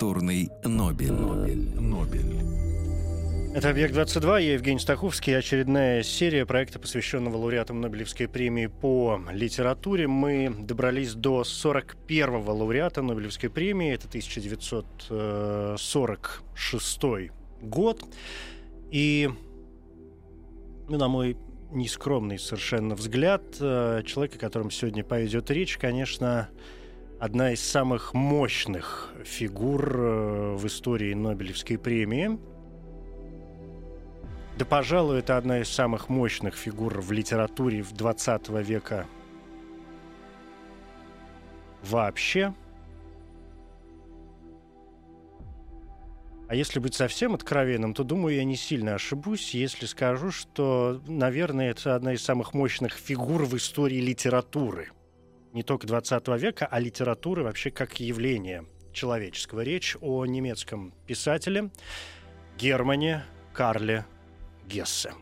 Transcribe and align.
Литературный 0.00 0.48
Нобель. 0.64 1.12
Нобель, 1.12 1.68
Нобель. 1.78 2.38
Это 3.54 3.68
«Объект-22», 3.68 4.42
я 4.42 4.54
Евгений 4.54 4.78
Стаховский. 4.78 5.36
Очередная 5.36 6.02
серия 6.02 6.46
проекта, 6.46 6.78
посвященного 6.78 7.36
лауреатам 7.36 7.82
Нобелевской 7.82 8.26
премии 8.26 8.68
по 8.68 9.20
литературе. 9.30 10.08
Мы 10.08 10.54
добрались 10.58 11.12
до 11.12 11.42
41-го 11.42 12.50
лауреата 12.50 13.02
Нобелевской 13.02 13.50
премии. 13.50 13.92
Это 13.92 14.08
1946 14.08 17.02
год. 17.60 18.02
И, 18.90 19.28
ну, 20.88 20.96
на 20.96 21.08
мой 21.08 21.36
нескромный 21.72 22.38
совершенно 22.38 22.94
взгляд, 22.94 23.42
э, 23.60 24.00
человек, 24.06 24.36
о 24.36 24.38
котором 24.38 24.70
сегодня 24.70 25.04
пойдет 25.04 25.50
речь, 25.50 25.76
конечно, 25.76 26.48
одна 27.20 27.52
из 27.52 27.60
самых 27.60 28.14
мощных 28.14 29.12
фигур 29.24 29.94
э, 29.94 30.54
в 30.56 30.66
истории 30.66 31.14
Нобелевской 31.14 31.78
премии– 31.78 32.38
да, 34.60 34.66
пожалуй, 34.66 35.20
это 35.20 35.38
одна 35.38 35.60
из 35.60 35.70
самых 35.70 36.10
мощных 36.10 36.54
фигур 36.54 37.00
в 37.00 37.12
литературе 37.12 37.80
в 37.80 37.92
20 37.92 38.50
века 38.50 39.06
вообще. 41.82 42.52
А 46.46 46.54
если 46.54 46.78
быть 46.78 46.94
совсем 46.94 47.32
откровенным, 47.32 47.94
то, 47.94 48.04
думаю, 48.04 48.36
я 48.36 48.44
не 48.44 48.56
сильно 48.56 48.96
ошибусь, 48.96 49.54
если 49.54 49.86
скажу, 49.86 50.30
что, 50.30 51.00
наверное, 51.06 51.70
это 51.70 51.94
одна 51.94 52.12
из 52.12 52.22
самых 52.22 52.52
мощных 52.52 52.92
фигур 52.92 53.46
в 53.46 53.56
истории 53.56 54.02
литературы. 54.02 54.90
Не 55.52 55.62
только 55.62 55.86
20 55.86 56.28
века, 56.40 56.66
а 56.70 56.78
литературы 56.78 57.42
вообще 57.42 57.70
как 57.70 57.98
явление 57.98 58.64
человеческого. 58.92 59.60
Речь 59.60 59.96
о 60.00 60.24
немецком 60.24 60.92
писателе 61.06 61.70
Германе 62.56 63.24
Карле 63.52 64.06
Гессе. 64.66 65.12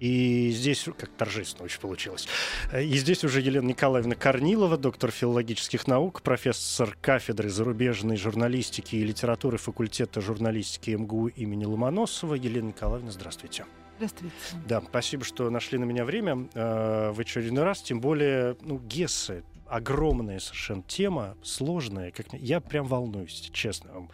И 0.00 0.50
здесь, 0.50 0.88
как 0.96 1.10
торжественно 1.10 1.66
очень 1.66 1.78
получилось. 1.78 2.26
И 2.74 2.96
здесь 2.96 3.22
уже 3.22 3.42
Елена 3.42 3.66
Николаевна 3.66 4.14
Корнилова, 4.14 4.78
доктор 4.78 5.10
филологических 5.10 5.86
наук, 5.86 6.22
профессор 6.22 6.96
кафедры 7.02 7.50
зарубежной 7.50 8.16
журналистики 8.16 8.96
и 8.96 9.04
литературы 9.04 9.58
факультета 9.58 10.22
журналистики 10.22 10.92
МГУ 10.92 11.28
имени 11.28 11.66
Ломоносова. 11.66 12.34
Елена 12.34 12.68
Николаевна, 12.68 13.10
здравствуйте. 13.10 13.66
Здравствуйте. 13.98 14.34
Да, 14.66 14.80
спасибо, 14.80 15.24
что 15.24 15.50
нашли 15.50 15.76
на 15.76 15.84
меня 15.84 16.06
время 16.06 16.48
э, 16.54 17.10
в 17.12 17.20
очередной 17.20 17.64
раз. 17.64 17.82
Тем 17.82 18.00
более, 18.00 18.56
ну, 18.62 18.78
Гессе 18.78 19.44
огромная 19.70 20.40
совершенно 20.40 20.82
тема, 20.82 21.36
сложная. 21.42 22.10
Как... 22.10 22.32
Я 22.32 22.60
прям 22.60 22.86
волнуюсь, 22.86 23.50
честно 23.52 23.92
вам 23.92 24.10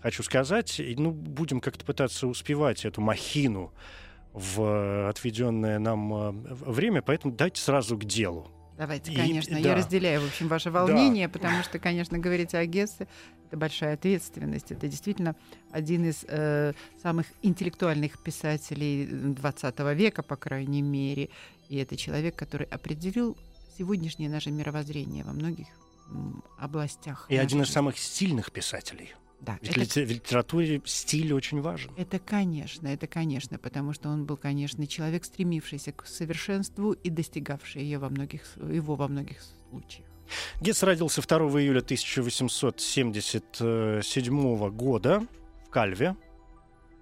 хочу 0.00 0.22
сказать. 0.22 0.80
И, 0.80 0.94
ну, 0.96 1.10
будем 1.10 1.60
как-то 1.60 1.84
пытаться 1.84 2.26
успевать 2.26 2.84
эту 2.84 3.00
махину 3.00 3.72
в 4.32 5.08
отведенное 5.08 5.78
нам 5.78 6.14
э, 6.14 6.30
время, 6.54 7.02
поэтому 7.02 7.34
дайте 7.34 7.60
сразу 7.60 7.98
к 7.98 8.04
делу. 8.04 8.48
Давайте, 8.78 9.12
конечно. 9.12 9.56
И, 9.56 9.62
я 9.62 9.70
да. 9.70 9.74
разделяю, 9.74 10.20
в 10.22 10.26
общем, 10.26 10.48
ваше 10.48 10.70
волнение, 10.70 11.26
да. 11.26 11.32
потому 11.32 11.62
что, 11.62 11.78
конечно, 11.78 12.18
говорить 12.18 12.54
о 12.54 12.64
Гессе 12.64 13.08
это 13.50 13.56
большая 13.56 13.94
ответственность. 13.94 14.70
Это 14.70 14.86
действительно 14.86 15.34
один 15.72 16.08
из 16.08 16.24
э, 16.28 16.72
самых 17.02 17.26
интеллектуальных 17.42 18.22
писателей 18.22 19.06
XX 19.06 19.94
века, 19.94 20.22
по 20.22 20.36
крайней 20.36 20.82
мере. 20.82 21.30
И 21.68 21.76
это 21.76 21.96
человек, 21.96 22.36
который 22.36 22.68
определил 22.68 23.36
сегодняшнее 23.80 24.28
наше 24.28 24.50
мировоззрение 24.50 25.24
во 25.24 25.32
многих 25.32 25.68
областях. 26.58 27.24
И 27.30 27.36
один 27.36 27.62
из 27.62 27.70
самых 27.70 27.96
сильных 27.96 28.52
писателей. 28.52 29.14
Да, 29.40 29.58
Ведь 29.62 29.96
это... 29.96 30.06
в 30.06 30.10
литературе 30.10 30.82
стиль 30.84 31.32
очень 31.32 31.62
важен. 31.62 31.90
Это, 31.96 32.18
конечно, 32.18 32.88
это, 32.88 33.06
конечно, 33.06 33.56
потому 33.58 33.94
что 33.94 34.10
он 34.10 34.26
был, 34.26 34.36
конечно, 34.36 34.86
человек, 34.86 35.24
стремившийся 35.24 35.92
к 35.92 36.04
совершенству 36.06 36.92
и 36.92 37.08
достигавший 37.08 37.82
ее 37.82 37.98
во 37.98 38.10
многих, 38.10 38.42
его 38.56 38.96
во 38.96 39.08
многих 39.08 39.38
случаях. 39.70 40.06
Гетц 40.60 40.82
родился 40.82 41.22
2 41.26 41.38
июля 41.62 41.78
1877 41.78 44.70
года 44.72 45.26
в 45.66 45.70
Кальве, 45.70 46.16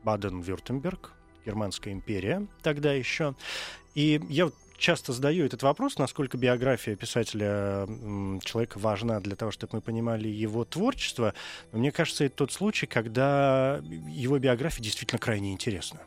Баден-Вюртемберг, 0.05 1.11
Германская 1.45 1.93
империя 1.93 2.47
тогда 2.63 2.93
еще. 2.93 3.35
И 3.97 4.21
я 4.29 4.53
часто 4.79 5.13
задаю 5.13 5.45
этот 5.45 5.63
вопрос, 5.63 5.99
насколько 5.99 6.39
биография 6.39 6.97
писателя 6.97 7.87
человека 8.45 8.79
важна 8.79 9.21
для 9.21 9.37
того, 9.37 9.51
чтобы 9.51 9.77
мы 9.77 9.81
понимали 9.81 10.29
его 10.29 10.65
творчество. 10.65 11.35
Но 11.73 11.79
мне 11.79 11.93
кажется, 11.93 12.25
это 12.25 12.37
тот 12.37 12.53
случай, 12.53 12.87
когда 12.87 13.81
его 14.09 14.39
биография 14.39 14.83
действительно 14.83 15.19
крайне 15.19 15.53
интересна 15.53 16.01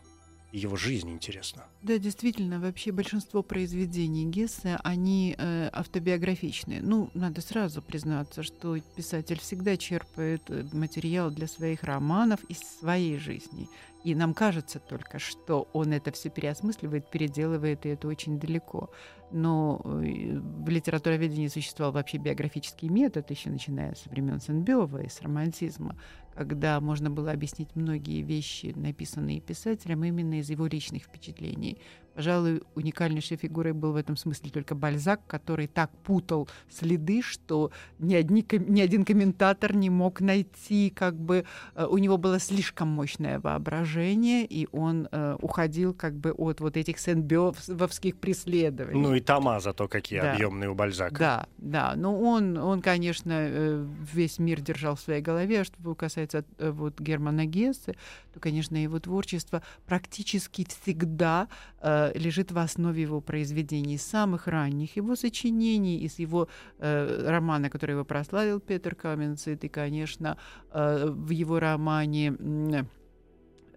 его 0.51 0.75
жизнь 0.75 1.09
интересна. 1.09 1.63
Да, 1.81 1.97
действительно, 1.97 2.59
вообще 2.59 2.91
большинство 2.91 3.41
произведений 3.41 4.25
Гессе, 4.25 4.77
они 4.83 5.35
э, 5.37 5.69
автобиографичные. 5.71 6.81
Ну, 6.81 7.09
надо 7.13 7.41
сразу 7.41 7.81
признаться, 7.81 8.43
что 8.43 8.77
писатель 8.95 9.39
всегда 9.39 9.77
черпает 9.77 10.43
э, 10.49 10.65
материал 10.73 11.31
для 11.31 11.47
своих 11.47 11.83
романов 11.83 12.43
из 12.49 12.59
своей 12.59 13.17
жизни. 13.17 13.69
И 14.03 14.15
нам 14.15 14.33
кажется 14.33 14.79
только, 14.79 15.19
что 15.19 15.67
он 15.73 15.93
это 15.93 16.11
все 16.11 16.29
переосмысливает, 16.29 17.09
переделывает, 17.09 17.85
и 17.85 17.89
это 17.89 18.07
очень 18.07 18.39
далеко. 18.39 18.89
Но 19.31 19.81
э, 19.83 20.39
в 20.39 20.69
литературоведении 20.69 21.47
существовал 21.47 21.93
вообще 21.93 22.17
биографический 22.17 22.89
метод, 22.89 23.29
еще 23.29 23.49
начиная 23.49 23.95
со 23.95 24.09
времен 24.09 24.39
Сенбёва 24.39 25.03
и 25.03 25.09
с 25.09 25.21
романтизма, 25.21 25.95
когда 26.35 26.79
можно 26.79 27.09
было 27.09 27.31
объяснить 27.31 27.75
многие 27.75 28.21
вещи, 28.21 28.73
написанные 28.75 29.41
писателем, 29.41 30.03
именно 30.03 30.39
из 30.39 30.49
его 30.49 30.67
личных 30.67 31.03
впечатлений. 31.03 31.77
Пожалуй, 32.13 32.61
уникальнейшей 32.75 33.37
фигурой 33.37 33.71
был 33.71 33.93
в 33.93 33.95
этом 33.95 34.17
смысле 34.17 34.49
только 34.49 34.75
Бальзак, 34.75 35.25
который 35.27 35.67
так 35.67 35.91
путал 36.03 36.49
следы, 36.69 37.21
что 37.21 37.71
ни, 37.99 38.15
одни, 38.15 38.45
ни 38.51 38.81
один 38.81 39.05
комментатор 39.05 39.73
не 39.73 39.89
мог 39.89 40.19
найти, 40.19 40.89
как 40.89 41.17
бы 41.17 41.45
э, 41.75 41.85
у 41.85 41.97
него 41.97 42.17
было 42.17 42.37
слишком 42.39 42.89
мощное 42.89 43.39
воображение, 43.39 44.45
и 44.45 44.67
он 44.73 45.07
э, 45.09 45.37
уходил 45.41 45.93
как 45.93 46.15
бы 46.17 46.33
от 46.33 46.59
вот 46.59 46.75
этих 46.75 46.99
сенбёвских 46.99 48.17
преследований. 48.17 49.01
Ну 49.01 49.15
и 49.15 49.20
тома 49.21 49.59
зато 49.59 49.87
какие 49.87 50.21
да. 50.21 50.33
объемные 50.33 50.69
у 50.69 50.75
Бальзака. 50.75 51.17
Да, 51.17 51.47
да. 51.57 51.93
Но 51.95 52.19
он, 52.19 52.57
он, 52.57 52.81
конечно, 52.81 53.31
э, 53.33 53.85
весь 54.13 54.39
мир 54.39 54.61
держал 54.61 54.95
в 54.95 54.99
своей 54.99 55.21
голове. 55.21 55.61
А 55.61 55.63
что 55.63 55.95
касается 55.95 56.43
э, 56.57 56.71
вот 56.71 56.99
Германа 56.99 57.45
Гессе, 57.45 57.95
то, 58.33 58.39
конечно, 58.39 58.75
его 58.75 58.99
творчество 58.99 59.61
практически 59.85 60.65
всегда 60.67 61.47
э, 61.81 62.11
лежит 62.15 62.51
в 62.51 62.57
основе 62.57 63.01
его 63.01 63.21
произведений, 63.21 63.97
самых 63.97 64.47
ранних 64.47 64.97
его 64.97 65.15
сочинений, 65.15 65.99
из 65.99 66.19
его 66.19 66.47
э, 66.79 67.29
романа, 67.29 67.69
который 67.69 67.91
его 67.91 68.05
прославил 68.05 68.59
Петр 68.59 68.95
Каменцит, 68.95 69.63
и, 69.63 69.69
конечно, 69.69 70.37
э, 70.71 71.07
в 71.09 71.29
его 71.29 71.59
романе 71.59 72.35
э, 72.39 72.83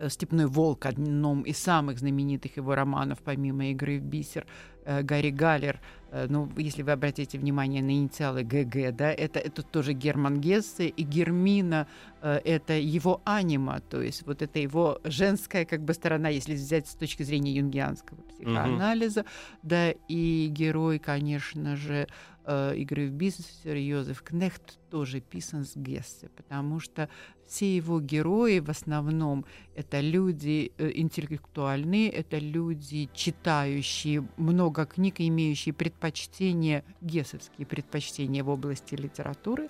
«Степной 0.08 0.46
волк», 0.46 0.86
одном 0.86 1.42
из 1.42 1.58
самых 1.58 1.98
знаменитых 1.98 2.56
его 2.56 2.74
романов, 2.74 3.18
помимо 3.24 3.66
«Игры 3.70 3.98
в 3.98 4.02
бисер», 4.02 4.46
э, 4.84 5.02
Гарри 5.02 5.30
Галлер– 5.30 5.80
Э, 6.14 6.26
ну, 6.28 6.48
если 6.56 6.82
вы 6.82 6.92
обратите 6.92 7.38
внимание 7.38 7.82
на 7.82 7.90
инициалы 7.90 8.44
ГГ, 8.44 8.94
да, 8.96 9.12
это, 9.12 9.40
это 9.40 9.62
тоже 9.62 9.94
Герман 9.94 10.40
Гессе, 10.40 10.86
и 10.86 11.02
Гермина 11.02 11.88
э,— 12.22 12.40
это 12.44 12.74
его 12.74 13.20
анима, 13.24 13.80
то 13.80 14.00
есть 14.00 14.24
вот 14.24 14.40
это 14.40 14.60
его 14.60 15.00
женская 15.02 15.64
как 15.64 15.82
бы 15.82 15.92
сторона, 15.92 16.28
если 16.28 16.54
взять 16.54 16.86
с 16.86 16.94
точки 16.94 17.24
зрения 17.24 17.52
юнгианского 17.54 18.18
психоанализа, 18.22 19.22
угу. 19.22 19.28
да, 19.64 19.90
и 20.06 20.46
герой, 20.52 21.00
конечно 21.00 21.74
же, 21.74 22.06
э, 22.44 22.76
игры 22.76 23.08
в 23.08 23.12
бисер 23.12 23.76
Йозеф 23.76 24.22
Кнехт 24.22 24.78
тоже 24.90 25.20
писан 25.20 25.64
с 25.64 25.76
Гессе, 25.76 26.28
потому 26.36 26.80
что 26.80 27.08
все 27.46 27.76
его 27.76 28.00
герои 28.00 28.60
в 28.60 28.70
основном 28.70 29.44
это 29.74 30.00
люди 30.00 30.72
э, 30.78 30.90
интеллектуальные, 30.94 32.10
это 32.10 32.38
люди 32.38 33.08
читающие 33.12 34.26
много 34.36 34.86
книг, 34.86 35.16
имеющие 35.18 35.72
предпочтения, 35.72 36.84
гессовские 37.00 37.66
предпочтения 37.66 38.42
в 38.42 38.48
области 38.48 38.94
литературы, 38.94 39.68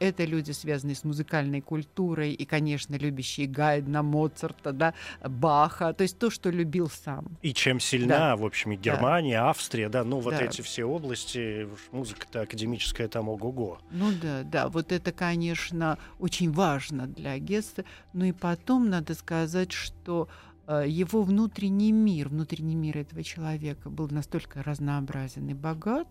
это 0.00 0.24
люди, 0.24 0.50
связанные 0.50 0.96
с 0.96 1.04
музыкальной 1.04 1.60
культурой 1.60 2.32
и, 2.32 2.44
конечно, 2.44 2.96
любящие 2.96 3.46
Гайдна, 3.46 4.02
Моцарта, 4.02 4.72
да, 4.72 4.94
Баха, 5.24 5.92
то 5.92 6.02
есть 6.02 6.18
то, 6.18 6.30
что 6.30 6.50
любил 6.50 6.88
сам. 6.90 7.26
И 7.42 7.52
чем 7.54 7.80
сильна, 7.80 8.18
Да. 8.18 8.36
в 8.36 8.44
общем, 8.44 8.72
и 8.72 8.76
Германия, 8.76 9.40
Австрия, 9.40 9.88
да, 9.88 10.04
ну 10.04 10.18
вот 10.20 10.34
Да. 10.34 10.42
эти 10.42 10.62
все 10.62 10.84
области, 10.84 11.68
музыка-то 11.92 12.40
академическая 12.42 13.08
там 13.08 13.28
ого-го. 13.28 13.78
Ну 13.90 14.10
да, 14.20 14.42
да, 14.42 14.68
вот 14.68 14.90
это, 14.92 15.12
конечно, 15.12 15.98
очень 16.18 16.50
важно 16.52 17.06
для 17.06 17.38
Гесса. 17.38 17.84
Ну 18.12 18.24
и 18.24 18.32
потом 18.32 18.88
надо 18.90 19.14
сказать, 19.14 19.72
что 19.72 20.28
э, 20.66 20.84
его 20.86 21.22
внутренний 21.22 21.92
мир, 21.92 22.28
внутренний 22.28 22.74
мир 22.74 22.98
этого 22.98 23.22
человека 23.22 23.90
был 23.90 24.08
настолько 24.10 24.62
разнообразен 24.62 25.48
и 25.48 25.54
богат, 25.54 26.08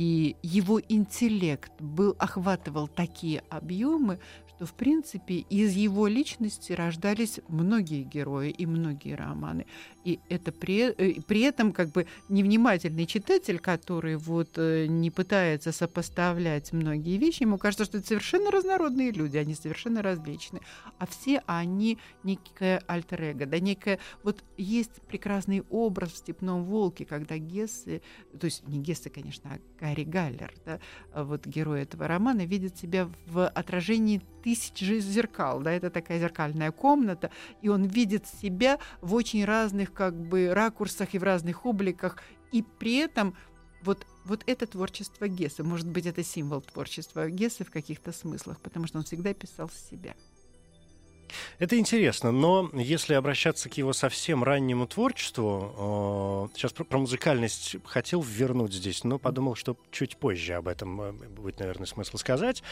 и 0.00 0.34
его 0.40 0.80
интеллект 0.88 1.72
был, 1.78 2.16
охватывал 2.18 2.88
такие 2.88 3.44
объемы, 3.50 4.18
что, 4.48 4.64
в 4.64 4.72
принципе, 4.72 5.36
из 5.38 5.72
его 5.72 6.06
личности 6.06 6.72
рождались 6.72 7.40
многие 7.48 8.02
герои 8.02 8.50
и 8.50 8.64
многие 8.64 9.14
романы. 9.14 9.66
И 10.04 10.18
это 10.30 10.52
при, 10.52 10.90
э, 10.90 11.20
при 11.20 11.40
этом 11.40 11.72
как 11.72 11.90
бы 11.90 12.06
невнимательный 12.30 13.06
читатель, 13.06 13.58
который 13.58 14.16
вот 14.16 14.50
э, 14.56 14.86
не 14.86 15.10
пытается 15.10 15.72
сопоставлять 15.72 16.72
многие 16.72 17.18
вещи, 17.18 17.42
ему 17.42 17.58
кажется, 17.58 17.84
что 17.84 17.98
это 17.98 18.06
совершенно 18.06 18.50
разнородные 18.50 19.10
люди, 19.10 19.36
они 19.36 19.54
совершенно 19.54 20.02
различны. 20.02 20.60
А 20.98 21.06
все 21.06 21.42
они 21.46 21.98
некое 22.22 22.82
альтер-эго, 22.86 23.44
да, 23.46 23.58
некое... 23.60 23.98
Вот 24.22 24.42
есть 24.56 25.02
прекрасный 25.08 25.62
образ 25.70 26.12
в 26.12 26.16
«Степном 26.16 26.64
волке», 26.64 27.04
когда 27.04 27.36
Гессе, 27.36 28.00
то 28.38 28.46
есть 28.46 28.66
не 28.66 28.78
Гессе, 28.78 29.10
конечно, 29.10 29.50
а 29.52 29.58
Гарри 29.90 30.04
Галлер, 30.04 30.54
да, 30.64 30.78
а 31.12 31.24
вот 31.24 31.46
герой 31.46 31.82
этого 31.82 32.06
романа, 32.06 32.46
видит 32.46 32.78
себя 32.78 33.10
в 33.26 33.48
отражении 33.48 34.22
тысяч 34.44 34.80
зеркал, 34.80 35.60
да, 35.60 35.72
это 35.72 35.90
такая 35.90 36.20
зеркальная 36.20 36.70
комната, 36.70 37.30
и 37.60 37.68
он 37.68 37.84
видит 37.84 38.26
себя 38.40 38.78
в 39.00 39.14
очень 39.14 39.44
разных 39.44 39.92
как 39.92 40.14
бы 40.14 40.54
ракурсах 40.54 41.14
и 41.14 41.18
в 41.18 41.24
разных 41.24 41.66
обликах, 41.66 42.18
и 42.52 42.62
при 42.62 42.96
этом 42.98 43.34
вот, 43.82 44.06
вот 44.24 44.44
это 44.46 44.66
творчество 44.66 45.26
Гесса, 45.26 45.64
может 45.64 45.88
быть, 45.88 46.06
это 46.06 46.22
символ 46.22 46.60
творчества 46.60 47.28
Гесса 47.28 47.64
в 47.64 47.70
каких-то 47.70 48.12
смыслах, 48.12 48.60
потому 48.60 48.86
что 48.86 48.98
он 48.98 49.04
всегда 49.04 49.34
писал 49.34 49.70
себя. 49.90 50.14
Это 51.58 51.78
интересно, 51.78 52.32
но 52.32 52.70
если 52.74 53.14
обращаться 53.14 53.68
к 53.68 53.76
его 53.76 53.92
совсем 53.92 54.44
раннему 54.44 54.86
творчеству, 54.86 56.48
э, 56.52 56.56
сейчас 56.56 56.72
про, 56.72 56.84
про 56.84 56.98
музыкальность 56.98 57.76
хотел 57.84 58.22
вернуть 58.22 58.72
здесь, 58.72 59.04
но 59.04 59.18
подумал, 59.18 59.54
что 59.54 59.76
чуть 59.90 60.16
позже 60.16 60.54
об 60.54 60.68
этом 60.68 61.00
э, 61.00 61.12
будет, 61.12 61.60
наверное, 61.60 61.86
смысл 61.86 62.16
сказать, 62.16 62.62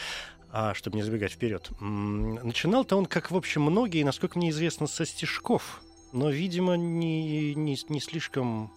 а, 0.51 0.73
чтобы 0.73 0.97
не 0.97 1.03
забегать 1.03 1.33
вперед. 1.33 1.69
Начинал-то 1.79 2.97
он, 2.97 3.05
как, 3.05 3.31
в 3.31 3.37
общем, 3.37 3.63
многие, 3.63 4.03
насколько 4.03 4.37
мне 4.37 4.49
известно, 4.49 4.87
со 4.87 5.05
стишков, 5.05 5.81
но, 6.11 6.29
видимо, 6.29 6.75
не, 6.75 7.53
не, 7.53 7.77
не 7.87 7.99
слишком... 7.99 8.71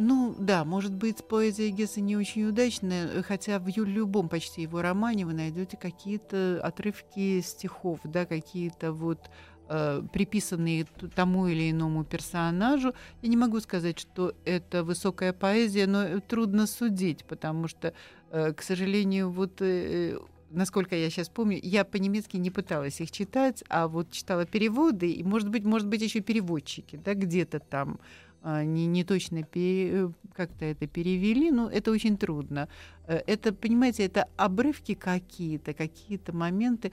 Ну 0.00 0.36
да, 0.38 0.64
может 0.64 0.94
быть, 0.94 1.24
поэзия 1.24 1.70
Гесса 1.70 2.00
не 2.00 2.16
очень 2.16 2.44
удачная, 2.46 3.20
хотя 3.24 3.58
в 3.58 3.66
любом 3.66 4.28
почти 4.28 4.62
его 4.62 4.80
романе 4.80 5.26
вы 5.26 5.32
найдете 5.32 5.76
какие-то 5.76 6.60
отрывки 6.62 7.40
стихов, 7.40 7.98
да, 8.04 8.24
какие-то 8.24 8.92
вот 8.92 9.28
э, 9.68 10.02
приписанные 10.12 10.86
тому 11.16 11.48
или 11.48 11.72
иному 11.72 12.04
персонажу. 12.04 12.94
Я 13.22 13.28
не 13.28 13.36
могу 13.36 13.58
сказать, 13.58 13.98
что 13.98 14.36
это 14.44 14.84
высокая 14.84 15.32
поэзия, 15.32 15.88
но 15.88 16.04
э, 16.04 16.20
трудно 16.20 16.68
судить, 16.68 17.24
потому 17.24 17.66
что, 17.66 17.92
э, 18.30 18.52
к 18.52 18.62
сожалению, 18.62 19.30
вот 19.32 19.60
э, 19.62 20.16
насколько 20.50 20.94
я 20.94 21.10
сейчас 21.10 21.28
помню, 21.28 21.58
я 21.60 21.84
по-немецки 21.84 22.36
не 22.36 22.50
пыталась 22.52 23.00
их 23.00 23.10
читать, 23.10 23.64
а 23.68 23.88
вот 23.88 24.12
читала 24.12 24.46
переводы, 24.46 25.10
и, 25.10 25.24
может 25.24 25.48
быть, 25.48 25.64
может 25.64 25.88
быть, 25.88 26.02
еще 26.02 26.20
переводчики, 26.20 26.94
да, 26.94 27.14
где-то 27.14 27.58
там 27.58 27.98
не, 28.44 28.86
не 28.86 29.04
точно 29.04 29.42
пере- 29.42 29.90
э, 29.92 30.10
как-то 30.34 30.64
это 30.64 30.86
перевели, 30.86 31.50
но 31.50 31.68
это 31.70 31.90
очень 31.90 32.16
трудно. 32.16 32.68
Э, 33.06 33.20
Это, 33.26 33.52
понимаете, 33.52 34.04
это 34.04 34.26
обрывки 34.36 34.94
какие-то, 34.94 35.74
какие-то 35.74 36.32
моменты. 36.32 36.92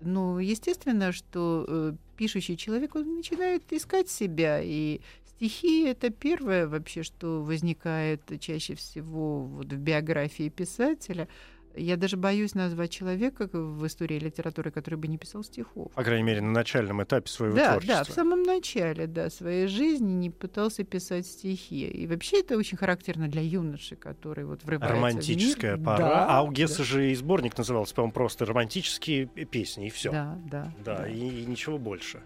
Ну, 0.00 0.38
естественно, 0.38 1.12
что 1.12 1.64
э, 1.68 1.92
пишущий 2.16 2.56
человек, 2.56 2.94
он 2.94 3.16
начинает 3.16 3.72
искать 3.72 4.08
себя, 4.08 4.60
и 4.62 5.00
стихи— 5.26 5.84
это 5.86 6.10
первое 6.10 6.66
вообще, 6.68 7.02
что 7.02 7.42
возникает 7.42 8.20
чаще 8.40 8.74
всего 8.74 9.44
вот 9.44 9.72
в 9.72 9.78
биографии 9.78 10.48
писателя. 10.48 11.26
Я 11.76 11.96
даже 11.96 12.16
боюсь 12.16 12.54
назвать 12.54 12.90
человека 12.90 13.48
в 13.52 13.86
истории 13.86 14.18
литературы, 14.18 14.70
который 14.70 14.94
бы 14.96 15.08
не 15.08 15.18
писал 15.18 15.42
стихов. 15.42 15.90
По 15.92 16.02
крайней 16.04 16.22
мере, 16.22 16.40
на 16.40 16.50
начальном 16.52 17.02
этапе 17.02 17.28
своего 17.28 17.56
Да, 17.56 17.72
творчества. 17.72 17.96
да, 17.96 18.04
в 18.04 18.14
самом 18.14 18.42
начале 18.42 19.06
да, 19.06 19.28
своей 19.30 19.66
жизни 19.66 20.12
не 20.12 20.30
пытался 20.30 20.84
писать 20.84 21.26
стихи. 21.26 21.86
И 21.88 22.06
вообще 22.06 22.40
это 22.40 22.56
очень 22.56 22.76
характерно 22.78 23.28
для 23.28 23.42
юноши, 23.42 23.96
который 23.96 24.44
вот 24.44 24.62
врывается 24.64 24.94
Романтическая 24.96 25.76
в 25.76 25.78
мир. 25.80 25.86
пора. 25.86 25.98
Да, 26.08 26.26
а 26.38 26.42
у 26.42 26.52
Гесса 26.52 26.84
же 26.84 27.10
и 27.10 27.14
сборник 27.14 27.58
назывался, 27.58 27.94
по-моему, 27.94 28.12
просто 28.12 28.44
«Романтические 28.46 29.26
песни», 29.26 29.88
и 29.88 29.90
все. 29.90 30.12
Да, 30.12 30.38
да, 30.50 30.72
Да, 30.84 30.98
да. 30.98 31.08
И, 31.08 31.18
и 31.42 31.46
ничего 31.46 31.78
больше. 31.78 32.20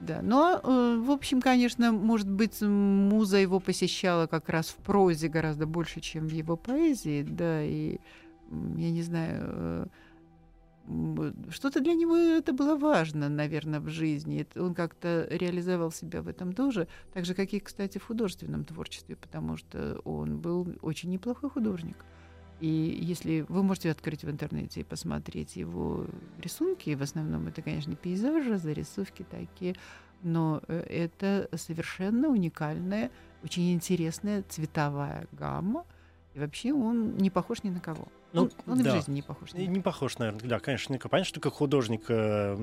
Да, 0.00 0.20
но, 0.20 0.60
э, 0.60 0.96
в 1.00 1.12
общем, 1.12 1.40
конечно, 1.40 1.92
может 1.92 2.28
быть, 2.28 2.60
муза 2.60 3.36
его 3.36 3.60
посещала 3.60 4.26
как 4.26 4.48
раз 4.48 4.70
в 4.70 4.76
прозе 4.76 5.28
гораздо 5.28 5.64
больше, 5.66 6.00
чем 6.00 6.26
в 6.26 6.32
его 6.32 6.56
поэзии, 6.56 7.22
да, 7.22 7.62
и 7.62 7.98
я 8.76 8.90
не 8.90 9.02
знаю, 9.02 9.40
э, 9.44 9.86
что-то 11.50 11.80
для 11.80 11.94
него 11.94 12.16
это 12.16 12.52
было 12.52 12.76
важно, 12.76 13.28
наверное, 13.28 13.80
в 13.80 13.88
жизни. 13.88 14.46
Он 14.56 14.74
как-то 14.74 15.26
реализовал 15.30 15.92
себя 15.92 16.22
в 16.22 16.28
этом 16.28 16.52
тоже, 16.52 16.88
так 17.12 17.24
же, 17.24 17.34
как 17.34 17.52
и, 17.52 17.60
кстати, 17.60 17.98
в 17.98 18.04
художественном 18.04 18.64
творчестве, 18.64 19.16
потому 19.16 19.56
что 19.56 20.00
он 20.04 20.38
был 20.38 20.74
очень 20.82 21.10
неплохой 21.10 21.50
художник. 21.50 21.96
И 22.60 22.68
если 23.00 23.44
вы 23.48 23.62
можете 23.62 23.90
открыть 23.90 24.22
в 24.22 24.30
интернете 24.30 24.80
и 24.80 24.84
посмотреть 24.84 25.56
его 25.56 26.06
рисунки, 26.38 26.94
в 26.94 27.02
основном 27.02 27.48
это, 27.48 27.60
конечно, 27.60 27.96
пейзажи, 27.96 28.56
зарисовки 28.56 29.24
такие, 29.28 29.74
но 30.22 30.62
э, 30.68 30.78
это 30.88 31.48
совершенно 31.56 32.28
уникальная, 32.28 33.10
очень 33.42 33.72
интересная 33.72 34.44
цветовая 34.48 35.26
гамма. 35.32 35.84
И 36.34 36.38
вообще 36.38 36.72
он 36.72 37.16
не 37.16 37.30
похож 37.30 37.62
ни 37.64 37.70
на 37.70 37.80
кого. 37.80 38.08
Ну, 38.32 38.50
он 38.66 38.78
и 38.80 38.82
в 38.82 38.84
да. 38.84 38.96
жизни 38.96 39.14
не 39.14 39.22
похож. 39.22 39.52
ни 39.52 39.64
И 39.64 39.68
на 39.68 39.72
Не 39.72 39.80
похож, 39.80 40.18
наверное, 40.18 40.40
да, 40.48 40.58
конечно, 40.58 40.92
не- 40.92 40.98
понятно, 40.98 41.24
что 41.24 41.40
как 41.40 41.52
художник 41.54 42.04
э, 42.08 42.54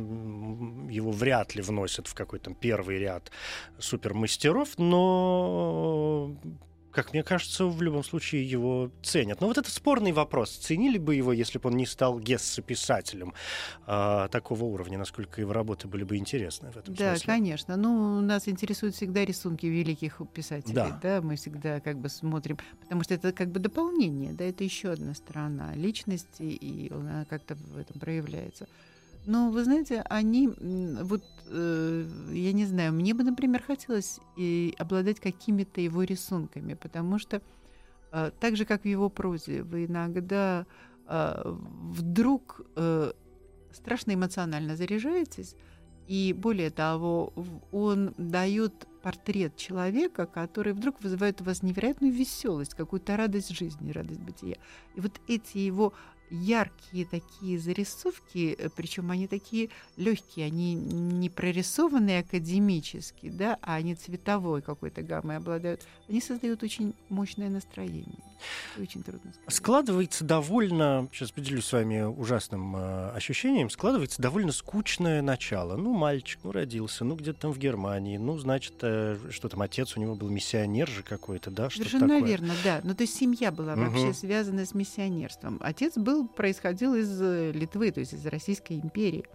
его 0.89 1.11
вряд 1.11 1.55
ли 1.55 1.61
вносят 1.61 2.07
в 2.07 2.13
какой-то 2.13 2.53
первый 2.53 2.97
ряд 2.99 3.31
супермастеров, 3.77 4.77
но, 4.77 6.35
как 7.03 7.13
мне 7.13 7.23
кажется, 7.23 7.65
в 7.65 7.81
любом 7.81 8.03
случае 8.03 8.43
его 8.49 8.91
ценят. 9.01 9.39
Но 9.39 9.47
вот 9.47 9.57
это 9.57 9.71
спорный 9.71 10.11
вопрос. 10.11 10.51
Ценили 10.51 10.97
бы 10.97 11.15
его, 11.15 11.31
если 11.31 11.57
бы 11.57 11.69
он 11.69 11.77
не 11.77 11.85
стал 11.85 12.19
Гессе-писателем 12.19 13.33
а, 13.87 14.27
такого 14.27 14.65
уровня, 14.65 14.97
насколько 14.97 15.39
его 15.39 15.53
работы 15.53 15.87
были 15.87 16.03
бы 16.03 16.17
интересны 16.17 16.71
в 16.71 16.77
этом 16.77 16.93
Да, 16.95 17.11
смысле? 17.11 17.25
конечно. 17.25 17.77
Ну, 17.77 18.19
нас 18.19 18.49
интересуют 18.49 18.95
всегда 18.95 19.23
рисунки 19.23 19.65
великих 19.65 20.21
писателей. 20.33 20.73
Да. 20.75 20.99
Да. 21.01 21.21
мы 21.21 21.37
всегда 21.37 21.79
как 21.79 21.97
бы 21.99 22.09
смотрим, 22.09 22.57
потому 22.81 23.03
что 23.03 23.13
это 23.13 23.31
как 23.31 23.49
бы 23.49 23.59
дополнение, 23.59 24.33
да, 24.33 24.43
это 24.43 24.65
еще 24.65 24.91
одна 24.91 25.13
сторона 25.13 25.73
личности, 25.75 26.43
и 26.43 26.91
она 26.91 27.23
как-то 27.29 27.55
в 27.55 27.77
этом 27.77 27.97
проявляется. 27.99 28.67
Но 29.29 29.51
вы 29.51 29.63
знаете, 29.63 30.01
они, 30.09 30.47
вот, 30.47 31.23
э, 31.45 32.05
я 32.31 32.51
не 32.51 32.65
знаю, 32.65 32.93
мне 32.93 33.13
бы, 33.13 33.23
например, 33.23 33.61
хотелось 33.61 34.19
и 34.35 34.73
обладать 34.79 35.19
какими-то 35.19 35.81
его 35.81 36.01
рисунками, 36.01 36.73
потому 36.73 37.19
что 37.19 37.39
э, 38.11 38.31
так 38.39 38.55
же, 38.57 38.65
как 38.65 38.81
в 38.81 38.87
его 38.87 39.07
прозе, 39.07 39.61
вы 39.61 39.85
иногда 39.85 40.65
э, 41.07 41.43
вдруг 41.45 42.61
э, 42.75 43.11
страшно 43.71 44.15
эмоционально 44.15 44.75
заряжаетесь, 44.75 45.55
и 46.07 46.33
более 46.33 46.71
того, 46.71 47.31
он 47.71 48.15
дает 48.17 48.87
портрет 49.03 49.55
человека, 49.55 50.25
который 50.25 50.73
вдруг 50.73 51.03
вызывает 51.03 51.39
у 51.41 51.43
вас 51.43 51.61
невероятную 51.61 52.11
веселость, 52.11 52.73
какую-то 52.73 53.15
радость 53.15 53.55
жизни, 53.55 53.91
радость 53.91 54.21
бытия. 54.21 54.57
И 54.95 55.01
вот 55.01 55.21
эти 55.27 55.59
его 55.59 55.93
яркие 56.29 57.05
такие 57.05 57.59
зарисовки, 57.59 58.57
причем 58.75 59.11
они 59.11 59.27
такие 59.27 59.69
легкие, 59.97 60.45
они 60.47 60.73
не 60.75 61.29
прорисованные 61.29 62.19
академически, 62.19 63.29
да, 63.29 63.57
а 63.61 63.75
они 63.75 63.95
цветовой 63.95 64.61
какой-то 64.61 65.01
гаммой 65.01 65.37
обладают, 65.37 65.81
они 66.07 66.21
создают 66.21 66.63
очень 66.63 66.93
мощное 67.09 67.49
настроение. 67.49 68.23
Это 68.73 68.83
очень 68.83 69.03
трудно 69.03 69.31
сказать. 69.33 69.53
Складывается 69.53 70.23
довольно, 70.23 71.09
сейчас 71.11 71.31
поделюсь 71.31 71.65
с 71.65 71.73
вами 71.73 72.01
ужасным 72.03 72.73
э, 72.75 73.11
ощущением, 73.11 73.69
складывается 73.69 74.21
довольно 74.21 74.53
скучное 74.53 75.21
начало. 75.21 75.75
Ну, 75.75 75.93
мальчик, 75.93 76.39
ну, 76.43 76.51
родился, 76.53 77.03
ну, 77.03 77.15
где-то 77.15 77.41
там 77.41 77.51
в 77.51 77.57
Германии, 77.59 78.17
ну, 78.17 78.37
значит, 78.37 78.75
э, 78.81 79.17
что 79.31 79.49
там, 79.49 79.61
отец 79.61 79.97
у 79.97 79.99
него 79.99 80.15
был 80.15 80.29
миссионер 80.29 80.87
же 80.87 81.03
какой-то, 81.03 81.51
да, 81.51 81.69
что 81.69 81.79
Совершенно 81.79 82.07
такое. 82.15 82.29
верно, 82.29 82.53
да. 82.63 82.79
Ну, 82.83 82.95
то 82.95 83.03
есть 83.03 83.15
семья 83.15 83.51
была 83.51 83.75
Мгм. 83.75 83.89
вообще 83.89 84.13
связана 84.13 84.65
с 84.65 84.73
миссионерством. 84.73 85.57
Отец 85.61 85.97
был 85.97 86.18
был, 86.19 86.27
происходил 86.27 86.95
из 86.95 87.21
э, 87.21 87.51
Литвы, 87.51 87.91
то 87.91 87.99
есть 87.99 88.13
из 88.13 88.25
Российской 88.25 88.73
империи. 88.73 89.25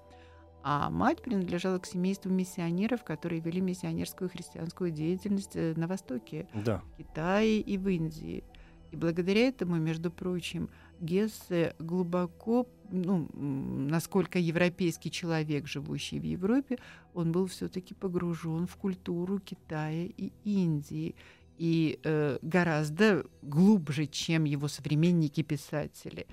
А 0.62 0.88
мать 0.88 1.21
принадлежала 1.21 1.79
к 1.79 1.87
семейству 1.87 2.31
миссионеров, 2.31 3.05
которые 3.05 3.41
вели 3.41 3.61
миссионерскую 3.61 4.31
христианскую 4.31 4.91
деятельность 4.91 5.57
э, 5.57 5.75
на 5.76 5.87
Востоке, 5.87 6.47
Да. 6.55 6.83
в 6.95 6.97
Китае 6.97 7.61
и 7.61 7.76
в 7.76 7.88
Индии. 7.88 8.45
И 8.91 8.97
благодаря 8.97 9.49
этому, 9.49 9.76
между 9.76 10.11
прочим, 10.11 10.71
Гессе 11.00 11.75
глубоко, 11.79 12.67
ну, 12.91 13.29
насколько 13.35 14.38
европейский 14.38 15.11
человек, 15.11 15.67
живущий 15.67 16.21
в 16.21 16.23
Европе, 16.23 16.79
он 17.12 17.33
был 17.33 17.47
все-таки 17.47 17.93
погружен 17.93 18.67
в 18.67 18.76
культуру 18.76 19.41
Китая 19.41 20.05
и 20.17 20.33
Индии. 20.45 21.14
И 21.59 22.00
э, 22.05 22.38
гораздо 22.43 23.26
глубже, 23.43 24.07
чем 24.07 24.45
его 24.45 24.69
современники-писатели. 24.69 26.26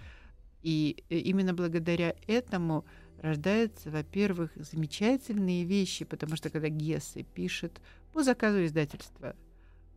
И 0.63 1.03
э, 1.10 1.18
именно 1.18 1.53
благодаря 1.53 2.15
этому 2.27 2.86
рождаются, 3.22 3.89
во-первых, 3.91 4.51
замечательные 4.56 5.63
вещи, 5.63 6.06
потому 6.06 6.36
что 6.36 6.50
когда 6.50 6.70
Гессе 6.70 7.24
пишет 7.24 7.80
по 8.13 8.24
заказу 8.24 8.65
издательства 8.65 9.36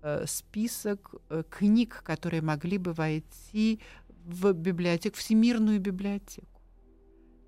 э, 0.03 0.25
список 0.27 1.15
э, 1.29 1.43
книг, 1.49 2.03
которые 2.05 2.43
могли 2.43 2.79
бы 2.79 2.93
войти 2.93 3.81
в 4.25 4.53
библиотеку, 4.53 5.17
всемирную 5.17 5.81
библиотеку, 5.81 6.54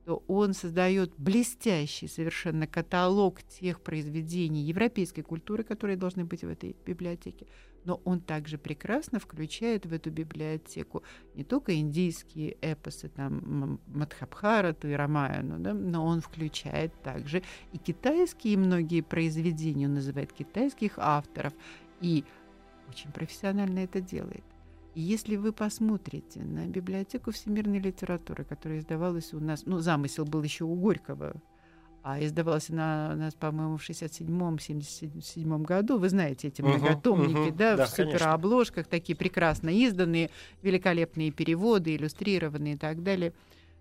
то 0.07 0.23
он 0.29 0.55
создает 0.55 1.13
блестящий 1.19 2.07
совершенно 2.07 2.69
каталог 2.69 3.43
тех 3.43 3.81
произведений 3.81 4.63
европейской 4.63 5.23
культуры, 5.23 5.65
которые 5.65 5.97
должны 5.97 6.25
быть 6.25 6.45
в 6.45 6.49
этой 6.49 6.77
библиотеке. 6.87 7.49
Но 7.85 8.01
он 8.05 8.21
также 8.21 8.57
прекрасно 8.57 9.19
включает 9.19 9.85
в 9.85 9.93
эту 9.93 10.13
библиотеку 10.13 11.03
не 11.35 11.43
только 11.43 11.75
индийские 11.75 12.57
эпосы, 12.61 13.09
там 13.09 13.39
М- 13.39 13.81
Мадхабхарату 13.89 14.87
и 14.87 14.93
Рамаяну, 14.93 15.59
да, 15.59 15.75
но 15.75 16.07
он 16.07 16.21
включает 16.21 16.93
также 17.03 17.43
и 17.73 17.79
китайские 17.79 18.59
многие 18.59 19.01
произведения, 19.01 19.87
он 19.89 19.95
называет 19.95 20.33
китайских 20.33 20.99
авторов, 20.99 21.53
и 22.01 22.25
очень 22.89 23.11
профессионально 23.11 23.81
это 23.81 24.01
делает. 24.01 24.45
И 24.97 25.03
если 25.03 25.37
вы 25.37 25.53
посмотрите 25.53 26.41
на 26.41 26.67
библиотеку 26.67 27.31
всемирной 27.31 27.81
литературы, 27.81 28.45
которая 28.45 28.79
издавалась 28.79 29.35
у 29.35 29.41
нас, 29.41 29.65
ну, 29.67 29.81
замысел 29.81 30.25
был 30.25 30.43
еще 30.43 30.65
у 30.65 30.75
Горького, 30.75 31.35
а 32.03 32.19
издавалась 32.25 32.71
она 32.71 33.11
у 33.13 33.19
нас, 33.19 33.35
по-моему, 33.35 33.77
в 33.77 33.87
67-77 33.87 35.63
году. 35.65 35.99
Вы 35.99 36.09
знаете 36.09 36.49
эти 36.49 36.63
многотомники, 36.63 37.49
мгм. 37.51 37.57
да, 37.59 37.77
Да, 37.77 37.85
в 37.85 37.91
суперобложках, 37.91 38.87
такие 38.87 39.15
прекрасно 39.15 39.69
изданные, 39.69 40.31
великолепные 40.63 41.31
переводы, 41.31 41.95
иллюстрированные 41.95 42.77
и 42.77 42.79
так 42.79 43.03
далее. 43.03 43.35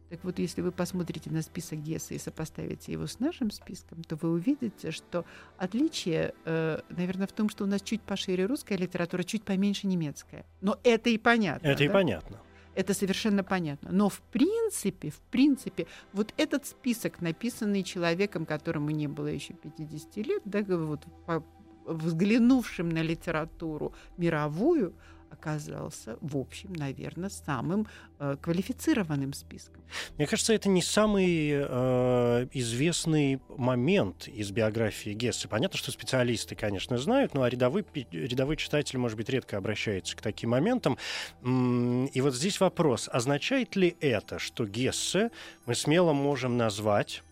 Так 0.10 0.24
вот, 0.24 0.38
если 0.38 0.62
вы 0.62 0.72
посмотрите 0.72 1.32
на 1.32 1.42
список 1.42 1.80
Гесса 1.80 2.14
и 2.14 2.20
сопоставите 2.20 2.92
его 2.92 3.08
с 3.08 3.20
нашим 3.20 3.50
списком, 3.50 4.04
то 4.04 4.16
вы 4.16 4.32
увидите, 4.32 4.92
что 4.92 5.26
отличие, 5.58 6.34
э, 6.46 6.80
наверное, 6.90 7.28
в 7.28 7.32
том, 7.32 7.50
что 7.50 7.64
у 7.64 7.68
нас 7.68 7.82
чуть 7.82 8.02
пошире 8.02 8.46
русская 8.46 8.78
литература, 8.78 9.24
чуть 9.24 9.44
поменьше 9.44 9.88
немецкая. 9.88 10.46
Но 10.62 10.80
это 10.84 11.10
и 11.10 11.18
понятно. 11.18 11.68
Это 11.68 11.84
и 11.84 11.88
да? 11.88 11.94
понятно. 11.94 12.40
Это 12.76 12.94
совершенно 12.94 13.44
понятно. 13.44 13.90
Но 13.92 14.10
в 14.10 14.22
принципе, 14.22 15.10
в 15.10 15.20
принципе, 15.32 15.88
вот 16.14 16.34
этот 16.38 16.68
список, 16.68 17.22
написанный 17.22 17.84
человеком, 17.84 18.46
которому 18.46 18.92
не 18.92 19.08
было 19.08 19.28
еще 19.28 19.54
50 19.54 20.18
лет, 20.18 20.42
да, 20.46 20.62
вот 20.62 21.02
по- 21.26 21.44
взглянувшим 21.86 22.90
на 22.90 23.02
литературу 23.02 23.94
мировую, 24.18 24.94
оказался, 25.30 26.18
в 26.22 26.38
общем, 26.38 26.74
наверное, 26.74 27.30
самым 27.30 27.88
э, 28.20 28.36
квалифицированным 28.42 29.34
списком. 29.34 29.84
Мне 30.18 30.28
кажется, 30.28 30.54
это 30.54 30.70
не 30.70 30.82
самый 30.82 31.50
э, 31.52 32.48
известный 32.54 33.42
момент 33.50 34.28
из 34.28 34.52
биографии 34.52 35.12
Гесса. 35.12 35.48
Понятно, 35.48 35.78
что 35.78 35.92
специалисты, 35.92 36.56
конечно, 36.56 36.98
знают, 36.98 37.34
но 37.34 37.44
а 37.44 37.50
рядовой, 37.50 37.86
рядовой 38.12 38.58
читатель, 38.58 38.98
может 38.98 39.18
быть, 39.18 39.30
редко 39.30 39.58
обращается 39.58 40.16
к 40.16 40.22
таким 40.22 40.52
моментам. 40.52 40.98
И 41.44 42.22
вот 42.22 42.34
здесь 42.34 42.60
вопрос, 42.60 43.10
означает 43.12 43.76
ли 43.76 43.96
это, 44.00 44.40
что 44.40 44.66
Гессе 44.66 45.32
мы 45.66 45.76
смело 45.76 46.14
можем 46.14 46.58
назвать 46.58 47.24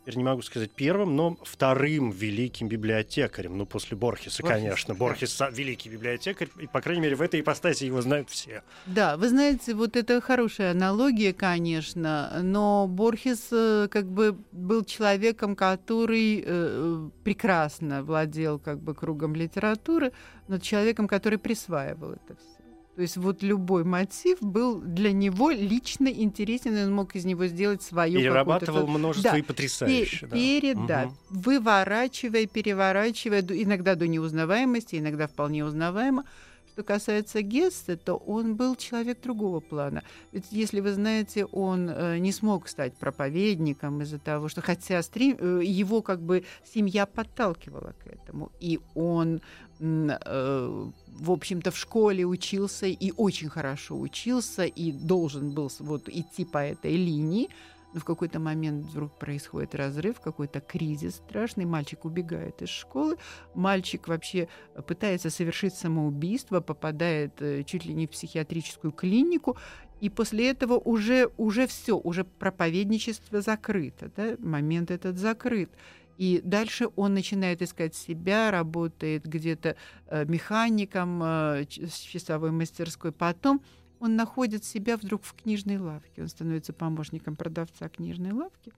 теперь 0.00 0.16
не 0.16 0.24
могу 0.24 0.42
сказать 0.42 0.70
первым, 0.70 1.16
но 1.16 1.36
вторым 1.42 2.10
великим 2.10 2.68
библиотекарем, 2.68 3.56
ну, 3.58 3.66
после 3.66 3.96
Борхеса, 3.96 4.42
Борхес, 4.42 4.60
конечно. 4.60 4.94
да. 4.94 4.98
Борхес 4.98 5.40
великий 5.52 5.88
библиотекарь, 5.88 6.48
и, 6.58 6.66
по 6.66 6.80
крайней 6.80 7.02
мере, 7.02 7.16
в 7.16 7.22
этой 7.22 7.40
ипостаси 7.40 7.84
его 7.84 8.00
знают 8.00 8.30
все. 8.30 8.62
Да, 8.86 9.16
вы 9.16 9.28
знаете, 9.28 9.74
вот 9.74 9.96
это 9.96 10.20
хорошая 10.20 10.72
аналогия, 10.72 11.32
конечно, 11.32 12.40
но 12.42 12.86
Борхес 12.88 13.48
э, 13.52 13.88
как 13.90 14.06
бы 14.06 14.38
был 14.52 14.84
человеком, 14.84 15.54
который 15.54 16.42
э, 16.44 17.10
прекрасно 17.24 18.02
владел 18.02 18.58
как 18.58 18.80
бы 18.80 18.94
кругом 18.94 19.34
литературы, 19.34 20.12
но 20.48 20.58
человеком, 20.58 21.08
который 21.08 21.38
присваивал 21.38 22.12
это 22.12 22.36
все. 22.36 22.59
То 23.00 23.04
есть 23.04 23.16
вот 23.16 23.42
любой 23.42 23.82
мотив 23.82 24.42
был 24.42 24.78
для 24.78 25.10
него 25.10 25.50
лично 25.50 26.08
интересен, 26.08 26.76
и 26.76 26.82
он 26.82 26.92
мог 26.92 27.16
из 27.16 27.24
него 27.24 27.46
сделать 27.46 27.80
свою 27.82 28.18
Перерабатывал 28.18 28.86
множество 28.86 29.30
Да, 29.32 29.38
и 29.38 29.40
потрясающе. 29.40 30.18
Пе- 30.18 30.26
да. 30.26 30.36
Перед, 30.36 30.86
да, 30.86 31.04
Мгм. 31.06 31.16
выворачивая, 31.30 32.44
переворачивая, 32.44 33.40
иногда 33.40 33.94
до 33.94 34.06
неузнаваемости, 34.06 34.96
иногда 34.96 35.28
вполне 35.28 35.64
узнаваемо. 35.64 36.24
Что 36.72 36.84
касается 36.84 37.42
Гессе, 37.42 37.96
то 37.96 38.14
он 38.14 38.54
был 38.54 38.76
человек 38.76 39.20
другого 39.20 39.60
плана. 39.60 40.04
Ведь, 40.32 40.46
если 40.52 40.80
вы 40.80 40.92
знаете, 40.92 41.44
он 41.46 41.90
э, 41.90 42.18
не 42.18 42.32
смог 42.32 42.68
стать 42.68 42.94
проповедником 42.94 44.02
из-за 44.02 44.18
того, 44.18 44.48
что 44.48 44.62
хотя 44.62 45.02
стрим, 45.02 45.36
э, 45.38 45.62
его 45.64 46.00
как 46.00 46.20
бы 46.20 46.44
семья 46.64 47.06
подталкивала 47.06 47.94
к 48.04 48.06
этому, 48.06 48.52
и 48.60 48.78
он 48.94 49.40
э, 49.80 50.90
в 51.20 51.30
общем-то, 51.30 51.70
в 51.70 51.76
школе 51.76 52.24
учился 52.24 52.86
и 52.86 53.12
очень 53.16 53.48
хорошо 53.48 53.98
учился, 53.98 54.64
и 54.64 54.92
должен 54.92 55.50
был 55.50 55.70
вот 55.80 56.08
идти 56.08 56.44
по 56.44 56.58
этой 56.58 56.94
линии, 56.94 57.48
но 57.92 58.00
в 58.00 58.04
какой-то 58.04 58.38
момент 58.38 58.84
вдруг 58.84 59.18
происходит 59.18 59.74
разрыв, 59.74 60.20
какой-то 60.20 60.60
кризис 60.60 61.16
страшный, 61.16 61.64
мальчик 61.64 62.04
убегает 62.04 62.62
из 62.62 62.68
школы, 62.68 63.16
мальчик 63.54 64.08
вообще 64.08 64.48
пытается 64.86 65.30
совершить 65.30 65.74
самоубийство, 65.74 66.60
попадает 66.60 67.40
э, 67.40 67.64
чуть 67.64 67.84
ли 67.84 67.94
не 67.94 68.06
в 68.06 68.10
психиатрическую 68.10 68.92
клинику, 68.92 69.56
и 70.00 70.08
после 70.08 70.50
этого 70.50 70.78
уже, 70.78 71.30
уже 71.36 71.66
все, 71.66 71.96
уже 71.96 72.24
проповедничество 72.24 73.40
закрыто, 73.40 74.10
да, 74.16 74.36
момент 74.38 74.90
этот 74.90 75.18
закрыт. 75.18 75.70
И 76.16 76.42
дальше 76.44 76.88
он 76.96 77.14
начинает 77.14 77.62
искать 77.62 77.94
себя, 77.94 78.50
работает 78.50 79.24
где-то 79.24 79.76
э, 80.06 80.24
механиком 80.26 81.22
э, 81.22 81.64
с 81.64 81.98
часовой 81.98 82.50
мастерской. 82.50 83.10
Потом 83.10 83.62
он 84.00 84.16
находит 84.16 84.64
себя 84.64 84.96
вдруг 84.96 85.22
в 85.22 85.34
книжной 85.34 85.78
лавке. 85.78 86.22
Он 86.22 86.28
становится 86.28 86.72
помощником 86.72 87.36
продавца 87.36 87.88
книжной 87.88 88.32
лавки. 88.32 88.72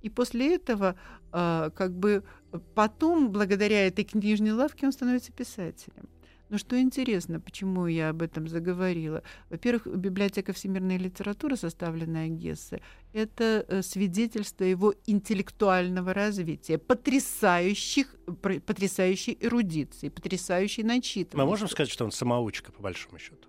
И 0.00 0.08
после 0.08 0.54
этого, 0.54 0.96
э, 1.32 1.70
как 1.74 1.92
бы 1.92 2.24
потом, 2.74 3.30
благодаря 3.30 3.86
этой 3.86 4.04
книжной 4.04 4.52
лавке, 4.52 4.86
он 4.86 4.92
становится 4.92 5.32
писателем. 5.32 6.08
Но 6.48 6.58
что 6.58 6.78
интересно, 6.78 7.40
почему 7.40 7.86
я 7.86 8.10
об 8.10 8.20
этом 8.20 8.46
заговорила? 8.46 9.22
Во-первых, 9.48 9.86
библиотека 9.86 10.52
всемирной 10.52 10.98
литературы, 10.98 11.56
составленная 11.56 12.28
Гессе, 12.28 12.82
это 13.14 13.64
э, 13.66 13.82
свидетельство 13.82 14.64
его 14.64 14.94
интеллектуального 15.06 16.12
развития, 16.12 16.76
потрясающих, 16.76 18.14
потрясающей 18.66 19.38
эрудиции, 19.40 20.10
потрясающей 20.10 20.82
начитанности. 20.82 21.36
Мы 21.36 21.46
можем 21.46 21.68
сказать, 21.68 21.90
что 21.90 22.04
он 22.04 22.12
самоучка, 22.12 22.70
по 22.70 22.82
большому 22.82 23.18
счету? 23.18 23.48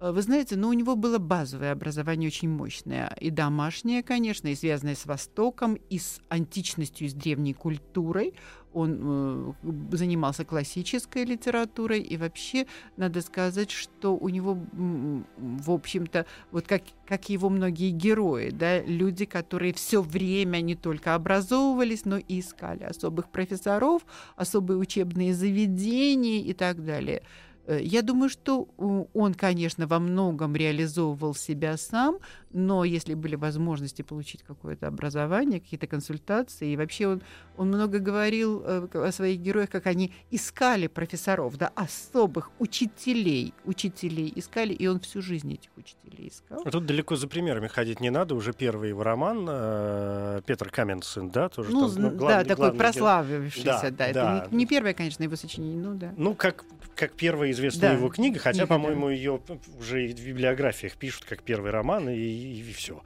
Э, 0.00 0.12
Вы 0.12 0.22
знаете, 0.22 0.56
ну, 0.56 0.68
у 0.68 0.72
него 0.72 0.96
было 0.96 1.18
базовое 1.18 1.72
образование 1.72 2.28
очень 2.28 2.48
мощное. 2.48 3.14
И 3.20 3.30
домашнее, 3.30 4.02
конечно, 4.02 4.48
и 4.48 4.54
связанное 4.54 4.94
с 4.94 5.06
Востоком, 5.06 5.74
и 5.74 5.98
с 5.98 6.20
античностью, 6.28 7.06
и 7.06 7.10
с 7.10 7.14
древней 7.14 7.54
культурой. 7.54 8.34
Он 8.72 9.54
э, 9.62 9.96
занимался 9.96 10.44
классической 10.44 11.24
литературой. 11.24 12.00
И 12.00 12.16
вообще, 12.16 12.66
надо 12.96 13.20
сказать, 13.20 13.70
что 13.70 14.16
у 14.16 14.28
него, 14.28 14.58
в 14.72 15.70
общем-то, 15.70 16.24
вот 16.50 16.66
как, 16.66 16.82
как 17.06 17.28
его 17.28 17.48
многие 17.48 17.90
герои, 17.90 18.50
да, 18.50 18.80
люди, 18.80 19.24
которые 19.24 19.74
все 19.74 20.02
время 20.02 20.60
не 20.60 20.76
только 20.76 21.14
образовывались, 21.14 22.04
но 22.04 22.18
и 22.18 22.40
искали 22.40 22.84
особых 22.84 23.28
профессоров, 23.30 24.02
особые 24.36 24.78
учебные 24.78 25.34
заведения 25.34 26.40
и 26.40 26.52
так 26.52 26.84
далее. 26.84 27.22
Э, 27.70 27.78
Я 27.82 28.02
думаю, 28.02 28.28
что 28.30 28.66
у- 28.78 29.06
он, 29.14 29.34
конечно, 29.34 29.86
во 29.86 29.98
многом 30.00 30.56
реализовывал 30.56 31.34
себя 31.34 31.76
сам, 31.76 32.18
но 32.52 32.84
если 32.84 33.14
были 33.14 33.36
возможности 33.36 34.02
получить 34.02 34.42
какое-то 34.42 34.86
образование, 34.88 35.60
какие-то 35.60 35.86
консультации, 35.86 36.72
и 36.72 36.76
вообще 36.76 37.06
он, 37.08 37.22
он 37.56 37.68
много 37.68 37.98
говорил 38.00 38.62
э, 38.64 38.88
о 38.94 39.12
своих 39.12 39.40
героях, 39.40 39.70
как 39.70 39.86
они 39.86 40.12
искали 40.30 40.86
профессоров, 40.88 41.56
да, 41.56 41.70
особых 41.74 42.50
учителей, 42.58 43.54
учителей 43.64 44.32
искали, 44.34 44.72
и 44.72 44.86
он 44.86 45.00
всю 45.00 45.22
жизнь 45.22 45.52
этих 45.54 45.70
учителей 45.76 46.28
искал. 46.28 46.62
А 46.64 46.70
Тут 46.70 46.86
далеко 46.86 47.16
за 47.16 47.28
примерами 47.28 47.68
ходить 47.68 48.00
не 48.00 48.10
надо, 48.10 48.34
уже 48.34 48.52
первый 48.52 48.88
его 48.88 49.02
роман 49.04 49.46
э, 49.48 50.40
Петр 50.46 50.70
Каменцин, 50.70 51.30
да, 51.30 51.48
тоже 51.48 51.70
Ну, 51.70 51.88
там, 51.88 52.02
ну, 52.02 52.10
да, 52.10 52.16
главный- 52.16 52.44
такой 52.44 52.56
главный 52.56 52.74
герой. 52.78 52.78
прославившийся, 52.78 53.64
Да, 53.64 53.90
да, 53.90 54.12
да. 54.12 54.38
это 54.44 54.48
не, 54.50 54.58
не 54.58 54.66
первое, 54.66 54.94
конечно, 54.94 55.22
его 55.22 55.36
сочинение, 55.36 55.80
ну 55.82 55.94
да. 55.94 56.12
Ну, 56.16 56.34
как, 56.34 56.64
как 56.96 57.12
первая 57.12 57.50
известная 57.52 57.90
Да, 57.90 57.96
его 57.96 58.08
книга, 58.08 58.38
хотя, 58.38 58.60
да. 58.60 58.66
по-моему, 58.66 59.08
ее 59.10 59.40
уже 59.78 60.06
и 60.06 60.12
в 60.12 60.26
библиографиях 60.26 60.96
пишут 60.96 61.24
как 61.24 61.42
первый 61.42 61.70
роман, 61.70 62.08
и, 62.08 62.39
и, 62.40 62.72
все. 62.72 63.02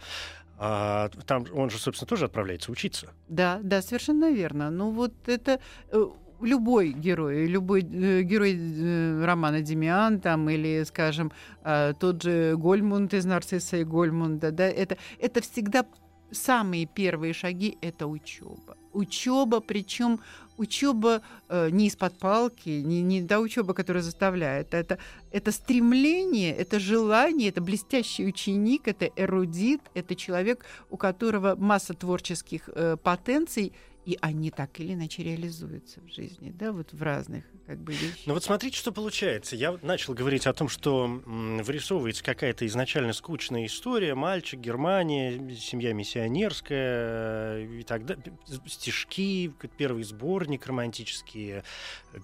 А, 0.59 1.11
там 1.27 1.47
он 1.53 1.71
же, 1.71 1.79
собственно, 1.79 2.09
тоже 2.09 2.27
отправляется 2.27 2.71
учиться. 2.71 3.13
Да, 3.29 3.61
да, 3.63 3.83
совершенно 3.83 4.31
верно. 4.31 4.71
Ну 4.71 4.91
вот 4.91 5.13
это 5.27 5.61
э, 5.91 6.07
любой 6.41 6.93
герой, 6.93 7.47
любой 7.47 7.83
э, 7.83 8.23
герой 8.23 8.57
э, 8.57 9.25
романа 9.25 9.63
Демиан 9.63 10.21
там 10.21 10.49
или, 10.49 10.85
скажем, 10.85 11.33
э, 11.65 11.95
тот 11.99 12.23
же 12.23 12.57
Гольмунд 12.57 13.15
из 13.15 13.25
Нарцисса 13.25 13.79
и 13.79 13.85
Гольмунда, 13.85 14.53
да, 14.53 14.65
это 14.65 14.97
это 15.19 15.41
всегда 15.41 15.85
самые 16.31 16.87
первые 16.87 17.33
шаги 17.33 17.79
это 17.81 18.07
учеба. 18.07 18.77
Учеба, 18.93 19.61
причем 19.61 20.21
учеба 20.57 21.23
э, 21.49 21.71
не 21.71 21.87
из-под 21.87 22.19
палки, 22.19 22.69
не, 22.69 23.03
не 23.03 23.27
та 23.27 23.41
учеба, 23.41 23.75
которая 23.75 24.03
заставляет. 24.03 24.75
Это, 24.75 24.99
это 25.31 25.53
стремление, 25.53 26.55
это 26.55 26.79
желание, 26.79 27.49
это 27.49 27.61
блестящий 27.61 28.27
ученик, 28.27 28.89
это 28.89 29.11
эрудит, 29.17 29.81
это 29.95 30.15
человек, 30.15 30.65
у 30.91 30.97
которого 30.97 31.57
масса 31.57 31.95
творческих 31.95 32.69
э, 32.75 32.97
потенций, 33.03 33.73
и 34.05 34.19
они 34.21 34.51
так 34.51 34.79
или 34.81 34.95
иначе 34.95 35.23
реализуются 35.23 36.01
в 36.01 36.09
жизни, 36.13 36.51
да, 36.59 36.73
вот 36.73 36.93
в 36.93 37.03
разных 37.03 37.45
как 37.67 37.79
бы 37.79 37.93
вещах. 37.93 38.27
Ну 38.27 38.35
вот 38.35 38.45
смотрите, 38.45 38.77
что 38.77 38.93
получается. 38.93 39.57
Я 39.57 39.79
начал 39.83 40.13
говорить 40.13 40.47
о 40.47 40.53
том, 40.53 40.69
что 40.69 41.23
вырисовывается 41.27 42.23
какая-то 42.23 42.67
изначально 42.67 43.15
скучная 43.15 43.65
история. 43.65 44.15
Мальчик, 44.15 44.61
Германия, 44.61 45.57
семья 45.57 45.95
миссионерская 45.95 47.59
э, 47.59 47.79
и 47.81 47.83
так 47.83 48.05
далее. 48.05 48.25
Стишки, 48.67 49.53
первый 49.79 50.05
сборник, 50.05 50.67
романтические 50.67 51.65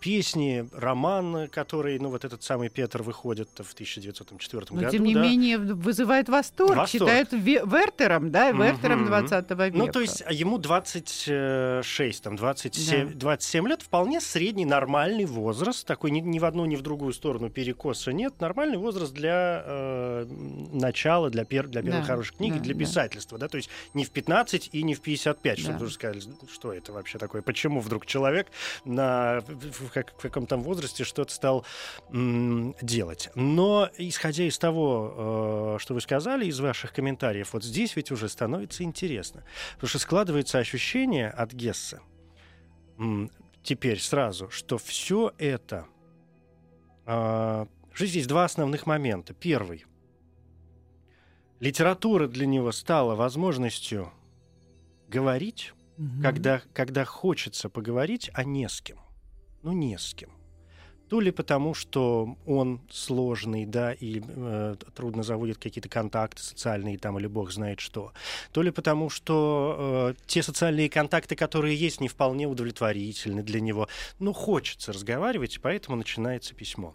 песни, 0.01 0.69
роман, 0.73 1.49
который, 1.49 1.99
ну 1.99 2.11
вот 2.11 2.25
этот 2.25 2.43
самый 2.43 2.69
Петр 2.69 3.03
выходит 3.03 3.49
в 3.59 3.73
1904 3.73 4.67
Но 4.71 4.77
году. 4.81 4.91
тем 4.91 5.05
не 5.05 5.15
да. 5.15 5.23
менее 5.23 5.59
вызывает 5.59 6.29
восторг, 6.29 6.77
Восторг. 6.77 6.91
считают 6.91 7.33
ве- 7.33 7.67
Вертером, 7.67 8.31
да, 8.31 8.51
Вертером 8.53 9.01
Мгм. 9.01 9.07
20 9.09 9.51
века. 9.51 9.77
Ну, 9.79 9.89
то 9.89 10.01
есть 10.01 10.23
а 10.27 10.33
ему 10.33 10.59
26, 11.81 12.23
там, 12.25 12.37
27, 12.37 13.15
27 13.15 13.69
лет, 13.69 13.83
вполне 13.83 14.21
средний, 14.21 14.65
нормальный 14.65 15.25
возраст, 15.25 15.87
такой 15.87 16.11
ни, 16.11 16.21
ни 16.21 16.39
в 16.39 16.45
одну, 16.45 16.65
ни 16.67 16.77
в 16.77 16.83
другую 16.83 17.13
сторону 17.13 17.49
перекоса 17.51 18.13
нет, 18.13 18.41
нормальный 18.41 18.77
возраст 18.77 19.13
для 19.13 19.63
э, 19.65 20.27
начала, 20.73 21.31
для, 21.31 21.45
пер, 21.45 21.69
для 21.69 21.83
первой 21.83 22.01
Да, 22.01 22.05
хорошей 22.07 22.35
книги, 22.37 22.55
да, 22.55 22.61
для 22.61 22.75
да. 22.75 22.81
писательства, 22.81 23.39
да, 23.39 23.49
то 23.49 23.57
есть 23.57 23.71
не 23.95 24.05
в 24.05 24.11
15 24.11 24.71
и 24.73 24.83
не 24.83 24.95
в 24.95 25.01
55, 25.01 25.59
чтобы 25.59 25.73
Да. 25.75 25.79
тоже 25.81 25.95
сказали, 25.95 26.23
что 26.53 26.73
это 26.73 26.93
вообще 26.93 27.19
такое, 27.19 27.43
почему 27.43 27.81
вдруг 27.81 28.07
человек 28.07 28.49
на, 28.85 29.41
в, 29.47 29.91
как- 29.93 30.13
в 30.19 30.21
каком 30.23 30.47
там 30.47 30.63
возрасте 30.63 31.05
что-то 31.05 31.33
стал 31.33 31.65
м, 32.13 32.75
делать. 32.83 33.31
Но, 33.35 33.89
исходя 33.99 34.45
из 34.45 34.59
того, 34.59 35.77
э, 35.77 35.79
что 35.81 35.95
вы 35.95 36.01
сказали, 36.01 36.47
из 36.47 36.59
ваших 36.61 36.93
комментариев, 36.93 37.53
вот 37.53 37.65
здесь 37.65 37.97
ведь 37.97 38.11
уже 38.11 38.29
становится 38.29 38.83
интересно. 38.83 39.45
Потому 39.75 39.89
что 39.89 39.99
складывается 39.99 40.59
ощущение 40.59 41.29
от 41.29 41.53
Гесса 41.61 42.01
теперь 43.63 44.01
сразу, 44.01 44.49
что 44.51 44.79
все 44.79 45.33
это... 45.39 45.87
э, 47.07 47.67
что 47.93 48.07
здесь 48.07 48.27
два 48.27 48.45
основных 48.45 48.87
момента. 48.87 49.35
Первый. 49.35 49.85
Литература 51.61 52.27
для 52.27 52.47
него 52.47 52.73
стала 52.73 53.15
возможностью 53.15 54.11
говорить, 55.09 55.75
Мгм. 55.99 56.23
когда, 56.23 56.63
когда 56.73 57.05
хочется 57.05 57.69
поговорить, 57.69 58.31
а 58.33 58.45
не 58.45 58.67
с 58.69 58.81
кем. 58.81 58.99
Ну, 59.63 59.73
не 59.73 59.99
с 59.99 60.15
кем. 60.15 60.31
То 61.11 61.21
ли 61.21 61.33
потому, 61.33 61.75
что 61.75 62.37
он 62.47 62.81
сложный, 62.89 63.67
да, 63.67 63.93
и 63.93 64.23
э, 64.25 64.77
трудно 64.95 65.25
заводит 65.25 65.59
какие-то 65.59 65.89
контакты 65.89 66.41
социальные 66.41 66.99
там, 66.99 67.19
или 67.19 67.27
бог 67.27 67.51
знает 67.51 67.81
что. 67.81 68.13
То 68.53 68.63
ли 68.63 68.71
потому, 68.71 69.11
что 69.11 70.15
э, 70.17 70.23
те 70.27 70.41
социальные 70.45 70.89
контакты, 70.89 71.35
которые 71.35 71.75
есть, 71.75 72.01
не 72.01 72.07
вполне 72.07 72.47
удовлетворительны 72.47 73.43
для 73.43 73.61
него. 73.61 73.89
Ну, 74.21 74.33
хочется 74.33 74.93
разговаривать, 74.93 75.57
и 75.57 75.59
поэтому 75.59 75.97
начинается 75.97 76.55
письмо. 76.55 76.95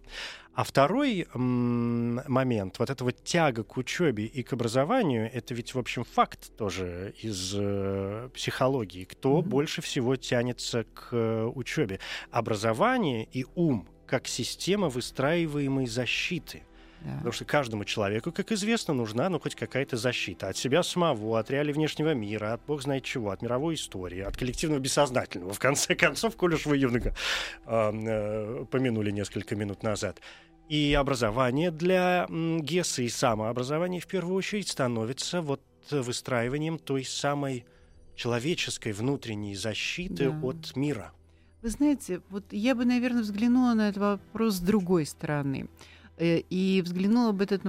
А 0.55 0.63
второй 0.63 1.27
момент, 1.33 2.79
вот 2.79 2.89
эта 2.89 3.03
вот 3.03 3.21
тяга 3.25 3.63
к 3.65 3.75
учебе 3.75 4.25
и 4.25 4.41
к 4.41 4.53
образованию, 4.53 5.29
это 5.33 5.53
ведь, 5.53 5.75
в 5.75 5.79
общем, 5.79 6.05
факт 6.05 6.55
тоже 6.57 7.13
из 7.21 7.53
э, 7.57 8.29
психологии. 8.33 9.03
Кто 9.03 9.41
Мгм. 9.41 9.49
больше 9.49 9.81
всего 9.81 10.15
тянется 10.15 10.85
к 10.93 11.09
э, 11.11 11.43
учебе? 11.53 11.99
Образование 12.31 13.27
и 13.33 13.45
ум 13.55 13.89
как 14.07 14.27
система 14.27 14.87
выстраиваемой 14.87 15.87
защиты. 15.87 16.63
Да. 17.05 17.11
Потому 17.17 17.31
что 17.31 17.45
каждому 17.45 17.85
человеку, 17.85 18.31
как 18.31 18.51
известно, 18.51 18.93
нужна 18.93 19.29
ну, 19.29 19.39
хоть 19.39 19.55
какая-то 19.55 19.95
защита 19.95 20.49
от 20.49 20.57
себя 20.57 20.81
самого, 20.83 21.39
от 21.39 21.51
реалий 21.51 21.71
внешнего 21.73 22.13
мира, 22.13 22.53
от 22.53 22.61
бог 22.65 22.81
знает 22.81 23.03
чего, 23.03 23.29
от 23.29 23.41
мировой 23.41 23.75
истории, 23.75 24.21
от 24.21 24.35
коллективного 24.35 24.79
бессознательного. 24.79 25.53
В 25.53 25.59
конце 25.59 25.95
концов, 26.05 26.35
коль 26.35 26.55
уж 26.55 26.65
вы 26.65 26.77
юнга 26.77 27.13
э, 27.65 27.91
э, 27.93 28.65
помянули 28.71 29.11
несколько 29.11 29.55
минут 29.55 29.83
назад. 29.83 30.19
И 30.67 30.93
образование 30.99 31.69
для 31.69 32.25
м, 32.27 32.59
Гесса 32.61 33.03
и 33.03 33.09
самообразование 33.09 34.01
в 34.01 34.07
первую 34.07 34.35
очередь 34.35 34.67
становится 34.67 35.41
вот 35.41 35.61
выстраиванием 35.91 36.79
той 36.79 37.05
самой 37.05 37.65
человеческой 38.15 38.93
внутренней 38.93 39.55
защиты 39.55 40.31
Да. 40.31 40.47
от 40.47 40.75
мира. 40.75 41.11
Вы 41.61 41.69
знаете, 41.69 42.21
вот 42.29 42.45
я 42.51 42.73
бы, 42.75 42.85
наверное, 42.85 43.21
взглянула 43.21 43.73
на 43.73 43.89
этот 43.89 44.01
вопрос 44.01 44.55
с 44.55 44.59
другой 44.59 45.05
стороны. 45.05 45.67
Э, 46.17 46.39
И 46.49 46.81
взглянула 46.81 47.31
бы 47.31 47.43
этот- 47.43 47.63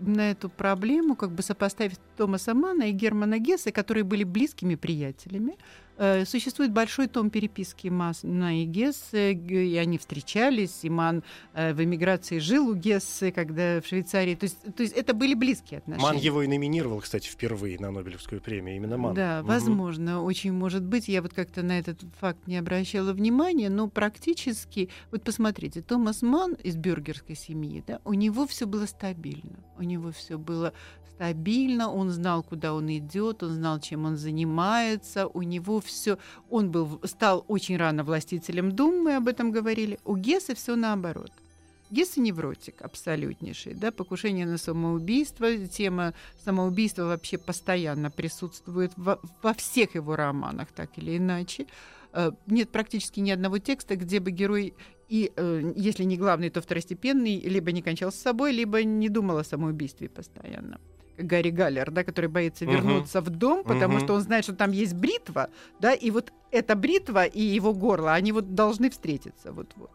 на 0.00 0.30
эту 0.30 0.48
проблему, 0.50 1.16
как 1.16 1.30
бы 1.32 1.42
сопоставив 1.42 1.94
Томаса 2.18 2.52
Мана 2.52 2.90
и 2.90 2.92
Германа 2.92 3.38
Гесса, 3.38 3.70
которые 3.70 4.02
были 4.02 4.24
близкими 4.24 4.74
приятелями. 4.74 5.56
Э, 5.98 6.24
Существует 6.24 6.72
большой 6.72 7.06
том 7.06 7.30
переписки 7.30 7.86
Мана 7.88 8.62
и 8.62 8.64
Гесса, 8.64 9.30
и 9.30 9.76
они 9.76 9.98
встречались, 9.98 10.80
и 10.82 10.90
Ман 10.90 11.22
э, 11.54 11.72
в 11.72 11.82
эмиграции 11.82 12.40
жил 12.40 12.68
у 12.68 12.74
Гессы, 12.74 13.30
когда 13.30 13.80
в 13.80 13.86
Швейцарии. 13.86 14.34
То 14.34 14.44
есть, 14.44 14.58
то 14.76 14.82
есть 14.82 14.96
это 14.96 15.14
были 15.14 15.34
близкие 15.34 15.78
отношения. 15.78 16.12
Ман 16.12 16.16
его 16.16 16.42
и 16.42 16.48
номинировал, 16.48 17.00
кстати, 17.00 17.28
впервые 17.28 17.78
на 17.78 17.92
Нобелевскую 17.92 18.40
премию. 18.40 18.76
Именно 18.76 18.96
Ман. 18.96 19.14
Да, 19.14 19.42
возможно, 19.44 20.22
очень 20.22 20.52
может 20.52 20.82
быть. 20.82 21.06
Я 21.06 21.22
вот 21.22 21.34
как-то 21.34 21.62
на 21.62 21.78
этот 21.78 22.00
факт 22.20 22.48
не 22.48 22.56
обращала 22.56 23.12
внимания, 23.12 23.68
но 23.68 23.88
практически, 23.88 24.88
вот 25.12 25.22
посмотрите, 25.22 25.82
Томас 25.82 26.22
Ман 26.22 26.54
из 26.64 26.76
бюргерской 26.76 27.36
семьи, 27.36 27.84
да, 27.86 28.00
у 28.04 28.14
него 28.14 28.46
все 28.48 28.66
было 28.66 28.86
стабильно. 28.86 29.56
У 29.78 29.82
него 29.84 30.10
все 30.10 30.38
было 30.38 30.72
стабильно, 31.18 31.90
он 31.90 32.10
знал, 32.10 32.44
куда 32.44 32.72
он 32.74 32.88
идет, 32.96 33.42
он 33.42 33.50
знал, 33.50 33.80
чем 33.80 34.04
он 34.04 34.16
занимается, 34.16 35.26
у 35.26 35.42
него 35.42 35.80
все, 35.80 36.16
он 36.48 36.70
был, 36.70 37.00
стал 37.02 37.44
очень 37.48 37.76
рано 37.76 38.04
властителем 38.04 38.70
Дум, 38.70 39.02
мы 39.02 39.16
об 39.16 39.26
этом 39.26 39.50
говорили. 39.50 39.98
У 40.04 40.14
Гесса 40.14 40.54
все 40.54 40.76
наоборот. 40.76 41.32
Гесса 41.90 42.20
невротик 42.20 42.82
абсолютнейший, 42.82 43.74
да, 43.74 43.90
покушение 43.90 44.46
на 44.46 44.58
самоубийство, 44.58 45.56
тема 45.66 46.14
самоубийства 46.44 47.04
вообще 47.04 47.36
постоянно 47.36 48.10
присутствует 48.12 48.92
во, 48.96 49.18
во 49.42 49.54
всех 49.54 49.96
его 49.96 50.14
романах, 50.14 50.68
так 50.68 50.90
или 50.98 51.16
иначе. 51.16 51.66
Э, 52.12 52.30
Нет 52.46 52.70
практически 52.70 53.18
ни 53.18 53.32
одного 53.32 53.58
текста, 53.58 53.96
где 53.96 54.20
бы 54.20 54.30
герой 54.30 54.74
и, 55.08 55.32
э, 55.34 55.72
если 55.74 56.04
не 56.04 56.16
главный, 56.16 56.50
то 56.50 56.60
второстепенный, 56.60 57.40
либо 57.40 57.72
не 57.72 57.82
кончал 57.82 58.12
с 58.12 58.16
собой, 58.16 58.52
либо 58.52 58.84
не 58.84 59.08
думал 59.08 59.38
о 59.38 59.44
самоубийстве 59.44 60.08
постоянно. 60.08 60.78
Гарри 61.18 61.50
Галлер, 61.50 61.90
да, 61.90 62.04
который 62.04 62.30
боится 62.30 62.64
вернуться 62.64 63.20
в 63.20 63.30
дом, 63.30 63.64
потому 63.64 63.96
Мгм. 63.96 64.04
что 64.04 64.14
он 64.14 64.20
знает, 64.22 64.44
что 64.44 64.54
там 64.54 64.72
есть 64.72 64.94
бритва, 64.94 65.50
да, 65.80 65.92
и 65.92 66.10
вот 66.10 66.32
эта 66.50 66.74
бритва 66.76 67.24
и 67.24 67.42
его 67.42 67.74
горло, 67.74 68.14
они 68.14 68.32
вот 68.32 68.54
должны 68.54 68.88
встретиться 68.90 69.52
вот-вот. 69.52 69.90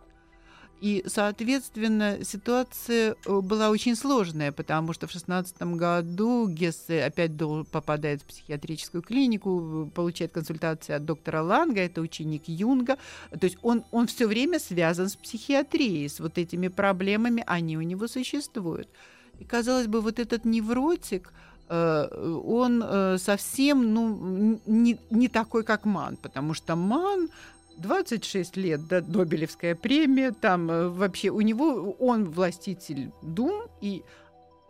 И, 0.84 1.02
соответственно, 1.08 2.26
ситуация 2.26 3.16
э, 3.26 3.40
была 3.40 3.70
очень 3.70 3.96
сложная, 3.96 4.52
потому 4.52 4.92
что 4.92 5.08
в 5.08 5.12
шестнадцатом 5.12 5.78
году 5.78 6.46
Гессе 6.50 7.06
опять 7.06 7.32
попадает 7.72 8.22
в 8.22 8.26
психиатрическую 8.26 9.02
клинику, 9.02 9.90
получает 9.96 10.34
консультации 10.34 10.92
от 10.92 11.06
доктора 11.06 11.42
Ланга, 11.42 11.80
это 11.80 12.02
ученик 12.02 12.44
Юнга. 12.48 12.98
То 13.32 13.46
есть 13.46 13.58
он, 13.62 13.86
он 13.92 14.08
все 14.08 14.28
время 14.28 14.60
связан 14.60 15.08
с 15.08 15.16
психиатрией, 15.16 16.10
с 16.10 16.20
вот 16.20 16.38
этими 16.38 16.68
проблемами, 16.68 17.46
они 17.48 17.78
у 17.78 17.82
него 17.82 18.10
существуют. 18.10 18.90
И, 19.40 19.44
казалось 19.46 19.88
бы, 19.88 20.02
вот 20.02 20.20
этот 20.20 20.46
невротик, 20.46 21.34
э, 21.70 22.40
он 22.46 22.84
э, 22.84 23.18
совсем 23.18 23.94
ну, 23.94 24.60
не, 24.66 25.00
не 25.10 25.28
такой, 25.28 25.64
как 25.64 25.86
Ман, 25.86 26.18
потому 26.18 26.54
что 26.54 26.76
Ман 26.76 27.30
26 27.78 28.58
лет, 28.58 28.88
да, 28.88 29.02
Нобелевская 29.02 29.76
премия, 29.76 30.32
там 30.32 30.70
э, 30.70 30.88
вообще 30.90 31.30
у 31.30 31.42
него, 31.42 31.96
он 32.00 32.26
властитель 32.26 33.12
дум, 33.22 33.64
и 33.82 34.04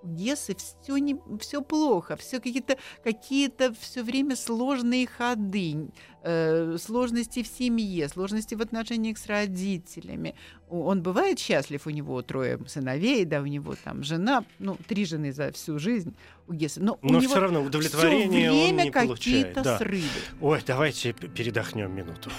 Гессы 0.03 0.55
все, 0.55 0.97
не, 0.97 1.15
все 1.39 1.61
плохо, 1.61 2.15
все 2.17 2.39
какие-то 2.39 2.77
какие 3.03 3.51
все 3.79 4.03
время 4.03 4.35
сложные 4.35 5.07
ходы, 5.07 5.89
э, 6.23 6.77
сложности 6.77 7.41
в 7.43 7.47
семье, 7.47 8.09
сложности 8.09 8.55
в 8.55 8.61
отношениях 8.61 9.17
с 9.17 9.27
родителями. 9.27 10.35
Он 10.69 11.01
бывает 11.01 11.39
счастлив, 11.39 11.85
у 11.87 11.89
него 11.89 12.21
трое 12.21 12.59
сыновей, 12.67 13.25
да, 13.25 13.41
у 13.41 13.45
него 13.45 13.75
там 13.83 14.03
жена, 14.03 14.43
ну, 14.59 14.77
три 14.87 15.05
жены 15.05 15.31
за 15.31 15.51
всю 15.51 15.79
жизнь 15.79 16.15
у 16.47 16.53
Гессы. 16.53 16.81
Но, 16.81 16.99
Но 17.01 17.17
у 17.17 17.21
все 17.21 17.29
него 17.29 17.39
равно 17.39 17.61
удовлетворение 17.61 18.27
всё 18.49 18.53
время 18.65 18.79
он 18.81 18.85
не 18.85 18.91
получает. 18.91 19.17
какие-то 19.19 19.63
Да. 19.63 19.77
срывы. 19.77 20.07
Ой, 20.41 20.59
давайте 20.65 21.13
передохнем 21.13 21.95
минуту. 21.95 22.29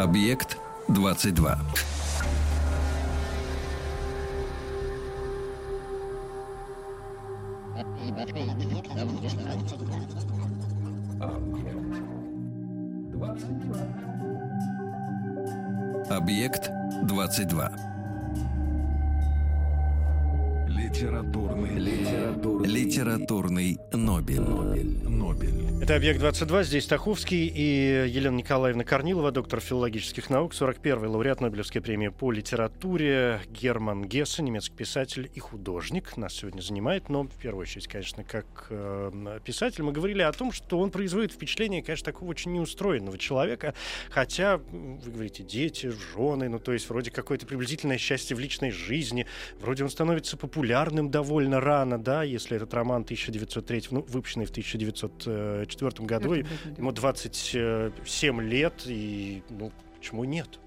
Объект 0.00 0.56
22. 0.88 1.56
Объект 16.10 16.70
22. 17.04 17.68
Литературный, 20.90 21.78
литературный, 21.78 22.68
Литературный 22.68 23.78
Нобель. 23.92 24.40
Нобель. 24.40 25.08
Нобель. 25.08 25.82
Это 25.82 25.94
«Объект-22», 25.94 26.64
здесь 26.64 26.86
Таховский 26.86 27.46
и 27.46 28.08
Елена 28.08 28.36
Николаевна 28.36 28.82
Корнилова, 28.84 29.30
доктор 29.30 29.60
филологических 29.60 30.28
наук, 30.28 30.52
41-й 30.52 31.06
лауреат 31.06 31.40
Нобелевской 31.40 31.80
премии 31.80 32.08
по 32.08 32.32
литературе, 32.32 33.40
Герман 33.48 34.04
Гессе, 34.04 34.42
немецкий 34.42 34.74
писатель 34.74 35.30
и 35.32 35.40
художник, 35.40 36.16
нас 36.16 36.34
сегодня 36.34 36.60
занимает, 36.60 37.08
но 37.08 37.22
в 37.22 37.36
первую 37.36 37.62
очередь, 37.62 37.86
конечно, 37.86 38.24
как 38.24 38.66
э, 38.68 39.38
писатель. 39.44 39.84
Мы 39.84 39.92
говорили 39.92 40.22
о 40.22 40.32
том, 40.32 40.52
что 40.52 40.78
он 40.80 40.90
производит 40.90 41.32
впечатление, 41.32 41.82
конечно, 41.82 42.06
такого 42.06 42.30
очень 42.30 42.52
неустроенного 42.52 43.16
человека, 43.16 43.74
хотя, 44.10 44.58
вы 44.58 45.12
говорите, 45.12 45.44
дети, 45.44 45.86
жены, 45.86 46.48
ну, 46.50 46.58
то 46.58 46.72
есть 46.72 46.90
вроде 46.90 47.10
какое-то 47.10 47.46
приблизительное 47.46 47.96
счастье 47.96 48.36
в 48.36 48.40
личной 48.40 48.70
жизни, 48.70 49.24
вроде 49.60 49.84
он 49.84 49.88
становится 49.88 50.36
популярным 50.36 50.79
довольно 50.84 51.60
рано, 51.60 51.98
да, 51.98 52.22
если 52.22 52.56
этот 52.56 52.74
роман 52.74 53.02
1903, 53.02 53.84
ну, 53.90 54.04
выпущенный 54.08 54.46
в 54.46 54.50
1904 54.50 56.06
году, 56.06 56.34
ему 56.76 56.92
27 56.92 58.40
лет, 58.42 58.82
и, 58.86 59.42
ну, 59.50 59.72
почему 59.96 60.24
нет? 60.24 60.60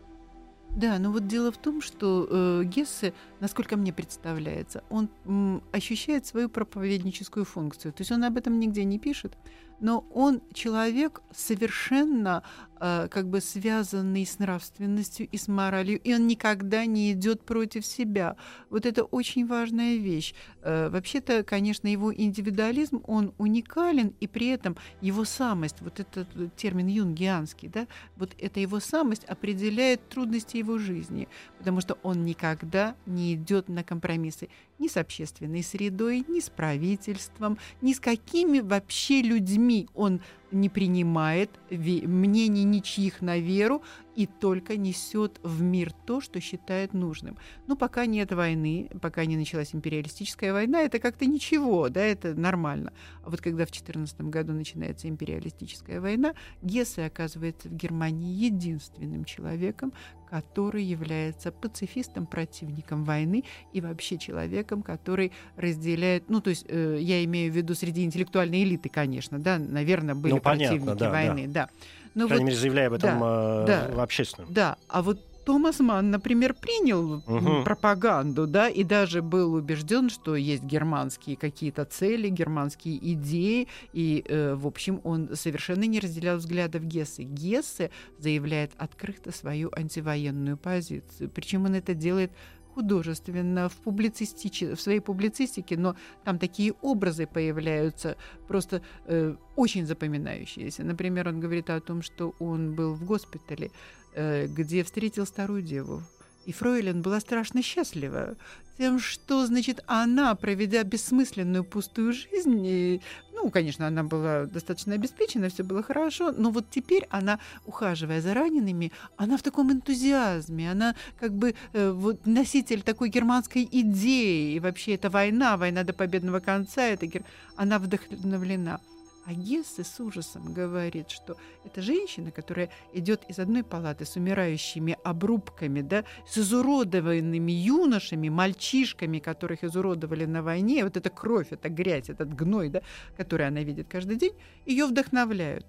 Да, 0.75 0.97
но 0.97 1.11
вот 1.11 1.27
дело 1.27 1.51
в 1.51 1.57
том, 1.57 1.81
что 1.81 2.27
э, 2.29 2.63
Гессе, 2.63 3.13
насколько 3.39 3.77
мне 3.77 3.93
представляется, 3.93 4.83
он 4.89 5.07
м, 5.25 5.61
ощущает 5.71 6.25
свою 6.25 6.49
проповедническую 6.49 7.45
функцию. 7.45 7.93
То 7.93 8.01
есть 8.01 8.11
он 8.11 8.23
об 8.23 8.37
этом 8.37 8.59
нигде 8.59 8.83
не 8.83 8.97
пишет, 8.97 9.37
но 9.79 10.03
он 10.11 10.41
человек 10.51 11.21
совершенно 11.31 12.41
как 12.83 13.29
бы 13.29 13.39
связанный 13.39 14.25
с 14.25 14.39
нравственностью 14.39 15.27
и 15.31 15.37
с 15.37 15.47
моралью, 15.47 15.99
и 15.99 16.13
он 16.13 16.27
никогда 16.27 16.85
не 16.85 17.13
идет 17.13 17.43
против 17.45 17.85
себя. 17.85 18.35
Вот 18.69 18.85
это 18.85 19.03
очень 19.03 19.47
важная 19.47 19.95
вещь. 19.95 20.33
Э, 20.61 20.89
вообще-то, 20.89 21.43
конечно, 21.43 21.87
его 21.87 22.13
индивидуализм, 22.13 23.01
он 23.05 23.33
уникален, 23.37 24.13
и 24.19 24.27
при 24.27 24.47
этом 24.47 24.75
его 24.99 25.23
самость, 25.23 25.77
вот 25.81 25.99
этот 25.99 26.27
термин 26.55 26.87
юнгианский, 26.87 27.69
да, 27.69 27.87
вот 28.17 28.35
эта 28.37 28.59
его 28.59 28.79
самость 28.79 29.23
определяет 29.25 30.09
трудности 30.09 30.57
его 30.57 30.77
жизни, 30.77 31.29
потому 31.57 31.79
что 31.79 31.97
он 32.03 32.25
никогда 32.25 32.95
не 33.05 33.35
идет 33.35 33.69
на 33.69 33.83
компромиссы 33.83 34.49
ни 34.83 34.89
с 34.89 34.97
общественной 34.97 35.63
средой, 35.63 36.25
ни 36.27 36.41
с 36.41 36.49
правительством, 36.49 37.57
ни 37.81 37.93
с 37.93 38.01
какими 38.01 38.59
вообще 38.59 39.21
людьми 39.21 39.87
он 39.93 40.19
не 40.51 40.67
принимает 40.67 41.49
мнений 41.71 42.65
ничьих 42.65 43.21
на 43.21 43.37
веру 43.37 43.81
и 44.15 44.25
только 44.25 44.77
несет 44.77 45.39
в 45.43 45.61
мир 45.61 45.91
то, 45.91 46.21
что 46.21 46.39
считает 46.39 46.93
нужным. 46.93 47.37
Ну, 47.67 47.75
пока 47.75 48.05
нет 48.05 48.31
войны, 48.31 48.89
пока 49.01 49.25
не 49.25 49.37
началась 49.37 49.73
империалистическая 49.73 50.53
война, 50.53 50.81
это 50.81 50.99
как-то 50.99 51.25
ничего, 51.25 51.89
да, 51.89 52.01
это 52.01 52.33
нормально. 52.33 52.93
А 53.23 53.29
вот 53.29 53.41
когда 53.41 53.65
в 53.65 53.71
14 53.71 54.21
году 54.21 54.53
начинается 54.53 55.07
империалистическая 55.07 55.99
война, 55.99 56.33
Гессе 56.61 57.05
оказывается 57.05 57.69
в 57.69 57.75
Германии 57.75 58.33
единственным 58.33 59.25
человеком, 59.25 59.93
который 60.29 60.83
является 60.83 61.51
пацифистом, 61.51 62.25
противником 62.25 63.03
войны 63.03 63.43
и 63.71 63.81
вообще 63.81 64.17
человеком, 64.17 64.81
который 64.81 65.31
разделяет, 65.57 66.27
ну, 66.27 66.41
то 66.41 66.49
есть 66.49 66.65
э, 66.67 66.97
я 66.99 67.23
имею 67.25 67.53
в 67.53 67.55
виду 67.55 67.75
среди 67.75 68.03
интеллектуальной 68.03 68.63
элиты, 68.63 68.89
конечно, 68.89 69.37
да, 69.37 69.59
наверное, 69.59 70.15
были 70.15 70.33
Ну, 70.33 70.39
понятно, 70.39 70.77
противники 70.77 70.99
да, 70.99 71.11
войны, 71.11 71.47
да. 71.47 71.69
Но 72.15 72.23
По 72.23 72.27
крайней 72.29 72.43
вот- 72.45 72.49
мере, 72.49 72.59
заявляя 72.59 72.87
об 72.87 72.93
этом 72.93 73.23
э, 73.23 73.65
да. 73.67 73.89
в 73.93 73.99
общественном. 73.99 74.53
да, 74.53 74.77
а 74.87 75.01
вот 75.01 75.19
Томас 75.45 75.81
Ман, 75.81 76.09
например, 76.09 76.53
принял 76.53 77.21
Мгм. 77.27 77.65
пропаганду, 77.65 78.47
да, 78.47 78.69
и 78.69 78.85
даже 78.85 79.21
был 79.21 79.53
убежден, 79.55 80.09
что 80.09 80.37
есть 80.37 80.63
германские 80.63 81.35
какие-то 81.35 81.83
цели, 81.83 82.29
германские 82.29 82.97
идеи, 83.13 83.67
и, 83.91 84.23
э, 84.25 84.55
в 84.55 84.65
общем, 84.65 85.01
он 85.03 85.35
совершенно 85.35 85.83
не 85.83 85.99
разделял 85.99 86.37
взглядов 86.37 86.83
Гессе. 86.85 87.23
Гессе 87.23 87.89
заявляет 88.19 88.71
открыто 88.77 89.33
свою 89.33 89.69
антивоенную 89.75 90.55
позицию, 90.55 91.29
причем 91.29 91.65
он 91.65 91.75
это 91.75 91.93
делает 91.93 92.31
художественно, 92.75 93.69
в, 93.69 93.81
публицистиче- 93.85 94.75
в 94.75 94.81
своей 94.81 94.99
публицистике, 94.99 95.77
но 95.77 95.95
там 96.23 96.39
такие 96.39 96.73
образы 96.81 97.27
появляются 97.27 98.15
просто 98.47 98.81
э, 99.05 99.35
очень 99.55 99.85
запоминающиеся. 99.85 100.83
Например, 100.83 101.27
он 101.27 101.39
говорит 101.39 101.69
о 101.69 101.79
том, 101.79 102.01
что 102.01 102.33
он 102.39 102.75
был 102.75 102.93
в 102.93 103.05
госпитале, 103.05 103.71
э, 104.15 104.47
где 104.47 104.83
встретил 104.83 105.25
старую 105.25 105.61
деву. 105.61 106.01
И 106.45 106.51
Фройлен 106.51 107.01
была 107.01 107.19
страшно 107.19 107.61
счастлива 107.61 108.35
тем, 108.77 108.99
что, 108.99 109.45
значит, 109.45 109.83
она, 109.87 110.35
проведя 110.35 110.83
бессмысленную 110.83 111.63
пустую 111.63 112.13
жизнь, 112.13 112.65
и, 112.65 113.01
ну, 113.33 113.49
конечно, 113.49 113.87
она 113.87 114.03
была 114.03 114.45
достаточно 114.45 114.95
обеспечена, 114.95 115.49
все 115.49 115.63
было 115.63 115.83
хорошо, 115.83 116.31
но 116.31 116.49
вот 116.49 116.65
теперь 116.69 117.05
она, 117.09 117.39
ухаживая 117.65 118.21
за 118.21 118.33
ранеными, 118.33 118.91
она 119.17 119.37
в 119.37 119.43
таком 119.43 119.71
энтузиазме, 119.71 120.71
она 120.71 120.95
как 121.19 121.33
бы 121.33 121.53
э, 121.73 121.91
вот 121.91 122.25
носитель 122.25 122.81
такой 122.81 123.09
германской 123.09 123.67
идеи, 123.71 124.55
и 124.55 124.59
вообще 124.59 124.95
это 124.95 125.09
война, 125.09 125.57
война 125.57 125.83
до 125.83 125.93
победного 125.93 126.39
конца, 126.39 126.83
это 126.83 127.05
гер... 127.05 127.23
она 127.55 127.79
вдохновлена. 127.79 128.79
А 129.25 129.33
Гессе 129.33 129.85
с 129.85 129.99
ужасом 130.01 130.53
говорит, 130.53 131.09
что 131.09 131.37
это 131.63 131.81
женщина, 131.81 132.31
которая 132.31 132.69
идет 132.91 133.23
из 133.29 133.39
одной 133.39 133.63
палаты 133.63 134.05
с 134.05 134.17
умирающими 134.17 134.97
обрубками, 135.03 135.81
да, 135.81 136.03
с 136.27 136.37
изуродованными 136.37 137.51
юношами, 137.51 138.27
мальчишками, 138.27 139.19
которых 139.19 139.63
изуродовали 139.63 140.25
на 140.25 140.43
войне, 140.43 140.83
вот 140.83 140.97
эта 140.97 141.09
кровь, 141.09 141.47
эта 141.51 141.69
грязь, 141.69 142.09
этот 142.09 142.35
гной, 142.35 142.67
да, 142.67 142.81
который 143.15 143.47
она 143.47 143.63
видит 143.63 143.87
каждый 143.87 144.17
день, 144.17 144.33
ее 144.65 144.87
вдохновляют. 144.87 145.65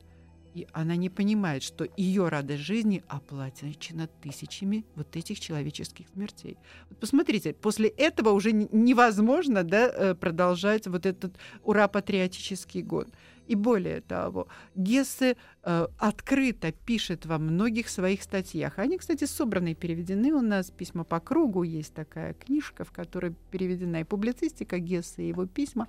И 0.55 0.69
она 0.73 0.95
не 0.95 1.11
понимает, 1.11 1.65
что 1.65 1.87
ее 1.97 2.29
радость 2.29 2.63
жизни 2.63 3.03
оплачена 3.09 4.07
тысячами 4.23 4.85
вот 4.95 5.17
этих 5.17 5.41
человеческих 5.41 6.07
смертей. 6.09 6.59
Вот 6.89 6.99
посмотрите, 6.99 7.53
после 7.53 7.89
этого 7.89 8.31
уже 8.31 8.53
невозможно 8.53 9.65
да, 9.65 9.89
э, 9.89 10.15
продолжать 10.15 10.87
вот 10.87 11.07
этот 11.07 11.37
ура-патриотический 11.65 12.83
год. 12.83 13.09
И 13.47 13.55
более 13.55 14.01
того, 14.01 14.49
Гессе 14.75 15.37
э, 15.63 15.87
открыто 15.99 16.73
пишет 16.73 17.27
во 17.27 17.39
многих 17.39 17.89
своих 17.89 18.23
статьях. 18.23 18.79
Они, 18.79 18.99
кстати, 18.99 19.25
собраны 19.25 19.73
и 19.73 19.75
переведены 19.75 20.33
у 20.33 20.41
нас. 20.41 20.71
«Письма 20.71 21.05
по 21.05 21.21
кругу» 21.21 21.63
есть 21.63 21.95
такая 21.95 22.35
книжка, 22.35 22.85
в 22.85 22.93
которой 22.93 23.35
переведена 23.51 24.01
и 24.01 24.05
публицистика 24.05 24.79
Гессе, 24.79 25.23
и 25.23 25.29
его 25.29 25.47
письма. 25.47 25.89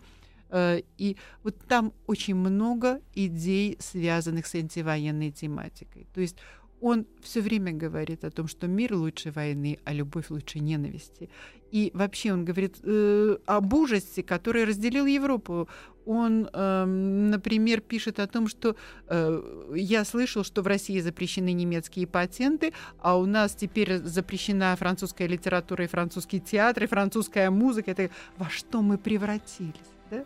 Э, 0.49 0.81
И 0.97 1.17
вот 1.43 1.55
там 1.67 1.93
очень 2.07 2.35
много 2.35 3.01
идей, 3.13 3.77
связанных 3.79 4.45
с 4.45 4.55
антивоенной 4.55 5.31
тематикой. 5.31 6.07
То 6.13 6.21
есть 6.21 6.37
он 6.81 7.05
все 7.21 7.41
время 7.41 7.71
говорит 7.71 8.23
о 8.23 8.31
том, 8.31 8.47
что 8.47 8.67
мир 8.67 8.93
лучше 8.93 9.31
войны, 9.31 9.79
а 9.85 9.93
любовь 9.93 10.29
лучше 10.29 10.59
ненависти. 10.59 11.29
И 11.71 11.91
вообще 11.93 12.31
он 12.31 12.45
говорит 12.45 12.75
э, 12.83 13.38
об 13.45 13.73
ужасе, 13.73 14.23
который 14.23 14.65
разделил 14.65 15.05
Европу. 15.05 15.67
Он, 16.05 16.47
э, 16.53 16.85
например, 16.85 17.81
пишет 17.81 18.19
о 18.19 18.27
том, 18.27 18.47
что 18.47 18.75
э, 19.07 19.73
я 19.75 20.05
слышал, 20.05 20.43
что 20.43 20.61
в 20.61 20.67
России 20.67 20.99
запрещены 20.99 21.53
немецкие 21.53 22.07
патенты, 22.07 22.71
а 22.99 23.17
у 23.17 23.25
нас 23.25 23.55
теперь 23.55 23.97
запрещена 23.97 24.75
французская 24.75 25.27
литература 25.27 25.85
и 25.85 25.88
французский 25.88 26.39
театр, 26.39 26.83
и 26.83 26.88
французская 26.88 27.49
музыка. 27.49 27.91
Это 27.91 28.09
во 28.38 28.49
что 28.49 28.81
мы 28.81 28.97
превратились? 28.97 29.73
Да? 30.11 30.23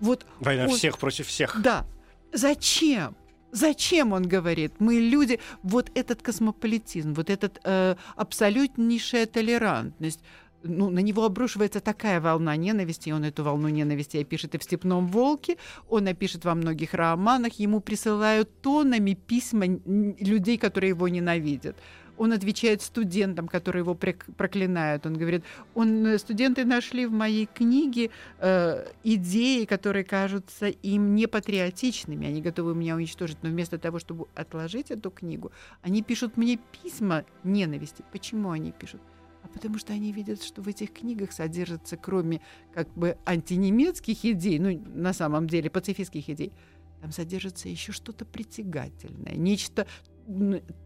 Вот 0.00 0.26
Война 0.40 0.64
он... 0.64 0.70
всех 0.70 0.98
против 0.98 1.26
всех. 1.26 1.60
Да. 1.62 1.84
Зачем? 2.32 3.14
Зачем 3.52 4.12
он 4.12 4.28
говорит? 4.28 4.72
Мы 4.78 4.94
люди, 4.94 5.40
вот 5.62 5.90
этот 5.94 6.22
космополитизм, 6.22 7.14
вот 7.14 7.30
этот 7.30 7.60
э, 7.64 7.96
абсолютнейшая 8.16 9.26
толерантность, 9.26 10.20
ну, 10.62 10.90
на 10.90 10.98
него 10.98 11.24
обрушивается 11.24 11.80
такая 11.80 12.20
волна 12.20 12.56
ненависти, 12.56 13.08
и 13.08 13.12
он 13.12 13.24
эту 13.24 13.44
волну 13.44 13.68
ненависти 13.68 14.22
пишет 14.24 14.54
и 14.54 14.58
в 14.58 14.62
«Степном 14.62 15.06
волке», 15.06 15.56
он 15.88 16.04
напишет 16.04 16.44
во 16.44 16.54
многих 16.54 16.94
романах, 16.94 17.54
ему 17.54 17.80
присылают 17.80 18.60
тонами 18.60 19.14
письма 19.14 19.66
людей, 19.66 20.58
которые 20.58 20.90
его 20.90 21.08
ненавидят. 21.08 21.76
Он 22.18 22.32
отвечает 22.32 22.82
студентам, 22.82 23.48
которые 23.48 23.80
его 23.80 23.94
проклинают. 23.94 25.06
Он 25.06 25.14
говорит, 25.14 25.44
он, 25.74 26.06
э, 26.06 26.18
студенты 26.18 26.64
нашли 26.64 27.06
в 27.06 27.12
моей 27.12 27.46
книге 27.46 28.10
э, 28.38 28.86
идеи, 29.04 29.64
которые 29.64 30.04
кажутся 30.04 30.66
им 30.66 31.14
непатриотичными. 31.14 32.26
Они 32.26 32.42
готовы 32.42 32.74
меня 32.74 32.96
уничтожить. 32.96 33.38
Но 33.42 33.48
вместо 33.48 33.78
того, 33.78 33.98
чтобы 33.98 34.26
отложить 34.34 34.90
эту 34.90 35.10
книгу, 35.10 35.52
они 35.82 36.02
пишут 36.02 36.36
мне 36.36 36.58
письма 36.82 37.24
ненависти. 37.44 38.04
Почему 38.12 38.50
они 38.50 38.72
пишут? 38.72 39.00
а 39.42 39.48
потому 39.48 39.78
что 39.78 39.92
они 39.92 40.12
видят, 40.12 40.42
что 40.42 40.62
в 40.62 40.68
этих 40.68 40.92
книгах 40.92 41.32
содержится, 41.32 41.96
кроме 41.96 42.40
как 42.74 42.92
бы 42.94 43.16
антинемецких 43.24 44.24
идей, 44.24 44.58
ну, 44.58 44.82
на 44.94 45.12
самом 45.12 45.46
деле, 45.46 45.70
пацифистских 45.70 46.28
идей, 46.28 46.52
там 47.00 47.12
содержится 47.12 47.68
еще 47.68 47.92
что-то 47.92 48.24
притягательное, 48.24 49.34
нечто 49.34 49.86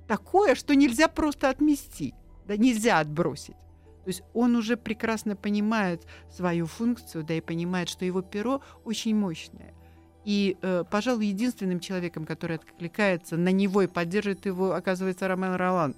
такое, 0.07 0.55
что 0.55 0.74
нельзя 0.74 1.09
просто 1.09 1.48
отмести, 1.48 2.14
да, 2.46 2.57
нельзя 2.57 3.00
отбросить. 3.00 3.57
То 4.05 4.09
есть 4.09 4.22
он 4.35 4.57
уже 4.57 4.76
прекрасно 4.76 5.37
понимает 5.37 6.05
свою 6.31 6.66
функцию, 6.66 7.24
да 7.24 7.35
и 7.35 7.40
понимает, 7.40 7.88
что 7.88 8.05
его 8.05 8.20
перо 8.20 8.61
очень 8.85 9.14
мощное. 9.14 9.74
И, 10.24 10.57
э, 10.62 10.85
пожалуй, 10.88 11.26
единственным 11.26 11.81
человеком, 11.81 12.26
который 12.26 12.57
откликается 12.57 13.37
на 13.37 13.50
него 13.50 13.83
и 13.83 13.87
поддерживает 13.87 14.46
его, 14.46 14.72
оказывается 14.72 15.28
Ромен 15.28 15.55
Ролан. 15.55 15.94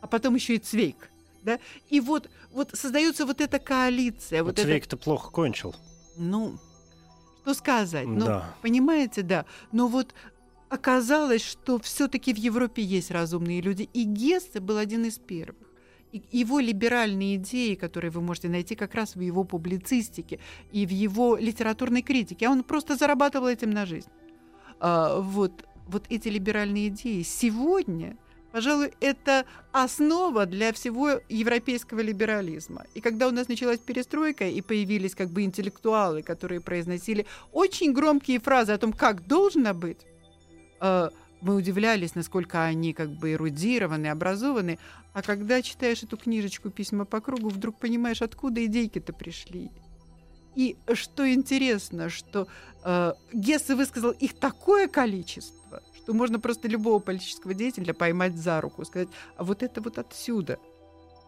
А 0.00 0.06
потом 0.06 0.34
еще 0.34 0.56
и 0.56 0.58
Цвейк. 0.58 1.10
Да? 1.42 1.58
И 1.90 2.00
вот, 2.00 2.30
вот 2.52 2.70
создается 2.72 3.26
вот 3.26 3.40
эта 3.40 3.58
коалиция. 3.58 4.42
Вот, 4.42 4.58
вот 4.58 4.64
Цвейк-то 4.64 4.96
плохо 4.96 5.30
кончил. 5.30 5.74
Ну, 6.16 6.58
что 7.42 7.54
сказать? 7.54 8.06
Ну, 8.06 8.24
да. 8.24 8.54
понимаете, 8.62 9.22
да. 9.22 9.44
Но 9.70 9.88
вот 9.88 10.14
оказалось, 10.68 11.42
что 11.42 11.78
все-таки 11.78 12.32
в 12.32 12.36
Европе 12.36 12.82
есть 12.82 13.10
разумные 13.10 13.60
люди. 13.60 13.88
И 13.92 14.04
Гессе 14.04 14.60
был 14.60 14.78
один 14.78 15.04
из 15.04 15.18
первых. 15.18 15.68
И 16.12 16.22
его 16.30 16.60
либеральные 16.60 17.36
идеи, 17.36 17.74
которые 17.74 18.10
вы 18.10 18.20
можете 18.20 18.48
найти 18.48 18.76
как 18.76 18.94
раз 18.94 19.16
в 19.16 19.20
его 19.20 19.42
публицистике 19.44 20.38
и 20.70 20.86
в 20.86 20.90
его 20.90 21.36
литературной 21.36 22.02
критике, 22.02 22.46
а 22.46 22.50
он 22.50 22.62
просто 22.62 22.96
зарабатывал 22.96 23.48
этим 23.48 23.70
на 23.70 23.84
жизнь. 23.84 24.08
А, 24.78 25.20
вот, 25.20 25.66
вот 25.88 26.04
эти 26.10 26.28
либеральные 26.28 26.88
идеи 26.88 27.22
сегодня 27.22 28.16
Пожалуй, 28.54 28.92
это 29.00 29.46
основа 29.72 30.46
для 30.46 30.72
всего 30.72 31.20
европейского 31.28 31.98
либерализма. 31.98 32.84
И 32.94 33.00
когда 33.00 33.26
у 33.26 33.32
нас 33.32 33.48
началась 33.48 33.80
перестройка 33.80 34.46
и 34.46 34.60
появились 34.60 35.16
как 35.16 35.30
бы 35.30 35.42
интеллектуалы, 35.42 36.22
которые 36.22 36.60
произносили 36.60 37.26
очень 37.50 37.92
громкие 37.92 38.38
фразы 38.38 38.70
о 38.70 38.78
том, 38.78 38.92
как 38.92 39.26
должно 39.26 39.74
быть, 39.74 40.06
мы 41.40 41.56
удивлялись, 41.56 42.14
насколько 42.14 42.64
они 42.64 42.94
как 42.94 43.10
бы 43.10 43.32
эрудированы, 43.32 44.06
образованы. 44.06 44.78
А 45.12 45.22
когда 45.22 45.60
читаешь 45.60 46.02
эту 46.02 46.16
книжечку 46.16 46.70
«Письма 46.70 47.04
по 47.04 47.20
кругу», 47.20 47.50
вдруг 47.50 47.78
понимаешь, 47.78 48.22
откуда 48.22 48.64
идейки-то 48.64 49.12
пришли. 49.12 49.70
И 50.54 50.76
что 50.94 51.30
интересно, 51.30 52.08
что 52.08 52.46
э, 52.84 53.12
Гессе 53.32 53.74
высказал 53.74 54.12
их 54.12 54.34
такое 54.34 54.88
количество, 54.88 55.82
что 55.96 56.14
можно 56.14 56.38
просто 56.38 56.68
любого 56.68 57.00
политического 57.00 57.54
деятеля 57.54 57.92
поймать 57.92 58.36
за 58.36 58.60
руку, 58.60 58.84
сказать, 58.84 59.08
а 59.36 59.44
вот 59.44 59.62
это 59.62 59.80
вот 59.80 59.98
отсюда, 59.98 60.58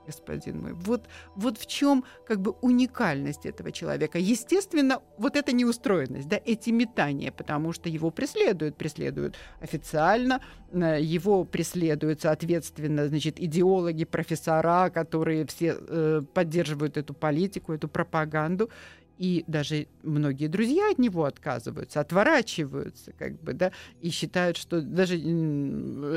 господин 0.06 0.62
мой. 0.62 0.72
Вот, 0.72 1.08
вот 1.34 1.58
в 1.58 1.66
чем 1.66 2.04
как 2.26 2.40
бы 2.40 2.52
уникальность 2.60 3.46
этого 3.46 3.72
человека. 3.72 4.18
Естественно, 4.18 5.00
вот 5.18 5.36
эта 5.36 5.52
неустроенность, 5.52 6.28
да, 6.28 6.40
эти 6.44 6.70
метания, 6.70 7.32
потому 7.32 7.72
что 7.72 7.88
его 7.88 8.10
преследуют, 8.10 8.76
преследуют 8.76 9.36
официально, 9.60 10.40
э, 10.72 10.98
его 11.00 11.44
преследуют, 11.44 12.22
соответственно, 12.22 13.08
значит, 13.08 13.40
идеологи, 13.40 14.04
профессора, 14.04 14.90
которые 14.90 15.46
все 15.46 15.76
э, 15.78 16.22
поддерживают 16.34 16.96
эту 16.96 17.14
политику, 17.14 17.72
эту 17.72 17.88
пропаганду. 17.88 18.70
И 19.18 19.44
даже 19.46 19.86
многие 20.02 20.46
друзья 20.48 20.90
от 20.90 20.98
него 20.98 21.24
отказываются, 21.24 22.00
отворачиваются, 22.00 23.12
как 23.12 23.40
бы, 23.40 23.54
да, 23.54 23.72
и 24.02 24.10
считают, 24.10 24.58
что 24.58 24.82
даже 24.82 25.16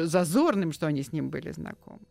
зазорным, 0.05 0.73
что 0.73 0.87
они 0.87 1.01
с 1.01 1.13
ним 1.13 1.29
были 1.29 1.51
знакомы. 1.51 2.01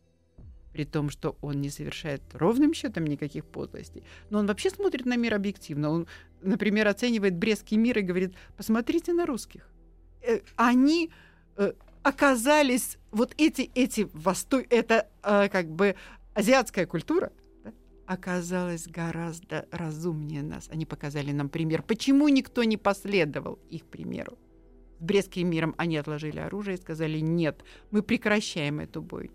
При 0.79 0.85
том, 0.85 1.11
что 1.11 1.37
он 1.41 1.61
не 1.61 1.71
совершает 1.71 2.23
ровным 2.35 2.73
счетом 2.73 3.05
никаких 3.05 3.45
подлостей. 3.45 4.05
Но 4.31 4.39
он 4.39 4.47
вообще 4.47 4.71
смотрит 4.71 5.07
на 5.07 5.17
мир 5.17 5.35
объективно. 5.35 5.91
Он, 5.91 6.07
например, 6.41 6.87
оценивает 6.87 7.35
Брестский 7.35 7.77
мир 7.77 7.99
и 7.99 8.03
говорит, 8.03 8.35
посмотрите 8.57 9.13
на 9.13 9.27
русских. 9.27 9.69
Э, 10.23 10.39
они 10.55 11.11
э, 11.57 11.73
оказались, 12.05 12.99
вот 13.11 13.35
эти, 13.39 13.73
эти 13.75 14.09
востой, 14.13 14.69
это 14.71 15.09
э, 15.25 15.49
как 15.49 15.69
бы 15.69 15.97
азиатская 16.35 16.87
культура, 16.87 17.33
оказалась 18.07 18.87
гораздо 18.87 19.67
разумнее 19.73 20.45
нас. 20.45 20.69
Они 20.71 20.87
показали 20.87 21.33
нам 21.33 21.49
пример. 21.49 21.83
Почему 21.83 22.29
никто 22.29 22.63
не 22.63 22.77
последовал 22.77 23.59
их 23.69 23.85
примеру? 23.85 24.39
С 25.01 25.03
Брестским 25.03 25.51
миром 25.51 25.75
они 25.77 25.97
отложили 25.97 26.39
оружие 26.39 26.77
и 26.77 26.81
сказали, 26.81 27.19
нет, 27.19 27.65
мы 27.91 28.03
прекращаем 28.03 28.79
эту 28.79 29.03
бой. 29.03 29.33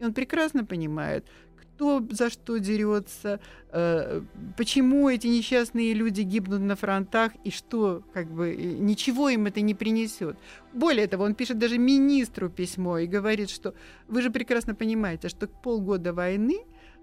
И 0.00 0.04
он 0.04 0.14
прекрасно 0.14 0.64
понимает, 0.64 1.26
кто 1.56 2.02
за 2.10 2.30
что 2.30 2.58
дерется, 2.58 3.38
э, 3.70 4.22
почему 4.56 5.08
эти 5.08 5.26
несчастные 5.26 5.94
люди 5.94 6.22
гибнут 6.22 6.60
на 6.60 6.74
фронтах 6.74 7.32
и 7.44 7.50
что, 7.50 8.02
как 8.12 8.30
бы, 8.30 8.54
ничего 8.56 9.28
им 9.28 9.46
это 9.46 9.60
не 9.60 9.74
принесет. 9.74 10.36
Более 10.72 11.06
того, 11.06 11.24
он 11.24 11.34
пишет 11.34 11.58
даже 11.58 11.78
министру 11.78 12.48
письмо 12.48 12.98
и 12.98 13.06
говорит, 13.06 13.50
что 13.50 13.74
вы 14.08 14.22
же 14.22 14.30
прекрасно 14.30 14.74
понимаете, 14.74 15.28
что 15.28 15.46
полгода 15.48 16.12
войны 16.12 16.58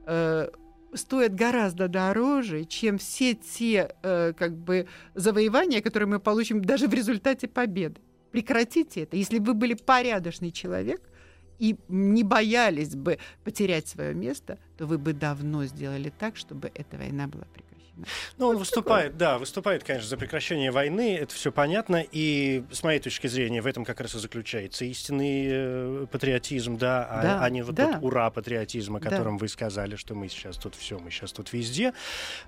э, 0.05 0.49
стоят 0.93 1.35
гораздо 1.35 1.87
дороже, 1.87 2.65
чем 2.65 2.97
все 2.97 3.35
те 3.35 3.95
э, 4.01 4.33
как 4.37 4.55
бы 4.55 4.87
завоевания, 5.13 5.81
которые 5.81 6.09
мы 6.09 6.19
получим 6.19 6.63
даже 6.63 6.87
в 6.87 6.93
результате 6.93 7.47
победы. 7.47 8.01
Прекратите 8.31 9.03
это. 9.03 9.17
Если 9.17 9.39
бы 9.39 9.47
вы 9.47 9.53
были 9.53 9.73
порядочный 9.73 10.51
человек 10.51 11.01
и 11.59 11.77
не 11.87 12.23
боялись 12.23 12.95
бы 12.95 13.19
потерять 13.43 13.87
свое 13.87 14.13
место, 14.13 14.57
то 14.77 14.85
вы 14.85 14.97
бы 14.97 15.13
давно 15.13 15.65
сделали 15.65 16.11
так, 16.17 16.35
чтобы 16.37 16.71
эта 16.73 16.97
война 16.97 17.27
была 17.27 17.45
прекратена. 17.45 17.76
Ну, 18.37 18.47
он 18.47 18.57
выступает, 18.57 19.17
да, 19.17 19.37
выступает, 19.37 19.83
конечно, 19.83 20.07
за 20.07 20.17
прекращение 20.17 20.71
войны, 20.71 21.17
это 21.17 21.33
все 21.33 21.51
понятно, 21.51 22.03
и 22.11 22.63
с 22.71 22.83
моей 22.83 22.99
точки 22.99 23.27
зрения 23.27 23.61
в 23.61 23.67
этом 23.67 23.85
как 23.85 24.01
раз 24.01 24.15
и 24.15 24.19
заключается 24.19 24.85
истинный 24.85 25.47
э, 25.49 26.05
патриотизм, 26.11 26.77
да, 26.77 27.07
а, 27.09 27.21
да, 27.21 27.43
а 27.43 27.49
не 27.49 27.63
вот 27.63 27.75
да. 27.75 27.93
тот 27.93 28.03
ура-патриотизм, 28.03 28.97
о 28.97 28.99
котором 28.99 29.37
да. 29.37 29.41
вы 29.41 29.47
сказали, 29.47 29.95
что 29.95 30.15
мы 30.15 30.29
сейчас 30.29 30.57
тут 30.57 30.75
все, 30.75 30.99
мы 30.99 31.09
сейчас 31.11 31.31
тут 31.31 31.53
везде. 31.53 31.93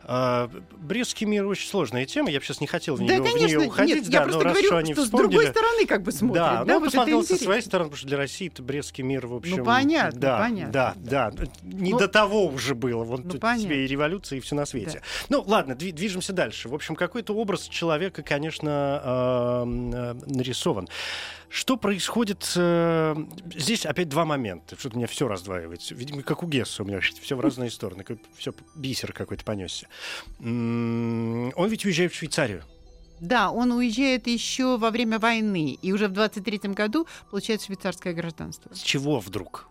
А, 0.04 0.50
Брестский 0.78 1.26
мир 1.26 1.46
очень 1.46 1.68
сложная 1.68 2.06
тема, 2.06 2.30
я 2.30 2.40
бы 2.40 2.46
сейчас 2.46 2.62
не 2.62 2.68
хотел 2.68 2.96
в 2.96 3.02
нее, 3.02 3.18
да, 3.18 3.24
конечно, 3.24 3.48
в 3.48 3.50
нее 3.50 3.68
уходить, 3.68 3.96
нет, 3.96 4.10
да, 4.10 4.18
я 4.18 4.22
просто 4.22 4.38
но 4.38 4.44
говорю, 4.44 4.60
раз, 4.60 4.66
что 4.66 4.78
они 4.78 4.94
что 4.94 5.04
вспомнили... 5.04 5.28
с 5.28 5.32
другой 5.32 5.52
стороны 5.52 5.86
как 5.86 6.04
бы 6.04 6.12
смотрят. 6.12 6.44
Да, 6.44 6.64
да 6.64 6.74
ну, 6.74 6.80
вот 6.80 6.86
посмотрел 6.86 7.24
со 7.24 7.36
своей 7.36 7.62
стороны, 7.62 7.90
потому 7.90 7.98
что 7.98 8.08
для 8.08 8.18
России 8.18 8.48
это 8.48 8.64
Брестский 8.64 9.04
мир, 9.04 9.28
в 9.28 9.36
общем... 9.36 9.58
Ну, 9.58 9.66
понятно, 9.66 10.20
да, 10.20 10.40
понятно. 10.40 10.74
Да, 10.74 10.94
да, 10.98 11.32
да. 11.32 11.46
Не 11.64 11.92
ну, 11.92 12.00
до 12.00 12.08
того 12.08 12.46
уже 12.48 12.76
было, 12.76 13.04
вон 13.04 13.22
ну, 13.24 13.32
тебе 13.34 13.86
и 13.86 13.88
революция, 13.88 14.38
и 14.38 14.40
все 14.40 14.56
на 14.56 14.66
свете. 14.66 15.02
Да. 15.30 15.38
Ну, 15.38 15.39
ладно, 15.48 15.76
движемся 15.76 16.34
дальше. 16.34 16.70
В 16.70 16.76
общем, 16.76 16.96
какой-то 16.96 17.34
образ 17.34 17.68
человека, 17.68 18.24
конечно, 18.24 19.02
э, 19.04 19.64
нарисован. 20.28 20.88
Что 21.50 21.78
происходит? 21.78 22.52
Э, 22.56 23.16
здесь 23.56 23.86
опять 23.86 24.10
два 24.10 24.26
момента. 24.26 24.78
Что-то 24.78 24.96
у 24.96 25.00
меня 25.00 25.08
все 25.08 25.28
раздваивается. 25.28 25.96
Видимо, 25.96 26.22
как 26.22 26.44
у 26.44 26.48
Гесса 26.48 26.84
у 26.84 26.86
меня 26.86 27.00
все 27.00 27.36
в 27.36 27.42
разные 27.42 27.72
стороны. 27.72 28.06
Все 28.38 28.54
бисер 28.76 29.14
какой-то 29.14 29.44
понесся. 29.44 29.88
Он 30.40 31.68
ведь 31.70 31.86
уезжает 31.86 32.14
в 32.14 32.16
Швейцарию. 32.16 32.64
Да, 33.20 33.52
он 33.52 33.72
уезжает 33.72 34.28
еще 34.28 34.78
во 34.78 34.92
время 34.92 35.20
войны, 35.20 35.78
и 35.82 35.92
уже 35.92 36.08
в 36.08 36.14
23 36.14 36.70
году 36.70 37.06
получает 37.30 37.62
швейцарское 37.62 38.14
гражданство. 38.14 38.74
С 38.74 38.80
чего 38.80 39.20
вдруг? 39.20 39.69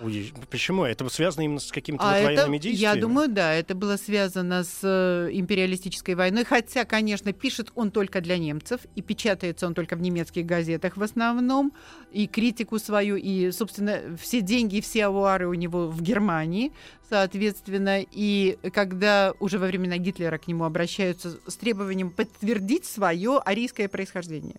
Уезж- 0.00 0.34
Почему? 0.50 0.84
Это 0.84 1.08
связано 1.08 1.42
именно 1.42 1.60
с 1.60 1.70
какими-то 1.70 2.02
А 2.04 2.08
вот 2.08 2.16
это, 2.16 2.26
военными 2.26 2.58
действиями? 2.58 2.94
я 2.96 3.00
думаю, 3.00 3.28
да, 3.28 3.54
это 3.54 3.74
было 3.76 3.96
связано 3.96 4.64
с 4.64 4.80
э, 4.82 5.30
империалистической 5.32 6.16
войной, 6.16 6.44
хотя, 6.44 6.84
конечно, 6.84 7.32
пишет 7.32 7.70
он 7.76 7.92
только 7.92 8.20
для 8.20 8.36
немцев, 8.36 8.80
и 8.96 9.02
печатается 9.02 9.66
он 9.66 9.74
только 9.74 9.94
в 9.94 10.02
немецких 10.02 10.46
газетах 10.46 10.96
в 10.96 11.02
основном, 11.02 11.72
и 12.10 12.26
критику 12.26 12.78
свою, 12.80 13.16
и, 13.16 13.52
собственно, 13.52 14.00
все 14.20 14.40
деньги, 14.40 14.80
все 14.80 15.06
авуары 15.06 15.46
у 15.46 15.54
него 15.54 15.88
в 15.88 16.02
Германии, 16.02 16.72
соответственно, 17.08 18.00
и 18.02 18.58
когда 18.72 19.32
уже 19.38 19.60
во 19.60 19.66
времена 19.66 19.96
Гитлера 19.98 20.38
к 20.38 20.48
нему 20.48 20.64
обращаются 20.64 21.38
с 21.46 21.56
требованием 21.56 22.10
подтвердить 22.10 22.84
свое 22.84 23.38
арийское 23.38 23.88
происхождение, 23.88 24.56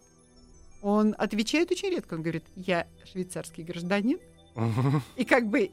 он 0.82 1.14
отвечает 1.18 1.72
очень 1.72 1.90
редко, 1.90 2.14
он 2.14 2.22
говорит, 2.22 2.44
я 2.56 2.88
швейцарский 3.12 3.64
гражданин, 3.64 4.18
И 5.16 5.26
как 5.26 5.48
бы 5.48 5.72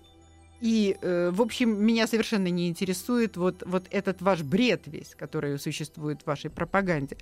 и, 0.60 0.96
э, 1.02 1.30
в 1.32 1.42
общем, 1.42 1.84
меня 1.84 2.06
совершенно 2.06 2.46
не 2.46 2.68
интересует 2.68 3.36
вот, 3.36 3.64
вот 3.66 3.86
этот 3.90 4.22
ваш 4.22 4.42
бред 4.42 4.82
весь, 4.86 5.16
который 5.16 5.58
существует 5.58 6.22
в 6.22 6.26
вашей 6.28 6.50
пропаганде. 6.50 7.16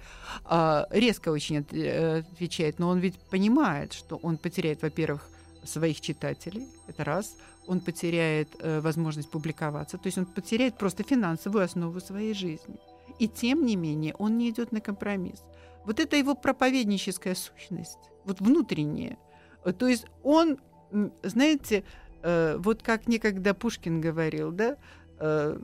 А, 0.44 0.87
резко 0.90 1.31
очень 1.31 1.61
от- 1.61 1.73
э, 1.73 2.18
отвечает, 2.18 2.79
но 2.79 2.90
он 2.90 2.99
ведь 2.99 3.18
понимает, 3.31 3.94
что 3.94 4.16
он 4.16 4.37
потеряет, 4.37 4.83
во-первых, 4.83 5.27
своих 5.64 6.03
читателей, 6.03 6.66
это 6.87 7.03
раз, 7.05 7.37
он 7.66 7.81
потеряет 7.81 8.49
э, 8.61 8.81
возможность 8.81 9.31
публиковаться, 9.31 9.96
то 9.96 10.07
есть 10.07 10.18
он 10.18 10.27
потеряет 10.27 10.77
просто 10.77 11.03
финансовую 11.03 11.64
основу 11.64 11.99
своей 12.01 12.35
жизни. 12.35 12.77
И 13.18 13.27
тем 13.27 13.64
не 13.64 13.77
менее 13.77 14.14
он 14.18 14.37
не 14.37 14.51
идет 14.51 14.73
на 14.73 14.81
компромисс. 14.81 15.42
Вот 15.87 15.99
это 15.99 16.16
его 16.16 16.35
проповедническая 16.35 17.35
сущность, 17.35 17.99
вот 18.27 18.40
внутренняя. 18.40 19.16
Э, 19.64 19.73
То 19.73 19.88
есть 19.88 20.05
он, 20.23 20.59
знаете, 21.22 21.85
э, 22.22 22.57
вот 22.59 22.83
как 22.83 23.09
некогда 23.09 23.55
Пушкин 23.55 24.00
говорил, 24.00 24.53
да, 24.53 24.76
э, 25.18 25.59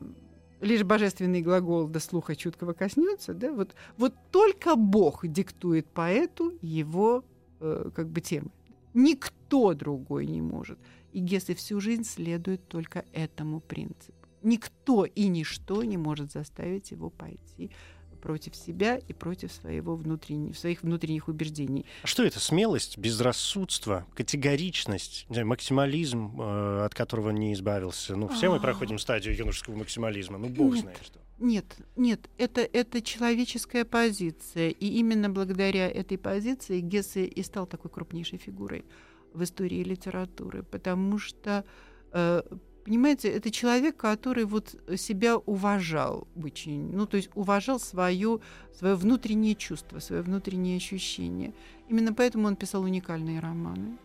лишь 0.61 0.83
божественный 0.83 1.41
глагол 1.41 1.87
до 1.87 1.99
слуха 1.99 2.35
чуткого 2.35 2.73
коснется, 2.73 3.33
да, 3.33 3.51
вот, 3.51 3.75
вот 3.97 4.13
только 4.31 4.75
Бог 4.75 5.27
диктует 5.27 5.87
поэту 5.87 6.53
его 6.61 7.23
э, 7.59 7.89
как 7.93 8.09
бы 8.09 8.21
темы. 8.21 8.51
Никто 8.93 9.73
другой 9.73 10.25
не 10.25 10.41
может. 10.41 10.79
И 11.11 11.19
Гессе 11.19 11.53
всю 11.53 11.79
жизнь 11.79 12.03
следует 12.03 12.67
только 12.67 13.05
этому 13.13 13.59
принципу. 13.59 14.13
Никто 14.43 15.05
и 15.05 15.27
ничто 15.27 15.83
не 15.83 15.97
может 15.97 16.31
заставить 16.31 16.91
его 16.91 17.09
пойти 17.09 17.71
против 18.17 18.55
себя 18.55 18.97
и 18.97 19.13
против 19.13 19.51
своего 19.51 19.95
внутреннего, 19.95 20.53
своих 20.53 20.83
внутренних 20.83 21.27
убеждений. 21.27 21.85
А 22.03 22.07
Что 22.07 22.23
это? 22.23 22.39
Смелость, 22.39 22.97
безрассудство, 22.97 24.05
категоричность, 24.15 25.25
знаю, 25.29 25.47
максимализм, 25.47 26.39
э, 26.39 26.85
от 26.85 26.93
которого 26.93 27.29
не 27.29 27.53
избавился. 27.53 28.15
Ну, 28.15 28.27
все 28.29 28.49
мы 28.49 28.57
А. 28.57 28.59
проходим 28.59 28.99
стадию 28.99 29.35
юношеского 29.35 29.75
максимализма. 29.75 30.37
Ну, 30.37 30.47
бог 30.49 30.73
Нет. 30.73 30.81
знает 30.81 30.99
что. 31.03 31.19
Нет, 31.39 31.65
нет, 31.95 32.29
это, 32.39 32.61
это 32.61 33.01
человеческая 33.01 33.85
позиция. 33.85 34.69
И 34.69 34.87
именно 34.97 35.29
благодаря 35.29 35.87
этой 35.87 36.17
позиции 36.17 36.79
Гессе 36.79 37.25
и 37.25 37.43
стал 37.43 37.67
такой 37.67 37.91
крупнейшей 37.91 38.39
фигурой 38.39 38.85
в 39.33 39.43
истории 39.43 39.83
литературы. 39.83 40.63
Потому 40.63 41.19
что, 41.19 41.63
э, 42.11 42.41
понимаете, 42.87 43.27
это 43.29 43.51
человек, 43.51 43.97
который 43.97 44.45
вот 44.45 44.75
себя 44.97 45.37
уважал 45.37 46.27
очень. 46.41 46.89
Ну, 46.93 47.05
то 47.05 47.17
есть 47.17 47.29
уважал 47.35 47.79
свое, 47.79 48.39
свое 48.73 48.95
внутреннее 48.95 49.55
чувство, 49.55 49.99
свое 49.99 50.21
внутреннее 50.21 50.77
ощущение. 50.77 51.53
Именно 51.89 52.13
поэтому 52.13 52.47
он 52.47 52.55
писал 52.55 52.83
уникальные 52.83 53.41
романы. 53.41 53.97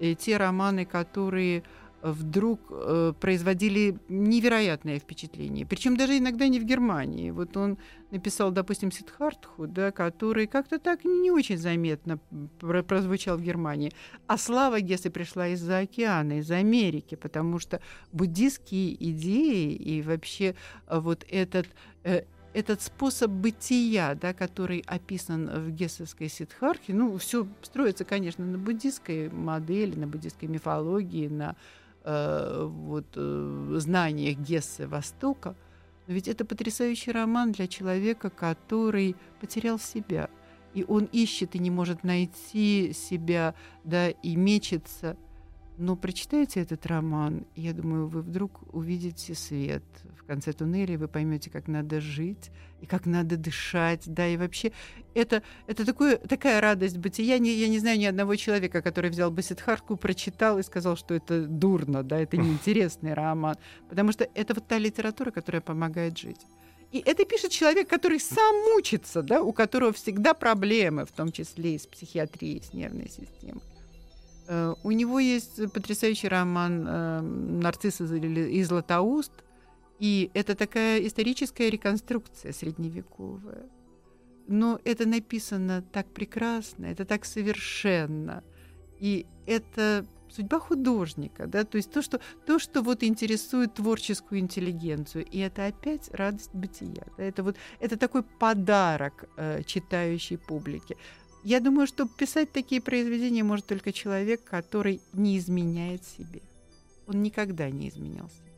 И 0.00 0.16
те 0.16 0.38
романы, 0.38 0.84
которые 0.84 1.62
вдруг 2.02 2.60
э, 2.70 3.12
производили 3.20 3.98
невероятное 4.08 4.98
впечатление. 4.98 5.66
Причем 5.66 5.96
даже 5.96 6.18
иногда 6.18 6.46
не 6.48 6.60
в 6.60 6.64
Германии. 6.64 7.30
Вот 7.30 7.56
он 7.56 7.78
написал, 8.10 8.50
допустим, 8.50 8.92
Сидхартху, 8.92 9.66
да, 9.66 9.90
который 9.90 10.46
как-то 10.46 10.78
так 10.78 11.04
не 11.04 11.30
очень 11.30 11.58
заметно 11.58 12.18
про- 12.60 12.82
прозвучал 12.82 13.38
в 13.38 13.42
Германии. 13.42 13.92
А 14.26 14.38
слава 14.38 14.80
Гессе 14.80 15.10
пришла 15.10 15.48
из-за 15.48 15.78
океана, 15.78 16.38
из 16.38 16.50
Америки, 16.50 17.14
потому 17.14 17.58
что 17.58 17.80
буддистские 18.12 18.94
идеи 19.10 19.74
и 19.74 20.02
вообще 20.02 20.54
э, 20.86 20.98
вот 20.98 21.24
этот 21.28 21.66
э, 22.04 22.22
этот 22.56 22.80
способ 22.80 23.30
бытия, 23.30 24.14
да, 24.14 24.32
который 24.32 24.82
описан 24.86 25.46
в 25.46 25.70
гессовской 25.72 26.30
Сиддхархе, 26.30 26.94
ну, 26.94 27.18
все 27.18 27.46
строится, 27.60 28.06
конечно, 28.06 28.46
на 28.46 28.56
буддистской 28.56 29.28
модели, 29.28 29.94
на 29.94 30.06
буддистской 30.06 30.48
мифологии, 30.48 31.28
на 31.28 31.54
э, 32.06 32.66
вот, 32.66 33.06
э, 33.16 33.74
знаниях 33.78 34.38
Гессы 34.38 34.86
Востока. 34.86 35.54
Но 36.06 36.14
ведь 36.14 36.28
это 36.28 36.44
потрясающий 36.44 37.10
роман 37.10 37.52
для 37.52 37.66
человека, 37.66 38.30
который 38.30 39.16
потерял 39.40 39.78
себя. 39.78 40.30
И 40.72 40.84
он 40.84 41.04
ищет 41.06 41.56
и 41.56 41.58
не 41.58 41.70
может 41.70 42.04
найти 42.04 42.92
себя, 42.94 43.54
да, 43.84 44.08
и 44.10 44.36
мечется. 44.36 45.16
Но 45.78 45.94
прочитайте 45.94 46.60
этот 46.60 46.86
роман, 46.86 47.44
и 47.54 47.60
я 47.60 47.74
думаю, 47.74 48.08
вы 48.08 48.22
вдруг 48.22 48.62
увидите 48.74 49.34
свет 49.34 49.84
в 50.18 50.24
конце 50.24 50.52
туннеля, 50.54 50.96
вы 50.96 51.06
поймете, 51.06 51.50
как 51.50 51.68
надо 51.68 52.00
жить 52.00 52.50
и 52.80 52.86
как 52.86 53.04
надо 53.04 53.36
дышать, 53.36 54.02
да, 54.06 54.26
и 54.26 54.38
вообще 54.38 54.72
это, 55.14 55.42
это 55.66 55.84
такое, 55.84 56.16
такая 56.16 56.62
радость 56.62 56.96
бытия. 56.96 57.38
Не, 57.38 57.52
я 57.52 57.68
не 57.68 57.78
знаю 57.78 57.98
ни 57.98 58.06
одного 58.06 58.36
человека, 58.36 58.80
который 58.80 59.10
взял 59.10 59.30
бы 59.30 59.42
Сиддхартху, 59.42 59.96
прочитал 59.96 60.58
и 60.58 60.62
сказал, 60.62 60.96
что 60.96 61.14
это 61.14 61.46
дурно, 61.46 62.02
да, 62.02 62.18
это 62.18 62.38
неинтересный 62.38 63.12
роман, 63.12 63.56
потому 63.90 64.12
что 64.12 64.26
это 64.34 64.54
вот 64.54 64.66
та 64.66 64.78
литература, 64.78 65.30
которая 65.30 65.60
помогает 65.60 66.16
жить. 66.16 66.40
И 66.90 67.02
это 67.04 67.26
пишет 67.26 67.50
человек, 67.50 67.88
который 67.88 68.18
сам 68.18 68.56
мучится, 68.72 69.20
да, 69.22 69.42
у 69.42 69.52
которого 69.52 69.92
всегда 69.92 70.32
проблемы, 70.32 71.04
в 71.04 71.12
том 71.12 71.32
числе 71.32 71.74
и 71.74 71.78
с 71.78 71.86
психиатрией, 71.86 72.62
с 72.62 72.72
нервной 72.72 73.10
системой. 73.10 73.62
Э, 74.48 74.74
У 74.82 74.90
него 74.92 75.18
есть 75.18 75.72
потрясающий 75.72 76.28
роман 76.28 76.86
э, 76.86 77.20
«Нарцисс 77.20 78.00
из- 78.00 78.68
Златоуст», 78.68 79.32
и 79.98 80.30
это 80.34 80.54
такая 80.54 81.06
историческая 81.06 81.70
реконструкция 81.70 82.52
средневековая. 82.52 83.66
Но 84.48 84.78
это 84.84 85.08
написано 85.08 85.82
так 85.92 86.06
прекрасно, 86.12 86.86
это 86.86 87.04
так 87.04 87.24
совершенно. 87.24 88.44
И 89.00 89.26
это 89.46 90.06
судьба 90.28 90.58
художника, 90.58 91.46
да, 91.46 91.64
то 91.64 91.76
есть 91.76 91.90
то, 91.92 92.02
что, 92.02 92.20
то, 92.46 92.58
что 92.58 92.82
вот 92.82 93.02
интересует 93.02 93.74
творческую 93.74 94.40
интеллигенцию, 94.40 95.24
и 95.24 95.38
это 95.38 95.66
опять 95.66 96.10
радость 96.12 96.50
бытия, 96.52 97.06
да, 97.16 97.24
это 97.24 97.42
вот, 97.42 97.56
это 97.80 97.96
такой 97.96 98.22
подарок 98.22 99.28
э, 99.36 99.62
читающей 99.64 100.36
публике. 100.36 100.96
Я 101.46 101.60
думаю, 101.60 101.86
что 101.86 102.08
писать 102.08 102.50
такие 102.50 102.80
произведения 102.80 103.44
может 103.44 103.66
только 103.66 103.92
человек, 103.92 104.42
который 104.42 105.00
не 105.12 105.38
изменяет 105.38 106.04
себе. 106.04 106.40
Он 107.06 107.22
никогда 107.22 107.70
не 107.70 107.88
изменял 107.88 108.28
себе. 108.28 108.50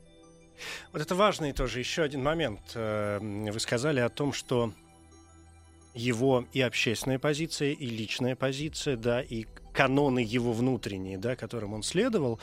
Вот 0.95 1.03
это 1.03 1.15
важный 1.15 1.53
тоже 1.53 1.81
еще 1.81 2.01
один 2.01 2.23
момент. 2.23 2.61
Э, 2.75 3.19
Вы 3.21 3.61
сказали 3.61 4.01
о 4.01 4.09
том, 4.09 4.33
что 4.33 4.73
его 5.93 6.47
и 6.55 6.63
общественная 6.63 7.19
позиция, 7.19 7.73
и 7.73 7.87
личная 7.87 8.37
позиция, 8.37 8.97
да, 8.97 9.21
и 9.21 9.45
каноны 9.75 10.21
его 10.21 10.55
внутренние, 10.55 11.19
да, 11.19 11.37
которым 11.37 11.75
он 11.75 11.83
следовал, 11.83 12.41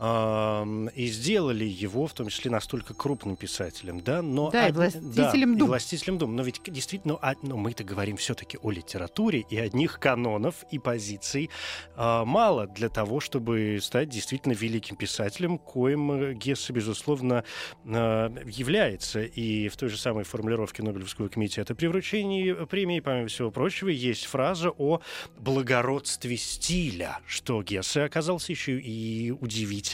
и 0.00 1.06
сделали 1.08 1.64
его, 1.64 2.06
в 2.06 2.14
том 2.14 2.28
числе, 2.28 2.52
настолько 2.52 2.94
крупным 2.94 3.34
писателем, 3.34 4.00
да, 4.00 4.22
но... 4.22 4.48
Да, 4.50 4.68
и 4.68 4.70
од- 4.70 4.76
властителем 4.76 5.54
да, 5.54 5.58
дум. 5.58 5.66
И 5.66 5.70
властителем 5.70 6.18
дум. 6.18 6.36
Но 6.36 6.42
ведь 6.44 6.60
действительно, 6.64 7.18
а- 7.20 7.34
ну, 7.42 7.56
мы-то 7.56 7.82
говорим 7.82 8.16
все-таки 8.16 8.58
о 8.62 8.70
литературе, 8.70 9.44
и 9.50 9.56
одних 9.58 9.98
канонов 9.98 10.64
и 10.70 10.78
позиций 10.78 11.50
э, 11.96 12.24
мало 12.24 12.68
для 12.68 12.88
того, 12.88 13.18
чтобы 13.18 13.80
стать 13.82 14.08
действительно 14.08 14.52
великим 14.52 14.94
писателем, 14.94 15.58
коим 15.58 16.12
э, 16.12 16.34
Гессе, 16.34 16.72
безусловно, 16.72 17.42
э, 17.84 18.30
является. 18.46 19.22
И 19.22 19.68
в 19.68 19.76
той 19.76 19.88
же 19.88 19.96
самой 19.96 20.22
формулировке 20.22 20.84
Нобелевского 20.84 21.26
комитета 21.26 21.74
при 21.74 21.88
вручении 21.88 22.52
премии, 22.66 23.00
помимо 23.00 23.26
всего 23.26 23.50
прочего, 23.50 23.88
есть 23.88 24.26
фраза 24.26 24.70
о 24.70 25.00
благородстве 25.40 26.36
стиля, 26.36 27.18
что 27.26 27.64
Гессе 27.64 28.02
оказался 28.02 28.52
еще 28.52 28.78
и 28.78 29.32
удивительным 29.32 29.87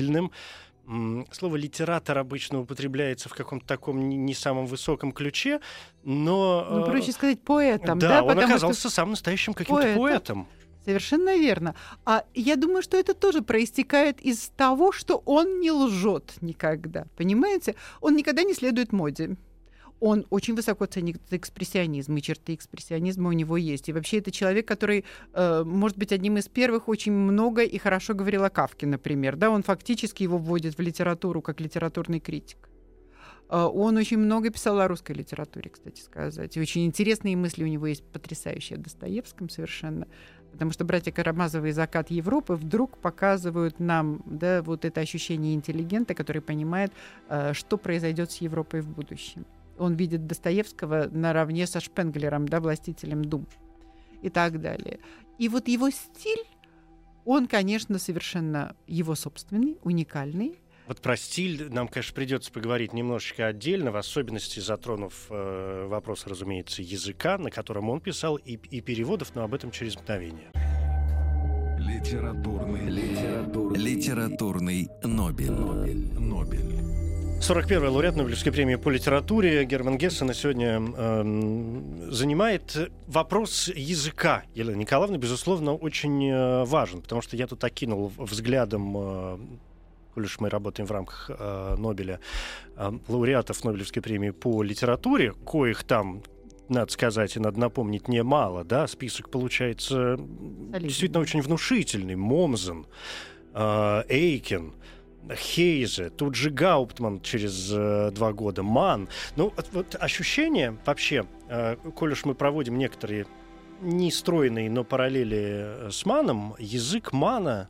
М, 0.86 1.26
Слово 1.30 1.56
литератор 1.56 2.18
обычно 2.18 2.60
употребляется 2.60 3.28
в 3.28 3.34
каком-то 3.34 3.66
таком 3.66 4.08
не- 4.08 4.16
не 4.16 4.34
самом 4.34 4.66
высоком 4.66 5.12
ключе, 5.12 5.60
но... 6.02 6.66
Ну, 6.70 6.80
э, 6.82 6.84
проще 6.84 7.12
сказать 7.12 7.40
поэтом, 7.40 7.98
да, 7.98 8.08
да, 8.08 8.22
он 8.22 8.28
потому 8.28 8.46
что 8.48 8.56
оказался 8.56 8.90
самым 8.90 9.10
настоящим 9.12 9.54
каким-то 9.54 9.80
поэтом. 9.82 10.02
поэтом. 10.02 10.48
Совершенно 10.84 11.38
верно. 11.38 11.74
А 12.04 12.24
я 12.34 12.56
думаю, 12.56 12.82
что 12.82 12.98
это 12.98 13.14
тоже 13.14 13.40
проистекает 13.40 14.20
из 14.20 14.50
того, 14.54 14.92
что 14.92 15.22
он 15.24 15.60
не 15.60 15.70
лжет 15.72 16.34
никогда. 16.42 17.06
Понимаете? 17.16 17.74
Он 18.02 18.14
никогда 18.14 18.42
не 18.42 18.52
следует 18.52 18.92
моде. 18.92 19.36
Он 20.06 20.26
очень 20.28 20.54
высоко 20.54 20.84
ценит 20.84 21.16
экспрессионизм, 21.30 22.14
и 22.18 22.20
черты 22.20 22.54
экспрессионизма 22.54 23.30
у 23.30 23.32
него 23.32 23.56
есть. 23.56 23.88
И 23.88 23.92
вообще 23.94 24.18
это 24.18 24.30
человек, 24.30 24.68
который, 24.68 25.06
э, 25.32 25.64
может 25.64 25.96
быть, 25.96 26.12
одним 26.12 26.36
из 26.36 26.46
первых 26.46 26.88
очень 26.88 27.12
много 27.12 27.62
и 27.62 27.78
хорошо 27.78 28.12
говорил 28.12 28.44
о 28.44 28.50
Кавке, 28.50 28.86
например. 28.86 29.36
Да? 29.36 29.48
Он 29.48 29.62
фактически 29.62 30.22
его 30.22 30.36
вводит 30.36 30.76
в 30.76 30.82
литературу 30.82 31.40
как 31.40 31.58
литературный 31.58 32.20
критик. 32.20 32.68
Э, 33.48 33.62
он 33.62 33.96
очень 33.96 34.18
много 34.18 34.50
писал 34.50 34.78
о 34.80 34.88
русской 34.88 35.12
литературе, 35.12 35.70
кстати 35.70 36.02
сказать. 36.02 36.58
Очень 36.58 36.84
интересные 36.84 37.34
мысли 37.34 37.64
у 37.64 37.68
него 37.68 37.86
есть 37.86 38.04
потрясающие 38.04 38.78
о 38.78 38.82
Достоевском 38.82 39.48
совершенно. 39.48 40.06
Потому 40.52 40.70
что 40.72 40.84
братья 40.84 41.12
Карамазовы 41.12 41.70
и 41.70 41.72
«Закат 41.72 42.10
Европы» 42.10 42.56
вдруг 42.56 42.98
показывают 42.98 43.80
нам 43.80 44.22
да, 44.26 44.60
вот 44.60 44.84
это 44.84 45.00
ощущение 45.00 45.54
интеллигента, 45.54 46.12
который 46.12 46.42
понимает, 46.42 46.92
э, 47.30 47.54
что 47.54 47.78
произойдет 47.78 48.32
с 48.32 48.42
Европой 48.42 48.82
в 48.82 48.88
будущем. 48.90 49.46
Он 49.78 49.94
видит 49.94 50.26
Достоевского 50.26 51.08
наравне 51.10 51.66
со 51.66 51.80
Шпенглером, 51.80 52.46
да, 52.48 52.60
властителем 52.60 53.24
дум 53.24 53.46
и 54.22 54.30
так 54.30 54.60
далее. 54.60 55.00
И 55.38 55.48
вот 55.48 55.68
его 55.68 55.90
стиль, 55.90 56.44
он, 57.24 57.46
конечно, 57.46 57.98
совершенно 57.98 58.76
его 58.86 59.14
собственный, 59.14 59.78
уникальный, 59.82 60.56
вот 60.86 61.00
про 61.00 61.16
стиль 61.16 61.72
нам, 61.72 61.88
конечно, 61.88 62.14
придется 62.14 62.52
поговорить 62.52 62.92
немножечко 62.92 63.46
отдельно, 63.46 63.90
в 63.90 63.96
особенности 63.96 64.60
затронув 64.60 65.14
э, 65.30 65.86
вопрос, 65.88 66.26
разумеется, 66.26 66.82
языка, 66.82 67.38
на 67.38 67.50
котором 67.50 67.88
он 67.88 68.00
писал, 68.00 68.36
и, 68.36 68.52
и 68.52 68.80
переводов, 68.82 69.34
но 69.34 69.44
об 69.44 69.54
этом 69.54 69.70
через 69.70 69.96
мгновение. 69.96 70.50
Литературный, 71.78 72.88
литературный, 72.88 73.78
Литературный 73.78 74.88
Нобель. 75.02 75.50
Нобель. 75.50 76.18
Нобель. 76.18 76.93
41-й 77.44 77.76
лауреат 77.76 78.16
Нобелевской 78.16 78.50
премии 78.52 78.76
по 78.76 78.88
литературе 78.88 79.66
Герман 79.66 79.98
Гессен 79.98 80.32
сегодня 80.32 80.80
э, 80.80 82.10
занимает 82.10 82.90
вопрос 83.06 83.68
языка. 83.68 84.44
Елена 84.54 84.76
Николаевна, 84.76 85.18
безусловно, 85.18 85.74
очень 85.74 86.26
э, 86.26 86.64
важен, 86.64 87.02
потому 87.02 87.20
что 87.20 87.36
я 87.36 87.46
тут 87.46 87.62
окинул 87.62 88.10
взглядом 88.16 88.94
э, 88.96 89.38
коль 90.14 90.24
уж 90.24 90.40
мы 90.40 90.48
работаем 90.48 90.86
в 90.86 90.90
рамках 90.90 91.30
э, 91.38 91.74
Нобеля, 91.76 92.18
э, 92.76 92.92
лауреатов 93.08 93.62
Нобелевской 93.62 94.00
премии 94.00 94.30
по 94.30 94.62
литературе, 94.62 95.34
коих 95.44 95.84
там 95.84 96.22
надо 96.70 96.90
сказать 96.90 97.36
и 97.36 97.40
надо 97.40 97.60
напомнить, 97.60 98.08
немало, 98.08 98.64
да, 98.64 98.86
список 98.86 99.28
получается 99.28 100.16
Солидный. 100.16 100.80
действительно 100.80 101.20
очень 101.20 101.42
внушительный. 101.42 102.14
Момзен, 102.14 102.86
э, 103.52 104.02
Эйкен, 104.08 104.72
Хейзе, 105.32 106.10
тут 106.10 106.34
же 106.34 106.50
Гауптман 106.50 107.20
через 107.20 107.70
э, 107.72 108.10
два 108.12 108.32
года, 108.32 108.62
Ман. 108.62 109.08
Ну, 109.36 109.52
вот, 109.56 109.68
вот 109.72 109.96
ощущение 109.98 110.76
вообще, 110.84 111.26
э, 111.48 111.76
коль 111.94 112.12
уж 112.12 112.24
мы 112.24 112.34
проводим 112.34 112.76
некоторые 112.76 113.26
не 113.80 114.10
стройные, 114.10 114.70
но 114.70 114.84
параллели 114.84 115.86
э, 115.86 115.90
с 115.90 116.04
Маном, 116.04 116.54
язык 116.58 117.12
Мана 117.12 117.68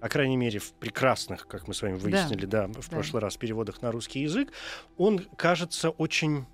по 0.00 0.08
крайней 0.08 0.38
мере, 0.38 0.58
в 0.58 0.72
прекрасных, 0.72 1.46
как 1.46 1.68
мы 1.68 1.74
с 1.74 1.82
вами 1.82 1.98
выяснили, 1.98 2.46
да, 2.46 2.68
в 2.68 2.72
да. 2.72 2.80
прошлый 2.88 3.20
раз 3.20 3.36
переводах 3.36 3.82
на 3.82 3.92
русский 3.92 4.20
язык, 4.20 4.50
он 4.96 5.18
кажется 5.36 5.90
очень 5.90 6.46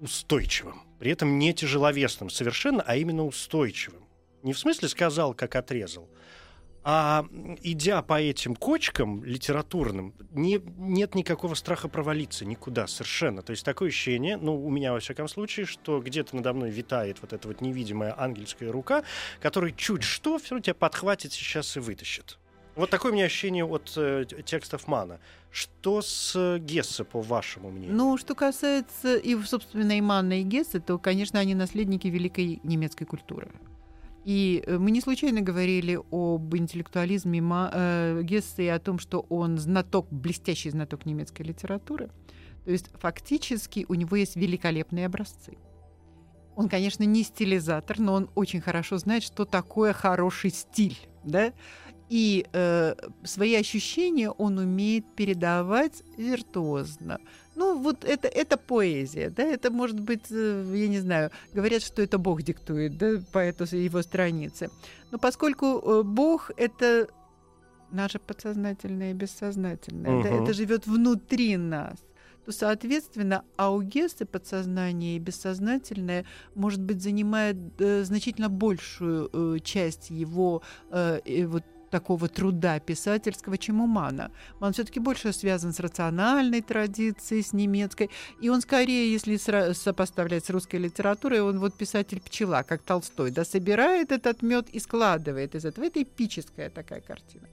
устойчивым. 0.00 0.82
При 1.00 1.10
этом 1.10 1.36
не 1.36 1.52
тяжеловесным 1.52 2.30
совершенно, 2.30 2.80
а 2.86 2.94
именно 2.94 3.26
устойчивым. 3.26 4.04
Не 4.44 4.52
в 4.52 4.58
смысле 4.58 4.88
сказал, 4.88 5.34
как 5.34 5.56
отрезал, 5.56 6.08
а 6.84 7.26
идя 7.62 8.02
по 8.02 8.20
этим 8.20 8.56
кочкам 8.56 9.22
литературным, 9.24 10.14
не, 10.32 10.60
нет 10.78 11.14
никакого 11.14 11.54
страха 11.54 11.88
провалиться 11.88 12.44
никуда 12.44 12.86
совершенно. 12.86 13.42
То 13.42 13.52
есть 13.52 13.64
такое 13.64 13.88
ощущение, 13.88 14.36
ну, 14.36 14.64
у 14.64 14.70
меня 14.70 14.92
во 14.92 15.00
всяком 15.00 15.28
случае, 15.28 15.66
что 15.66 16.00
где-то 16.00 16.34
надо 16.36 16.52
мной 16.52 16.70
витает 16.70 17.18
вот 17.22 17.32
эта 17.32 17.46
вот 17.46 17.60
невидимая 17.60 18.14
ангельская 18.20 18.72
рука, 18.72 19.04
которая 19.40 19.72
чуть 19.72 20.02
что 20.02 20.38
все 20.38 20.50
равно 20.50 20.62
тебя 20.62 20.74
подхватит 20.74 21.32
сейчас 21.32 21.76
и 21.76 21.80
вытащит. 21.80 22.38
Вот 22.74 22.88
такое 22.88 23.12
у 23.12 23.14
меня 23.14 23.26
ощущение 23.26 23.64
от 23.66 23.92
э, 23.96 24.24
текстов 24.44 24.88
Мана. 24.88 25.20
Что 25.50 26.00
с 26.00 26.32
э, 26.34 26.58
Гессе, 26.58 27.04
по 27.04 27.20
вашему 27.20 27.70
мнению? 27.70 27.94
Ну, 27.94 28.16
что 28.16 28.34
касается 28.34 29.16
и, 29.16 29.36
собственно, 29.42 29.96
и 29.96 30.00
Манна, 30.00 30.40
и 30.40 30.42
Гессе, 30.42 30.80
то, 30.80 30.98
конечно, 30.98 31.38
они 31.38 31.54
наследники 31.54 32.08
великой 32.08 32.60
немецкой 32.62 33.04
культуры. 33.04 33.50
И 34.24 34.62
э, 34.66 34.78
мы 34.78 34.90
не 34.90 35.00
случайно 35.00 35.40
говорили 35.40 35.98
об 36.10 36.54
интеллектуализме 36.56 37.42
э, 37.42 38.20
Гессе 38.22 38.64
и 38.64 38.68
о 38.68 38.78
том, 38.78 38.98
что 38.98 39.26
он 39.28 39.58
знаток, 39.58 40.06
блестящий 40.10 40.70
знаток 40.70 41.06
немецкой 41.06 41.42
литературы. 41.42 42.10
То 42.64 42.70
есть 42.70 42.90
фактически 43.00 43.84
у 43.88 43.94
него 43.94 44.16
есть 44.16 44.36
великолепные 44.36 45.06
образцы. 45.06 45.56
Он, 46.54 46.68
конечно, 46.68 47.02
не 47.04 47.22
стилизатор, 47.24 47.98
но 47.98 48.14
он 48.14 48.30
очень 48.34 48.60
хорошо 48.60 48.98
знает, 48.98 49.22
что 49.22 49.44
такое 49.44 49.92
хороший 49.92 50.50
стиль. 50.50 50.98
Да? 51.24 51.52
И 52.08 52.46
э, 52.52 52.94
свои 53.24 53.54
ощущения 53.54 54.30
он 54.30 54.58
умеет 54.58 55.04
передавать 55.16 56.02
виртуозно. 56.18 57.18
Ну, 57.54 57.78
вот 57.78 58.04
это, 58.04 58.28
это 58.28 58.56
поэзия, 58.56 59.30
да, 59.30 59.42
это 59.42 59.70
может 59.70 60.00
быть, 60.00 60.30
э, 60.30 60.72
я 60.74 60.88
не 60.88 61.00
знаю, 61.00 61.30
говорят, 61.52 61.82
что 61.82 62.02
это 62.02 62.18
Бог 62.18 62.42
диктует, 62.42 62.96
да, 62.96 63.22
по 63.32 63.38
этой 63.38 63.84
его 63.84 64.02
странице. 64.02 64.70
Но 65.10 65.18
поскольку 65.18 65.66
э, 65.66 66.02
Бог— 66.02 66.50
это 66.56 67.08
наше 67.90 68.18
подсознательное 68.18 69.10
и 69.10 69.14
бессознательное, 69.14 70.12
Мгм. 70.12 70.22
да, 70.22 70.30
это 70.30 70.52
живет 70.54 70.86
внутри 70.86 71.56
нас, 71.56 71.98
то, 72.44 72.52
соответственно, 72.52 73.44
аугесты 73.56 74.24
подсознание 74.24 75.16
и 75.16 75.20
бессознательное, 75.20 76.24
может 76.54 76.80
быть, 76.80 77.02
занимает 77.02 77.56
э, 77.78 78.02
значительно 78.04 78.48
большую 78.48 79.30
э, 79.32 79.58
часть 79.60 80.10
его 80.10 80.62
э, 80.90 81.20
и 81.24 81.44
вот 81.44 81.62
такого 81.92 82.28
труда 82.28 82.80
писательского, 82.80 83.58
чем 83.58 83.80
у 83.80 83.86
Мана. 83.86 84.32
Ман 84.58 84.72
все-таки 84.72 84.98
больше 84.98 85.32
связан 85.32 85.72
с 85.72 85.78
рациональной 85.78 86.62
традицией, 86.62 87.44
с 87.44 87.52
немецкой. 87.52 88.10
И 88.40 88.48
он 88.48 88.62
скорее, 88.62 89.12
если 89.12 89.36
сопоставлять 89.72 90.46
с 90.46 90.50
русской 90.50 90.76
литературой, 90.76 91.42
он 91.42 91.60
вот 91.60 91.74
писатель-пчела, 91.74 92.64
как 92.64 92.82
Толстой, 92.82 93.30
да, 93.30 93.44
собирает 93.44 94.10
этот 94.10 94.42
мед 94.42 94.68
и 94.70 94.80
складывает 94.80 95.54
из 95.54 95.64
этого. 95.64 95.84
Это 95.84 96.02
эпическая 96.02 96.70
такая 96.70 97.00
картина. 97.00 97.46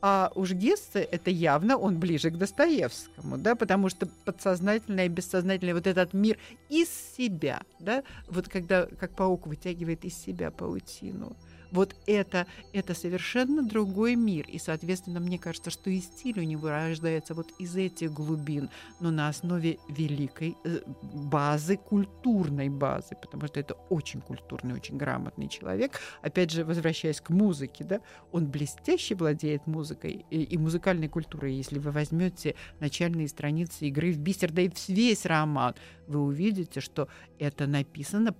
А 0.00 0.30
уж 0.34 0.52
Гессе 0.52 1.00
это 1.00 1.30
явно 1.30 1.76
он 1.76 1.98
ближе 1.98 2.30
к 2.30 2.36
Достоевскому, 2.36 3.38
да, 3.38 3.54
потому 3.54 3.88
что 3.88 4.06
подсознательное 4.24 5.06
и 5.06 5.08
бессознательное 5.08 5.74
вот 5.74 5.86
этот 5.86 6.12
мир 6.14 6.38
из 6.68 6.88
себя, 7.16 7.62
да, 7.80 8.02
вот 8.28 8.48
когда 8.48 8.86
как 8.98 9.14
паук 9.14 9.46
вытягивает 9.46 10.04
из 10.04 10.14
себя 10.14 10.50
паутину, 10.50 11.36
вот 11.74 11.96
это, 12.06 12.46
это 12.72 12.94
совершенно 12.94 13.62
другой 13.62 14.14
мир. 14.14 14.46
И, 14.48 14.58
соответственно, 14.58 15.18
мне 15.20 15.38
кажется, 15.38 15.70
что 15.70 15.90
и 15.90 16.00
стиль 16.00 16.38
у 16.38 16.44
него 16.44 16.68
рождается 16.68 17.34
вот 17.34 17.48
из 17.58 17.74
этих 17.76 18.12
глубин, 18.12 18.70
но 19.00 19.10
на 19.10 19.28
основе 19.28 19.78
великой 19.88 20.56
э, 20.64 20.80
базы, 21.02 21.76
культурной 21.76 22.68
базы, 22.68 23.16
потому 23.20 23.48
что 23.48 23.58
это 23.58 23.74
очень 23.90 24.20
культурный, 24.20 24.74
очень 24.74 24.96
грамотный 24.96 25.48
человек. 25.48 26.00
Опять 26.22 26.50
же, 26.50 26.64
возвращаясь 26.64 27.20
к 27.20 27.30
музыке, 27.30 27.82
да, 27.84 28.00
он 28.30 28.46
блестяще 28.46 29.16
владеет 29.16 29.66
музыкой 29.66 30.24
и, 30.30 30.42
и 30.42 30.56
музыкальной 30.56 31.08
культурой. 31.08 31.54
Если 31.54 31.80
вы 31.80 31.90
возьмете 31.90 32.54
начальные 32.78 33.26
страницы 33.26 33.86
игры 33.86 34.12
в 34.12 34.18
бисер, 34.18 34.52
да 34.52 34.62
и 34.62 34.70
весь 34.88 35.26
роман, 35.26 35.74
вы 36.06 36.20
увидите, 36.20 36.80
что 36.80 37.08
это 37.40 37.66
написано 37.66 38.34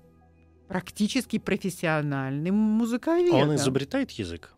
практически 0.68 1.38
профессиональным 1.38 2.54
музыковедом. 2.54 3.50
Он 3.50 3.54
изобретает 3.56 4.10
язык? 4.12 4.54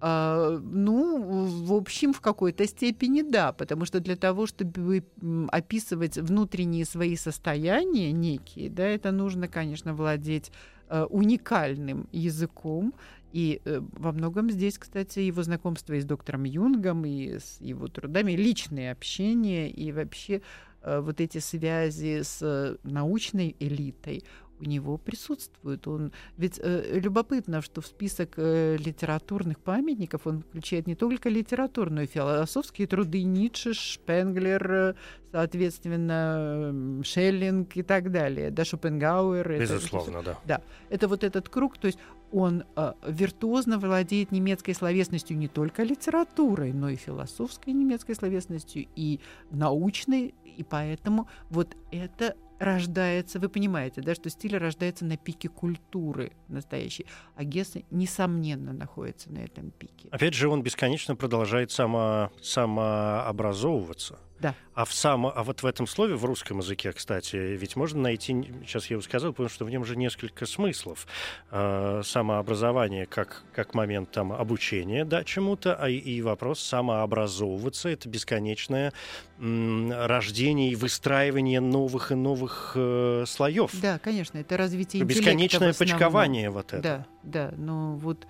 А, 0.00 0.58
ну, 0.62 1.44
в 1.44 1.72
общем, 1.72 2.12
в 2.12 2.20
какой-то 2.20 2.66
степени 2.66 3.22
да, 3.22 3.52
потому 3.52 3.84
что 3.84 3.98
для 4.00 4.16
того, 4.16 4.46
чтобы 4.46 5.04
описывать 5.50 6.16
внутренние 6.16 6.84
свои 6.84 7.16
состояния 7.16 8.12
некие, 8.12 8.70
да, 8.70 8.86
это 8.86 9.10
нужно, 9.10 9.48
конечно, 9.48 9.94
владеть 9.94 10.52
э, 10.88 11.04
уникальным 11.04 12.08
языком. 12.12 12.94
И 13.32 13.60
э, 13.64 13.80
во 13.92 14.12
многом 14.12 14.50
здесь, 14.50 14.78
кстати, 14.78 15.18
его 15.18 15.42
знакомство 15.42 15.94
и 15.94 16.00
с 16.00 16.04
доктором 16.04 16.44
Юнгом, 16.44 17.04
и 17.04 17.38
с 17.38 17.58
его 17.60 17.88
трудами, 17.88 18.32
личные 18.32 18.92
общения, 18.92 19.68
и 19.68 19.90
вообще 19.90 20.42
э, 20.82 21.00
вот 21.00 21.20
эти 21.20 21.38
связи 21.38 22.22
с 22.22 22.38
э, 22.40 22.76
научной 22.84 23.56
элитой, 23.58 24.22
у 24.60 24.64
него 24.64 24.96
присутствует. 24.98 25.86
Он 25.86 26.12
ведь 26.36 26.58
э, 26.62 26.98
любопытно, 26.98 27.62
что 27.62 27.80
в 27.80 27.86
список 27.86 28.34
э, 28.36 28.76
литературных 28.78 29.58
памятников 29.58 30.26
он 30.26 30.42
включает 30.42 30.86
не 30.86 30.94
только 30.94 31.28
литературную, 31.28 32.06
философские 32.06 32.86
труды 32.86 33.22
Ницше, 33.22 33.74
Шпенглер, 33.74 34.72
э, 34.72 34.94
соответственно, 35.32 37.02
Шеллинг 37.04 37.76
и 37.76 37.82
так 37.82 38.10
далее, 38.10 38.50
да, 38.50 38.64
Шопенгауэр. 38.64 39.50
это- 39.52 39.60
Безусловно, 39.74 40.22
да. 40.22 40.38
да, 40.44 40.60
это 40.90 41.08
вот 41.08 41.24
этот 41.24 41.48
круг, 41.48 41.78
то 41.78 41.86
есть 41.86 41.98
он 42.32 42.64
э, 42.76 42.92
виртуозно 43.06 43.78
владеет 43.78 44.32
немецкой 44.32 44.74
словесностью 44.74 45.36
не 45.38 45.48
только 45.48 45.82
литературой, 45.82 46.72
но 46.72 46.88
и 46.90 46.96
философской 46.96 47.72
немецкой 47.72 48.14
словесностью, 48.14 48.86
и 48.96 49.20
научной, 49.50 50.34
и 50.44 50.62
поэтому 50.62 51.28
вот 51.50 51.76
это 51.90 52.36
рождается, 52.58 53.38
вы 53.38 53.48
понимаете, 53.48 54.00
да, 54.00 54.14
что 54.14 54.30
стиль 54.30 54.56
рождается 54.56 55.04
на 55.04 55.16
пике 55.16 55.48
культуры 55.48 56.32
настоящей, 56.48 57.06
а 57.34 57.44
Гессе, 57.44 57.84
несомненно, 57.90 58.72
находится 58.72 59.30
на 59.32 59.38
этом 59.38 59.70
пике. 59.70 60.08
Опять 60.10 60.34
же, 60.34 60.48
он 60.48 60.62
бесконечно 60.62 61.16
продолжает 61.16 61.70
само, 61.70 62.30
самообразовываться. 62.42 64.18
Да. 64.40 64.54
А, 64.74 64.84
в 64.84 64.92
само, 64.92 65.32
а 65.34 65.42
вот 65.42 65.62
в 65.62 65.66
этом 65.66 65.86
слове, 65.86 66.14
в 66.14 66.24
русском 66.24 66.58
языке, 66.58 66.92
кстати, 66.92 67.36
ведь 67.36 67.74
можно 67.74 68.00
найти, 68.00 68.32
сейчас 68.64 68.86
я 68.86 68.94
его 68.94 69.02
сказал, 69.02 69.32
потому 69.32 69.48
что 69.48 69.64
в 69.64 69.70
нем 69.70 69.84
же 69.84 69.96
несколько 69.96 70.46
смыслов. 70.46 71.06
Э, 71.50 72.02
самообразование 72.04 73.06
как, 73.06 73.42
как 73.52 73.74
момент 73.74 74.12
там, 74.12 74.32
обучения 74.32 75.04
да, 75.04 75.24
чему-то, 75.24 75.74
а 75.74 75.88
и, 75.88 76.20
вопрос 76.22 76.60
самообразовываться— 76.60 77.88
это 77.90 78.08
бесконечное 78.08 78.92
м, 79.40 79.90
рождение 79.92 80.70
и 80.70 80.76
выстраивание 80.76 81.60
новых 81.60 82.12
и 82.12 82.14
новых 82.14 82.72
э, 82.76 83.24
слоев. 83.26 83.72
Да, 83.80 83.98
конечно, 83.98 84.38
это 84.38 84.56
развитие 84.56 85.02
Бесконечное 85.02 85.70
интеллекта 85.70 85.78
почкование 85.78 86.50
вот 86.50 86.72
это. 86.72 86.82
Да, 86.82 87.06
да, 87.22 87.54
но 87.56 87.96
вот 87.96 88.26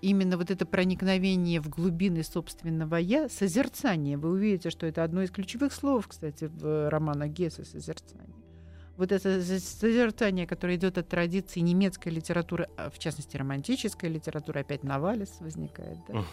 именно 0.00 0.36
вот 0.36 0.50
это 0.50 0.66
проникновение 0.66 1.60
в 1.60 1.68
глубины 1.68 2.22
собственного 2.24 2.96
«я», 2.96 3.28
созерцание, 3.28 4.16
вы 4.16 4.30
увидите, 4.30 4.70
что 4.70 4.86
это 4.86 5.04
одно 5.04 5.22
из 5.22 5.30
ключевых 5.30 5.72
слов, 5.72 6.08
кстати, 6.08 6.50
в 6.52 6.88
романах 6.90 7.30
Гесса 7.30 7.64
«Созерцание». 7.64 8.34
Вот 8.96 9.12
это 9.12 9.40
созерцание, 9.42 10.46
которое 10.46 10.76
идет 10.76 10.98
от 10.98 11.08
традиции 11.08 11.60
немецкой 11.60 12.10
литературы, 12.10 12.68
а 12.76 12.90
в 12.90 12.98
частности, 12.98 13.36
романтической 13.36 14.10
литературы, 14.10 14.60
опять 14.60 14.82
Навалис 14.82 15.36
возникает, 15.40 15.96
да? 16.06 16.24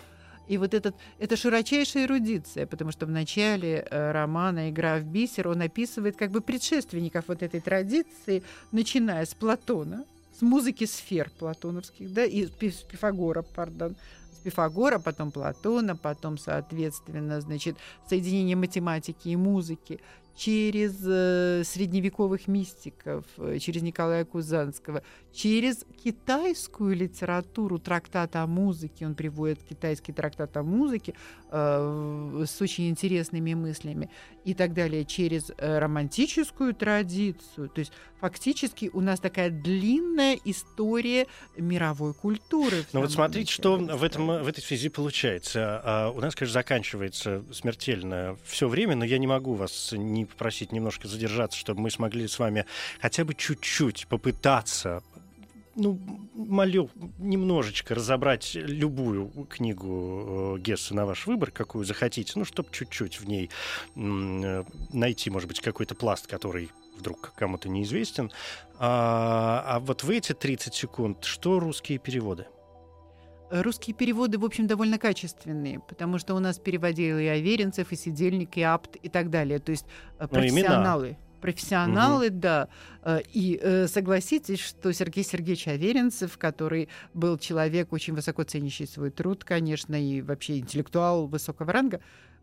И 0.48 0.58
вот 0.58 0.74
этот, 0.74 0.96
это 1.20 1.36
широчайшая 1.36 2.06
эрудиция, 2.06 2.66
потому 2.66 2.92
что 2.92 3.06
в 3.06 3.10
начале 3.10 3.86
э, 3.90 4.12
романа 4.12 4.70
«Игра 4.70 4.98
в 4.98 5.04
бисер» 5.04 5.50
он 5.50 5.62
описывает 5.62 6.16
как 6.16 6.32
бы 6.32 6.42
предшественников 6.42 7.26
вот 7.28 7.44
этой 7.44 7.60
традиции, 7.60 8.44
начиная 8.72 9.26
с 9.26 9.34
Платона, 9.34 10.06
с 10.38 10.42
музыки 10.42 10.86
сфер 10.86 11.32
платоновских, 11.40 12.14
да, 12.14 12.24
и 12.26 12.46
с 12.46 12.50
Пи- 12.50 12.72
с 12.72 12.84
Пифагора, 12.84 13.42
пардон, 13.42 13.96
с 14.34 14.38
Пифагора, 14.40 15.00
потом 15.00 15.32
Платона, 15.32 15.96
потом, 15.96 16.38
соответственно, 16.38 17.42
значит, 17.42 17.78
соединение 18.08 18.56
математики 18.56 19.30
и 19.30 19.36
музыки 19.36 20.00
через 20.38 21.02
э, 21.04 21.64
средневековых 21.66 22.48
мистиков, 22.48 23.26
э, 23.38 23.58
через 23.60 23.82
Николая 23.82 24.24
Кузанского, 24.24 25.02
через 25.34 25.84
китайскую 26.04 26.96
литературу, 26.96 27.80
трактат 27.80 28.36
о 28.36 28.46
музыке, 28.46 29.08
он 29.08 29.16
приводит 29.16 29.64
китайский 29.64 30.14
трактат 30.14 30.56
о 30.56 30.62
музыке 30.62 31.16
э, 31.50 32.46
с 32.48 32.62
очень 32.62 32.88
интересными 32.88 33.56
мыслями 33.56 34.12
и 34.46 34.54
так 34.54 34.74
далее, 34.74 35.06
через 35.06 35.52
э, 35.58 35.80
романтическую 35.80 36.76
традицию. 36.76 37.70
То 37.70 37.80
есть 37.80 37.92
фактически 38.22 38.92
у 38.94 39.02
нас 39.02 39.20
такая 39.20 39.50
длинная 39.50 40.38
история 40.46 41.26
мировой 41.58 42.14
культуры. 42.14 42.86
Ну 42.94 43.02
вот 43.02 43.12
смотрите, 43.12 43.52
что 43.52 43.78
начале 43.78 43.98
в, 43.98 44.04
этом, 44.04 44.28
в 44.44 44.48
этой 44.48 44.62
связи 44.62 44.90
получается. 44.90 45.82
А, 45.84 46.12
У 46.12 46.22
нас, 46.22 46.36
конечно, 46.36 46.54
заканчивается 46.54 47.44
смертельно 47.52 48.38
все 48.46 48.68
время, 48.68 48.96
но 48.96 49.04
я 49.04 49.18
не 49.18 49.28
могу 49.28 49.56
вас 49.56 49.94
не 49.94 50.27
попросить 50.28 50.72
немножко 50.72 51.08
задержаться, 51.08 51.58
чтобы 51.58 51.82
мы 51.82 51.92
смогли 51.92 52.28
с 52.28 52.40
вами 52.40 52.66
хотя 53.02 53.26
бы 53.26 53.34
чуть-чуть 53.34 54.08
попытаться 54.08 55.04
ну, 55.78 56.00
молю, 56.34 56.90
немножечко 57.20 57.94
разобрать 57.94 58.56
любую 58.56 59.30
книгу 59.48 60.56
э, 60.58 60.60
Гесса 60.60 60.96
на 60.96 61.06
ваш 61.06 61.28
выбор, 61.28 61.52
какую 61.52 61.86
захотите, 61.86 62.34
ну, 62.36 62.46
чтобы 62.46 62.70
чуть-чуть 62.72 63.20
в 63.20 63.28
ней 63.28 63.52
э, 63.96 64.64
найти, 64.92 65.30
может 65.30 65.48
быть, 65.48 65.62
какой-то 65.62 65.94
пласт, 65.94 66.26
который 66.26 66.72
вдруг 66.98 67.34
кому-то 67.36 67.70
неизвестен. 67.70 68.32
А, 68.80 69.64
а 69.68 69.80
вот 69.80 70.04
в 70.04 70.10
эти 70.10 70.34
30 70.34 70.74
секунд 70.74 71.24
что 71.24 71.60
русские 71.60 72.00
переводы? 72.00 72.48
Русские 73.50 73.95
переводы, 73.95 74.38
в 74.38 74.45
общем, 74.45 74.68
довольно 74.68 74.98
качественные, 74.98 75.80
потому 75.80 76.18
что 76.18 76.36
у 76.36 76.39
нас 76.39 76.60
переводил 76.60 77.18
и 77.18 77.26
Аверинцев, 77.26 77.91
и 77.91 77.95
Сидельник, 77.95 78.58
и 78.58 78.62
Апт, 78.62 78.98
и 78.98 79.10
так 79.10 79.30
далее. 79.30 79.60
То 79.60 79.72
есть 79.72 79.86
э, 80.20 80.24
Ну, 80.24 80.28
профессионалы. 80.28 81.18
Профессионалы, 81.39 82.30
да. 82.30 82.68
Э, 83.04 83.22
И 83.32 83.58
э, 83.62 83.88
согласитесь, 83.88 84.60
что 84.60 84.91
Сергей 84.91 85.24
Сергеевич 85.24 85.68
Аверинцев, 85.68 86.38
который 86.38 86.89
был 87.14 87.38
человек, 87.38 87.93
очень 87.93 88.14
высоко 88.14 88.43
ценящий 88.43 88.88
свой 88.88 89.12
труд, 89.12 89.43
конечно, 89.43 89.95
и 89.95 90.22
вообще 90.22 90.58
интеллектуал 90.58 91.28
высокого 91.28 91.72
ранга, 91.72 92.02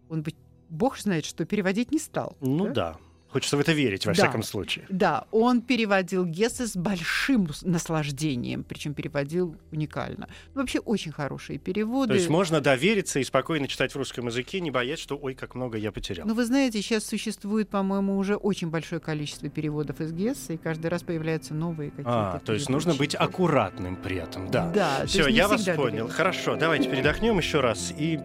он 0.08 0.22
бы, 0.22 0.32
бог 0.70 0.98
знает, 0.98 1.24
что 1.26 1.44
переводить 1.44 1.92
не 1.92 1.98
стал. 1.98 2.36
Ну 2.40 2.72
да. 2.72 2.96
Хочется 3.34 3.56
в 3.56 3.60
это 3.60 3.72
верить, 3.72 4.06
во 4.06 4.12
Да. 4.12 4.14
всяком 4.14 4.44
случае. 4.44 4.84
Да, 4.88 5.24
он 5.32 5.60
переводил 5.60 6.24
Гессе 6.24 6.68
с 6.68 6.76
большим 6.76 7.48
наслаждением, 7.62 8.62
причем 8.62 8.94
переводил 8.94 9.56
уникально. 9.72 10.28
Ну, 10.54 10.60
вообще 10.60 10.78
очень 10.78 11.10
хорошие 11.10 11.58
переводы. 11.58 12.10
То 12.10 12.14
есть 12.14 12.28
можно 12.28 12.60
довериться 12.60 13.18
и 13.18 13.24
спокойно 13.24 13.66
читать 13.66 13.92
в 13.92 13.96
русском 13.98 14.26
языке, 14.28 14.60
не 14.60 14.70
боясь, 14.70 15.00
что 15.00 15.16
ой, 15.20 15.34
как 15.34 15.56
много 15.56 15.76
я 15.78 15.90
потерял. 15.90 16.28
Ну, 16.28 16.34
вы 16.34 16.44
знаете, 16.46 16.80
сейчас 16.80 17.04
существует, 17.06 17.68
по-моему, 17.70 18.16
уже 18.18 18.36
очень 18.36 18.70
большое 18.70 19.00
количество 19.00 19.48
переводов 19.48 20.00
из 20.00 20.12
Гесса, 20.12 20.52
и 20.52 20.56
каждый 20.56 20.86
раз 20.86 21.02
появляются 21.02 21.54
новые 21.54 21.90
какие-то. 21.90 22.34
а, 22.34 22.38
то 22.38 22.52
есть 22.52 22.68
нужно 22.68 22.94
быть 22.94 23.16
аккуратным 23.16 23.96
при 23.96 24.18
этом, 24.18 24.48
да. 24.48 24.70
Да, 24.72 25.06
Все, 25.06 25.26
я 25.26 25.48
вас 25.48 25.64
понял. 25.64 25.82
доверяют. 25.86 26.12
Хорошо, 26.12 26.54
давайте 26.54 26.88
передохнем 26.88 27.36
еще 27.38 27.58
раз 27.58 27.92
и 27.98 28.16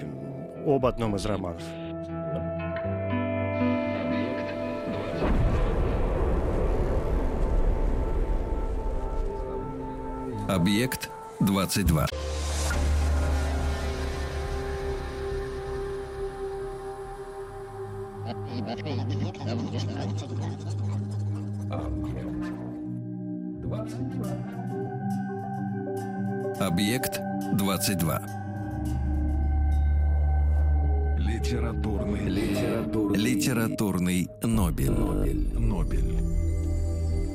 об 0.67 0.85
одном 0.85 1.15
из 1.15 1.25
романов. 1.25 1.63
Объект 10.49 11.11
22. 11.41 12.07
Объект 26.59 27.21
22. 27.53 28.21
Литературный. 31.19 32.21
Литературный. 32.27 33.19
Литературный 33.19 34.27
Нобель. 34.41 34.89
Нобель. 34.89 35.59
Нобель. 35.59 36.48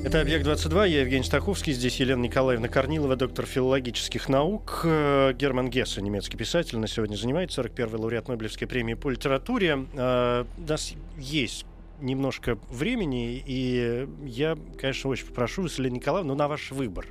Это 0.05 0.21
«Объект-22», 0.21 0.87
я 0.87 1.01
Евгений 1.01 1.23
Стаховский, 1.23 1.73
здесь 1.73 1.99
Елена 1.99 2.21
Николаевна 2.21 2.67
Корнилова, 2.67 3.15
доктор 3.15 3.47
филологических 3.47 4.29
наук. 4.29 4.81
Э, 4.83 5.33
Герман 5.33 5.71
Гессе, 5.71 5.99
немецкий 5.99 6.37
писатель, 6.37 6.77
на 6.77 6.87
сегодня 6.87 7.15
занимается, 7.15 7.59
41-й 7.63 7.95
лауреат 7.95 8.27
Нобелевской 8.27 8.67
премии 8.67 8.93
по 8.93 9.09
литературе. 9.09 9.87
Э, 9.95 10.45
У 10.59 10.69
нас 10.69 10.93
есть 11.17 11.65
немножко 12.01 12.59
времени, 12.69 13.43
и 13.47 14.07
я, 14.27 14.55
конечно, 14.79 15.09
очень 15.09 15.25
попрошу 15.25 15.63
вас, 15.63 15.79
Елена 15.79 15.95
Николаевна, 15.95 16.33
ну, 16.33 16.37
на 16.37 16.47
ваш 16.49 16.69
выбор 16.69 17.07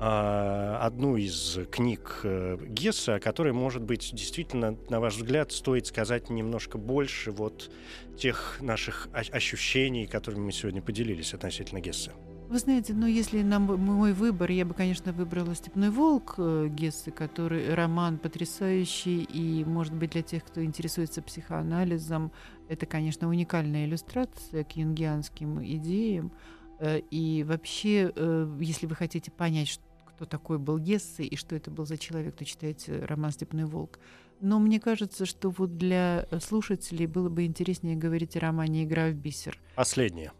одну 0.00 1.16
из 1.16 1.58
книг 1.70 2.20
э, 2.22 2.56
Гесса, 2.68 3.16
о 3.16 3.20
которой, 3.20 3.52
может 3.52 3.82
быть, 3.82 4.10
действительно, 4.12 4.76
на 4.88 5.00
ваш 5.00 5.16
взгляд, 5.16 5.50
стоит 5.52 5.86
сказать 5.86 6.30
немножко 6.30 6.78
больше 6.78 7.30
вот 7.32 7.70
тех 8.16 8.58
наших 8.60 9.08
ощущений, 9.12 10.06
которыми 10.06 10.46
мы 10.46 10.52
сегодня 10.52 10.82
поделились 10.82 11.34
относительно 11.34 11.80
Гесса. 11.80 12.12
Вы 12.48 12.58
знаете, 12.58 12.94
ну, 12.94 13.06
если 13.06 13.42
нам 13.42 13.64
мой 13.64 14.14
выбор, 14.14 14.50
я 14.50 14.64
бы, 14.64 14.72
конечно, 14.72 15.12
выбрала 15.12 15.54
«Степной 15.54 15.90
волк» 15.90 16.36
э, 16.38 16.68
Гессы, 16.70 17.10
который 17.10 17.74
роман 17.74 18.16
потрясающий, 18.18 19.22
и, 19.24 19.64
может 19.64 19.92
быть, 19.94 20.12
для 20.12 20.22
тех, 20.22 20.44
кто 20.44 20.64
интересуется 20.64 21.20
психоанализом, 21.20 22.32
это, 22.68 22.86
конечно, 22.86 23.28
уникальная 23.28 23.84
иллюстрация 23.84 24.64
к 24.64 24.72
юнгианским 24.76 25.62
идеям. 25.62 26.32
Э, 26.80 27.00
И 27.10 27.44
вообще, 27.44 28.12
если 28.60 28.86
вы 28.86 28.94
хотите 28.94 29.30
понять, 29.30 29.68
ш- 29.68 29.80
кто 30.18 30.24
такой 30.24 30.58
был 30.58 30.80
Гессе 30.80 31.22
и 31.22 31.36
что 31.36 31.54
это 31.54 31.70
был 31.70 31.86
за 31.86 31.96
человек, 31.96 32.34
то 32.34 32.44
читайте 32.44 33.04
роман 33.04 33.30
«Степной 33.30 33.66
волк». 33.66 34.00
Но 34.40 34.58
мне 34.58 34.80
кажется, 34.80 35.26
что 35.26 35.50
вот 35.50 35.78
для 35.78 36.26
э, 36.28 36.40
слушателей 36.40 37.06
было 37.06 37.28
бы 37.28 37.44
интереснее 37.44 37.94
говорить 37.94 38.36
о 38.36 38.40
романе 38.40 38.82
«Игра 38.82 39.10
в 39.10 39.14
бисер». 39.14 39.56
Последнее. 39.76 40.32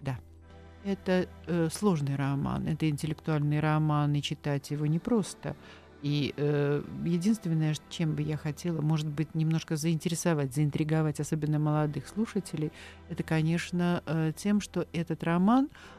Это 0.84 1.28
э, 1.46 1.68
сложный 1.72 2.16
роман, 2.16 2.66
это 2.66 2.88
интеллектуальный 2.88 3.60
роман, 3.60 4.12
и 4.14 4.20
читать 4.20 4.72
его 4.72 4.84
непросто. 4.86 5.54
И 6.02 6.34
э, 6.36 6.82
единственное, 7.04 7.76
чем 7.88 8.14
бы 8.16 8.22
я 8.22 8.36
хотела, 8.36 8.80
может 8.80 9.06
быть, 9.06 9.34
немножко 9.36 9.76
заинтересовать, 9.76 10.54
заинтриговать, 10.54 11.20
особенно 11.20 11.60
молодых 11.60 12.08
слушателей, 12.08 12.72
это, 13.08 13.22
конечно, 13.22 14.02
э, 14.06 14.32
тем, 14.36 14.60
что 14.60 14.86
этот 14.92 15.22
роман 15.22 15.66
э, 15.66 15.97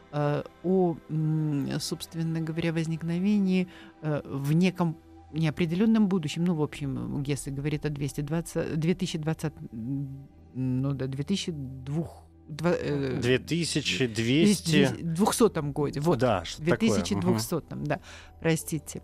о, 0.63 0.97
м, 1.09 1.79
собственно 1.79 2.41
говоря, 2.41 2.73
возникновении 2.73 3.67
э, 4.01 4.21
в 4.25 4.53
неком 4.53 4.95
неопределенном 5.33 6.07
будущем, 6.07 6.43
ну, 6.45 6.55
в 6.55 6.61
общем, 6.63 7.21
Гессе 7.23 7.51
говорит 7.51 7.85
о 7.85 7.89
220, 7.89 8.79
2020, 8.79 9.53
м, 9.71 10.27
ну 10.55 10.93
да, 10.93 11.05
2002 11.07 12.07
два- 12.47 12.73
э, 12.75 13.19
2200... 13.21 15.03
200 15.03 15.71
годе. 15.71 15.99
Вот, 15.99 16.17
Да, 16.19 16.43
что 16.45 16.63
в 16.63 16.65
такое. 16.65 16.89
2200, 16.89 17.63
да, 17.85 17.99
простите. 18.39 19.01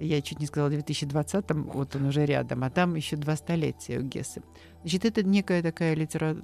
Я 0.00 0.20
чуть 0.22 0.40
не 0.40 0.46
сказала 0.46 0.70
2020, 0.70 1.44
вот 1.72 1.96
он 1.96 2.06
уже 2.06 2.24
рядом, 2.26 2.64
а 2.64 2.70
там 2.70 2.94
еще 2.96 3.16
два 3.16 3.36
столетия 3.36 3.98
у 3.98 4.02
Гессы. 4.02 4.42
Значит, 4.82 5.04
это 5.04 5.22
некая 5.24 5.62
такая 5.62 5.94
литера... 5.94 6.36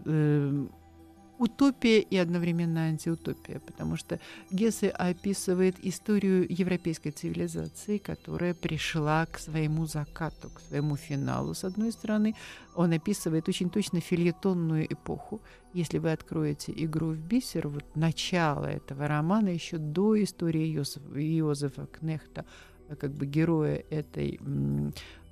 утопия 1.41 2.01
и 2.01 2.18
одновременно 2.18 2.80
антиутопия, 2.82 3.61
потому 3.61 3.97
что 3.97 4.20
Гессе 4.51 4.91
описывает 4.91 5.76
историю 5.82 6.47
европейской 6.49 7.11
цивилизации, 7.11 7.97
которая 7.97 8.53
пришла 8.53 9.24
к 9.24 9.38
своему 9.38 9.86
закату, 9.86 10.51
к 10.51 10.61
своему 10.61 10.97
финалу, 10.97 11.55
с 11.55 11.64
одной 11.64 11.93
стороны. 11.93 12.34
Он 12.74 12.93
описывает 12.93 13.49
очень 13.49 13.70
точно 13.70 14.01
фильетонную 14.01 14.86
эпоху. 14.93 15.41
Если 15.72 15.99
вы 15.99 16.12
откроете 16.12 16.72
«Игру 16.76 17.12
в 17.12 17.18
бисер», 17.18 17.68
вот 17.68 17.84
начало 17.95 18.66
этого 18.66 19.09
романа, 19.09 19.49
еще 19.49 19.78
до 19.78 20.22
истории 20.22 20.66
Йосифа, 20.66 21.18
Йозефа 21.18 21.86
Кнехта, 21.86 22.45
э, 22.88 22.97
как 22.97 23.12
бы 23.12 23.24
героя 23.24 23.82
этой, 23.88 24.38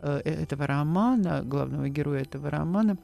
э, 0.01 0.19
этого 0.21 0.67
романа, 0.67 1.43
главного 1.45 1.91
героя 1.91 2.23
этого 2.23 2.49
романа, 2.51 2.97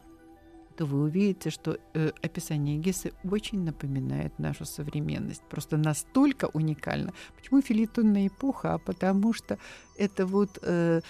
то 0.77 0.87
вы 0.87 1.03
увидите, 1.03 1.51
что 1.51 1.79
э, 1.95 2.11
описание 2.23 2.79
Гессы 2.79 3.13
очень 3.25 3.65
напоминает 3.65 4.39
нашу 4.39 4.65
современность. 4.65 5.43
Просто 5.49 5.77
настолько 5.77 6.47
уникально. 6.53 7.13
Почему 7.37 7.61
филитонная 7.61 8.29
эпоха? 8.29 8.75
А 8.75 8.79
потому 8.79 9.33
что 9.33 9.59
это 9.97 10.27
вот 10.27 10.59
э, 10.63 11.01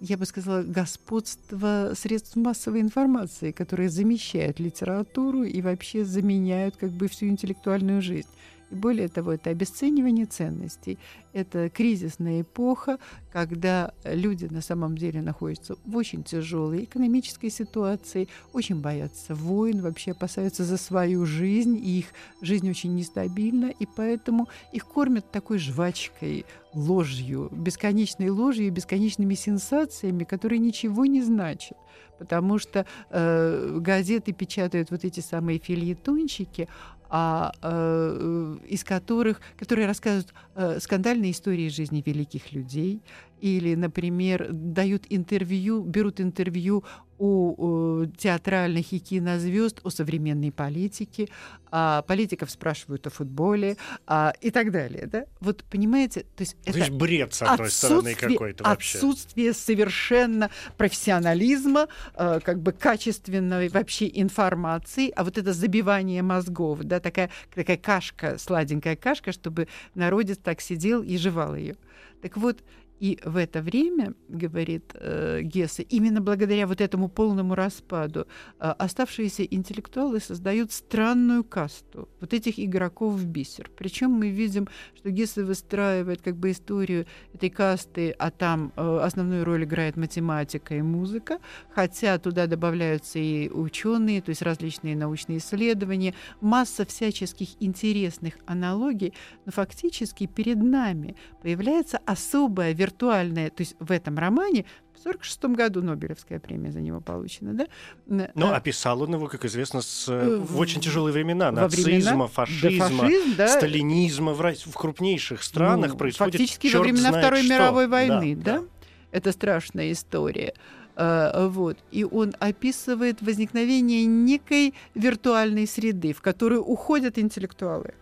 я 0.00 0.16
бы 0.16 0.24
сказала, 0.24 0.62
господство 0.62 1.92
средств 1.94 2.36
массовой 2.36 2.80
информации, 2.80 3.52
которые 3.52 3.90
замещают 3.90 4.58
литературу 4.58 5.42
и 5.42 5.60
вообще 5.60 6.04
заменяют 6.04 6.76
как 6.76 6.90
бы 6.90 7.08
всю 7.08 7.26
интеллектуальную 7.26 8.00
жизнь. 8.00 8.28
Более 8.70 9.08
того, 9.08 9.32
это 9.32 9.50
обесценивание 9.50 10.26
ценностей, 10.26 10.98
это 11.32 11.68
кризисная 11.68 12.42
эпоха, 12.42 12.98
когда 13.32 13.92
люди 14.04 14.46
на 14.46 14.60
самом 14.60 14.96
деле 14.96 15.22
находятся 15.22 15.76
в 15.84 15.96
очень 15.96 16.22
тяжелой 16.22 16.84
экономической 16.84 17.50
ситуации, 17.50 18.28
очень 18.52 18.80
боятся 18.80 19.34
войн, 19.34 19.80
вообще 19.80 20.12
опасаются 20.12 20.64
за 20.64 20.76
свою 20.76 21.26
жизнь, 21.26 21.76
и 21.76 21.98
их 22.00 22.06
жизнь 22.40 22.70
очень 22.70 22.94
нестабильна, 22.94 23.66
и 23.66 23.86
поэтому 23.86 24.48
их 24.72 24.86
кормят 24.86 25.30
такой 25.30 25.58
жвачкой, 25.58 26.44
ложью, 26.72 27.48
бесконечной 27.50 28.30
ложью, 28.30 28.72
бесконечными 28.72 29.34
сенсациями, 29.34 30.24
которые 30.24 30.60
ничего 30.60 31.06
не 31.06 31.22
значат. 31.22 31.76
Потому 32.18 32.58
что 32.58 32.84
э, 33.10 33.78
газеты 33.80 34.32
печатают 34.32 34.90
вот 34.90 35.04
эти 35.04 35.20
самые 35.20 35.58
фильетончики, 35.58 36.68
а, 37.10 37.52
э, 37.60 38.56
из 38.68 38.84
которых, 38.84 39.40
которые 39.58 39.88
рассказывают 39.88 40.32
э, 40.54 40.78
скандальные 40.78 41.32
истории 41.32 41.66
из 41.66 41.72
жизни 41.74 42.02
великих 42.06 42.52
людей, 42.52 43.02
или, 43.40 43.74
например, 43.74 44.48
дают 44.50 45.04
интервью, 45.08 45.82
берут 45.82 46.20
интервью 46.20 46.84
у, 47.20 48.06
театральных 48.16 48.92
и 48.92 48.98
кинозвезд 48.98 49.80
о 49.84 49.90
современной 49.90 50.50
политике, 50.50 51.28
а 51.70 52.02
политиков 52.02 52.50
спрашивают 52.50 53.06
о 53.06 53.10
футболе 53.10 53.76
а, 54.06 54.32
и 54.40 54.50
так 54.50 54.72
далее. 54.72 55.06
Да? 55.06 55.24
Вот 55.40 55.64
понимаете, 55.64 56.20
то 56.34 56.40
есть 56.40 56.56
То 56.64 56.70
это 56.70 56.78
есть 56.78 56.90
бред, 56.90 57.34
с 57.34 57.42
одной 57.42 57.70
стороны, 57.70 58.14
какой-то 58.14 58.64
вообще. 58.64 58.98
Отсутствие 58.98 59.52
совершенно 59.52 60.50
профессионализма, 60.78 61.88
э, 62.14 62.40
как 62.42 62.62
бы 62.62 62.72
качественной 62.72 63.68
вообще 63.68 64.10
информации, 64.12 65.12
а 65.14 65.22
вот 65.22 65.36
это 65.36 65.52
забивание 65.52 66.22
мозгов, 66.22 66.80
да, 66.84 67.00
такая, 67.00 67.30
такая 67.54 67.76
кашка, 67.76 68.38
сладенькая 68.38 68.96
кашка, 68.96 69.32
чтобы 69.32 69.68
народец 69.94 70.38
так 70.38 70.62
сидел 70.62 71.02
и 71.02 71.18
жевал 71.18 71.54
ее. 71.54 71.76
Так 72.22 72.36
вот, 72.36 72.62
и 73.00 73.18
в 73.24 73.38
это 73.38 73.62
время, 73.62 74.12
говорит 74.28 74.92
э, 74.94 75.40
Гессе, 75.42 75.82
именно 75.82 76.20
благодаря 76.20 76.66
вот 76.66 76.82
этому 76.82 77.08
полному 77.08 77.54
распаду 77.54 78.26
э, 78.58 78.74
оставшиеся 78.78 79.42
интеллектуалы 79.44 80.20
создают 80.20 80.70
странную 80.70 81.42
касту 81.42 82.10
вот 82.20 82.34
этих 82.34 82.60
игроков 82.60 83.14
в 83.14 83.24
бисер. 83.24 83.70
Причем 83.74 84.10
мы 84.10 84.28
видим, 84.28 84.68
что 84.94 85.10
Гессе 85.10 85.42
выстраивает 85.42 86.20
как 86.20 86.36
бы 86.36 86.50
историю 86.50 87.06
этой 87.32 87.48
касты, 87.48 88.10
а 88.18 88.30
там 88.30 88.70
э, 88.76 89.00
основную 89.02 89.46
роль 89.46 89.64
играет 89.64 89.96
математика 89.96 90.74
и 90.74 90.82
музыка, 90.82 91.38
хотя 91.70 92.18
туда 92.18 92.46
добавляются 92.46 93.18
и 93.18 93.48
ученые, 93.48 94.20
то 94.20 94.28
есть 94.28 94.42
различные 94.42 94.94
научные 94.94 95.38
исследования, 95.38 96.14
масса 96.42 96.84
всяческих 96.84 97.48
интересных 97.60 98.34
аналогий, 98.44 99.14
но 99.46 99.52
фактически 99.52 100.26
перед 100.26 100.58
нами 100.58 101.16
появляется 101.40 101.98
особая 102.04 102.74
виртуальная, 102.90 103.50
то 103.50 103.60
есть 103.62 103.76
в 103.78 103.90
этом 103.90 104.18
романе 104.18 104.64
в 104.92 105.00
1946 105.00 105.56
году 105.56 105.82
Нобелевская 105.82 106.40
премия 106.40 106.72
за 106.72 106.80
него 106.80 107.00
получена, 107.00 107.54
да? 107.54 107.66
Но 108.06 108.52
э, 108.52 108.54
описал 108.54 109.02
он 109.02 109.14
его, 109.14 109.28
как 109.28 109.44
известно, 109.44 109.80
с, 109.80 110.08
э, 110.08 110.12
э, 110.12 110.36
в 110.36 110.58
очень 110.58 110.80
тяжелые 110.80 111.12
времена. 111.12 111.50
Нацизма, 111.50 111.84
времена- 111.84 112.26
фашизма, 112.26 112.88
да, 112.88 112.96
фашизм, 112.96 113.36
да, 113.36 113.48
сталинизма. 113.48 114.34
В, 114.34 114.42
в 114.42 114.74
крупнейших 114.74 115.42
странах 115.42 115.92
ну, 115.92 115.98
происходит 115.98 116.34
Фактически 116.34 116.74
во 116.76 116.82
времена 116.82 117.12
Второй 117.12 117.42
что. 117.42 117.54
мировой 117.54 117.86
Да, 117.86 117.90
войны, 117.90 118.36
да? 118.36 118.62
Это 119.10 119.32
страшная 119.32 119.92
история. 119.92 120.54
Вот. 120.96 121.78
И 121.92 122.04
он 122.04 122.34
описывает 122.40 123.22
возникновение 123.22 124.04
некой 124.04 124.74
виртуальной 124.94 125.66
среды, 125.66 126.12
в 126.12 126.20
которую 126.20 126.62
уходят 126.62 127.18
интеллектуалы. 127.18 127.94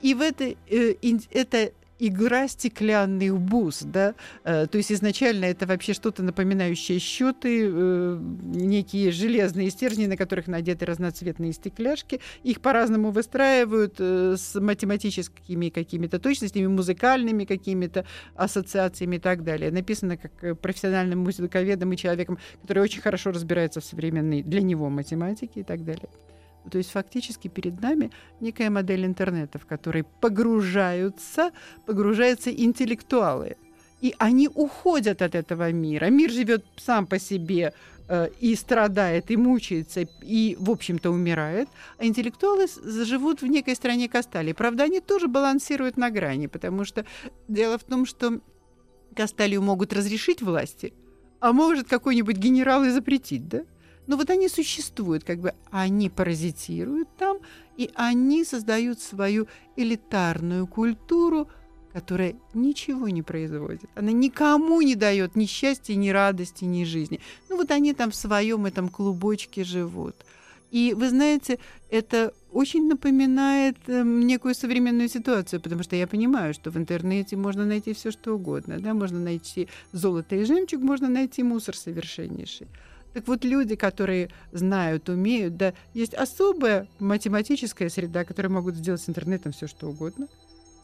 И 0.00 0.14
в 0.14 0.20
этой, 0.20 0.56
э, 0.68 0.94
это 1.32 1.72
игра 1.98 2.48
стеклянных 2.48 3.38
бус, 3.38 3.82
да, 3.82 4.14
Э, 4.44 4.66
то 4.66 4.78
есть 4.78 4.92
изначально 4.92 5.46
это 5.46 5.66
вообще 5.66 5.92
что-то 5.92 6.22
напоминающее 6.22 6.98
счеты, 6.98 7.68
э, 7.70 8.18
некие 8.42 9.10
железные 9.10 9.70
стержни, 9.70 10.06
на 10.06 10.16
которых 10.16 10.46
надеты 10.46 10.86
разноцветные 10.86 11.52
стекляшки, 11.52 12.20
их 12.42 12.60
по-разному 12.60 13.10
выстраивают 13.10 13.96
э, 13.98 14.36
с 14.38 14.58
математическими 14.58 15.68
какими-то 15.68 16.18
точностями, 16.18 16.66
музыкальными 16.66 17.44
какими-то 17.44 18.06
ассоциациями 18.34 19.16
и 19.16 19.20
так 19.20 19.44
далее. 19.44 19.70
Написано 19.70 20.16
как 20.16 20.58
профессиональным 20.60 21.20
музыковедом 21.20 21.92
и 21.92 21.96
человеком, 21.96 22.38
который 22.62 22.82
очень 22.82 23.02
хорошо 23.02 23.30
разбирается 23.30 23.80
в 23.80 23.84
современной 23.84 24.42
для 24.42 24.60
него 24.60 24.88
математике 24.88 25.60
и 25.60 25.64
так 25.64 25.84
далее. 25.84 26.08
То 26.68 26.78
есть 26.78 26.90
фактически 26.90 27.48
перед 27.48 27.80
нами 27.80 28.10
некая 28.40 28.70
модель 28.70 29.04
интернета, 29.04 29.58
в 29.58 29.66
которой 29.66 30.04
погружаются, 30.20 31.50
погружаются 31.86 32.50
интеллектуалы. 32.50 33.56
И 34.00 34.14
они 34.18 34.48
уходят 34.54 35.22
от 35.22 35.34
этого 35.34 35.72
мира. 35.72 36.06
Мир 36.06 36.30
живет 36.30 36.64
сам 36.76 37.06
по 37.06 37.18
себе 37.18 37.72
э, 38.08 38.28
и 38.40 38.54
страдает, 38.54 39.30
и 39.30 39.36
мучается, 39.36 40.06
и, 40.22 40.56
в 40.60 40.70
общем-то, 40.70 41.10
умирает. 41.10 41.68
А 41.98 42.04
интеллектуалы 42.04 42.66
живут 43.04 43.42
в 43.42 43.46
некой 43.46 43.74
стране 43.74 44.08
Кастали. 44.08 44.52
Правда, 44.52 44.84
они 44.84 45.00
тоже 45.00 45.26
балансируют 45.26 45.96
на 45.96 46.10
грани, 46.10 46.46
потому 46.46 46.84
что 46.84 47.04
дело 47.48 47.76
в 47.76 47.84
том, 47.84 48.06
что 48.06 48.40
Касталию 49.16 49.62
могут 49.62 49.92
разрешить 49.92 50.42
власти, 50.42 50.92
а 51.40 51.52
может 51.52 51.88
какой-нибудь 51.88 52.36
генерал 52.36 52.84
и 52.84 52.90
запретить, 52.90 53.48
да? 53.48 53.62
Но 54.08 54.16
вот 54.16 54.30
они 54.30 54.48
существуют, 54.48 55.22
как 55.22 55.38
бы 55.38 55.52
они 55.70 56.08
паразитируют 56.08 57.08
там, 57.18 57.38
и 57.76 57.90
они 57.94 58.42
создают 58.42 59.00
свою 59.00 59.46
элитарную 59.76 60.66
культуру, 60.66 61.46
которая 61.92 62.34
ничего 62.54 63.10
не 63.10 63.22
производит. 63.22 63.90
Она 63.94 64.10
никому 64.10 64.80
не 64.80 64.94
дает 64.94 65.36
ни 65.36 65.44
счастья, 65.44 65.94
ни 65.94 66.08
радости, 66.08 66.64
ни 66.64 66.84
жизни. 66.84 67.20
Ну 67.50 67.56
вот 67.56 67.70
они 67.70 67.92
там 67.92 68.10
в 68.10 68.16
своем 68.16 68.64
этом 68.64 68.88
клубочке 68.88 69.62
живут. 69.62 70.16
И 70.70 70.94
вы 70.96 71.10
знаете, 71.10 71.58
это 71.90 72.32
очень 72.50 72.88
напоминает 72.88 73.76
эм, 73.88 74.26
некую 74.26 74.54
современную 74.54 75.08
ситуацию, 75.10 75.60
потому 75.60 75.82
что 75.82 75.96
я 75.96 76.06
понимаю, 76.06 76.54
что 76.54 76.70
в 76.70 76.78
интернете 76.78 77.36
можно 77.36 77.66
найти 77.66 77.92
все 77.92 78.10
что 78.10 78.34
угодно, 78.34 78.78
да, 78.78 78.94
можно 78.94 79.18
найти 79.18 79.68
золото 79.92 80.36
и 80.36 80.44
жемчуг, 80.44 80.80
можно 80.82 81.08
найти 81.08 81.42
мусор 81.42 81.76
совершеннейший. 81.76 82.68
Так 83.14 83.26
вот, 83.26 83.44
люди, 83.44 83.74
которые 83.74 84.30
знают, 84.52 85.08
умеют, 85.08 85.56
да, 85.56 85.72
есть 85.94 86.14
особая 86.14 86.86
математическая 86.98 87.88
среда, 87.88 88.24
которые 88.24 88.52
могут 88.52 88.76
сделать 88.76 89.00
с 89.00 89.08
интернетом 89.08 89.52
все 89.52 89.66
что 89.66 89.88
угодно. 89.88 90.28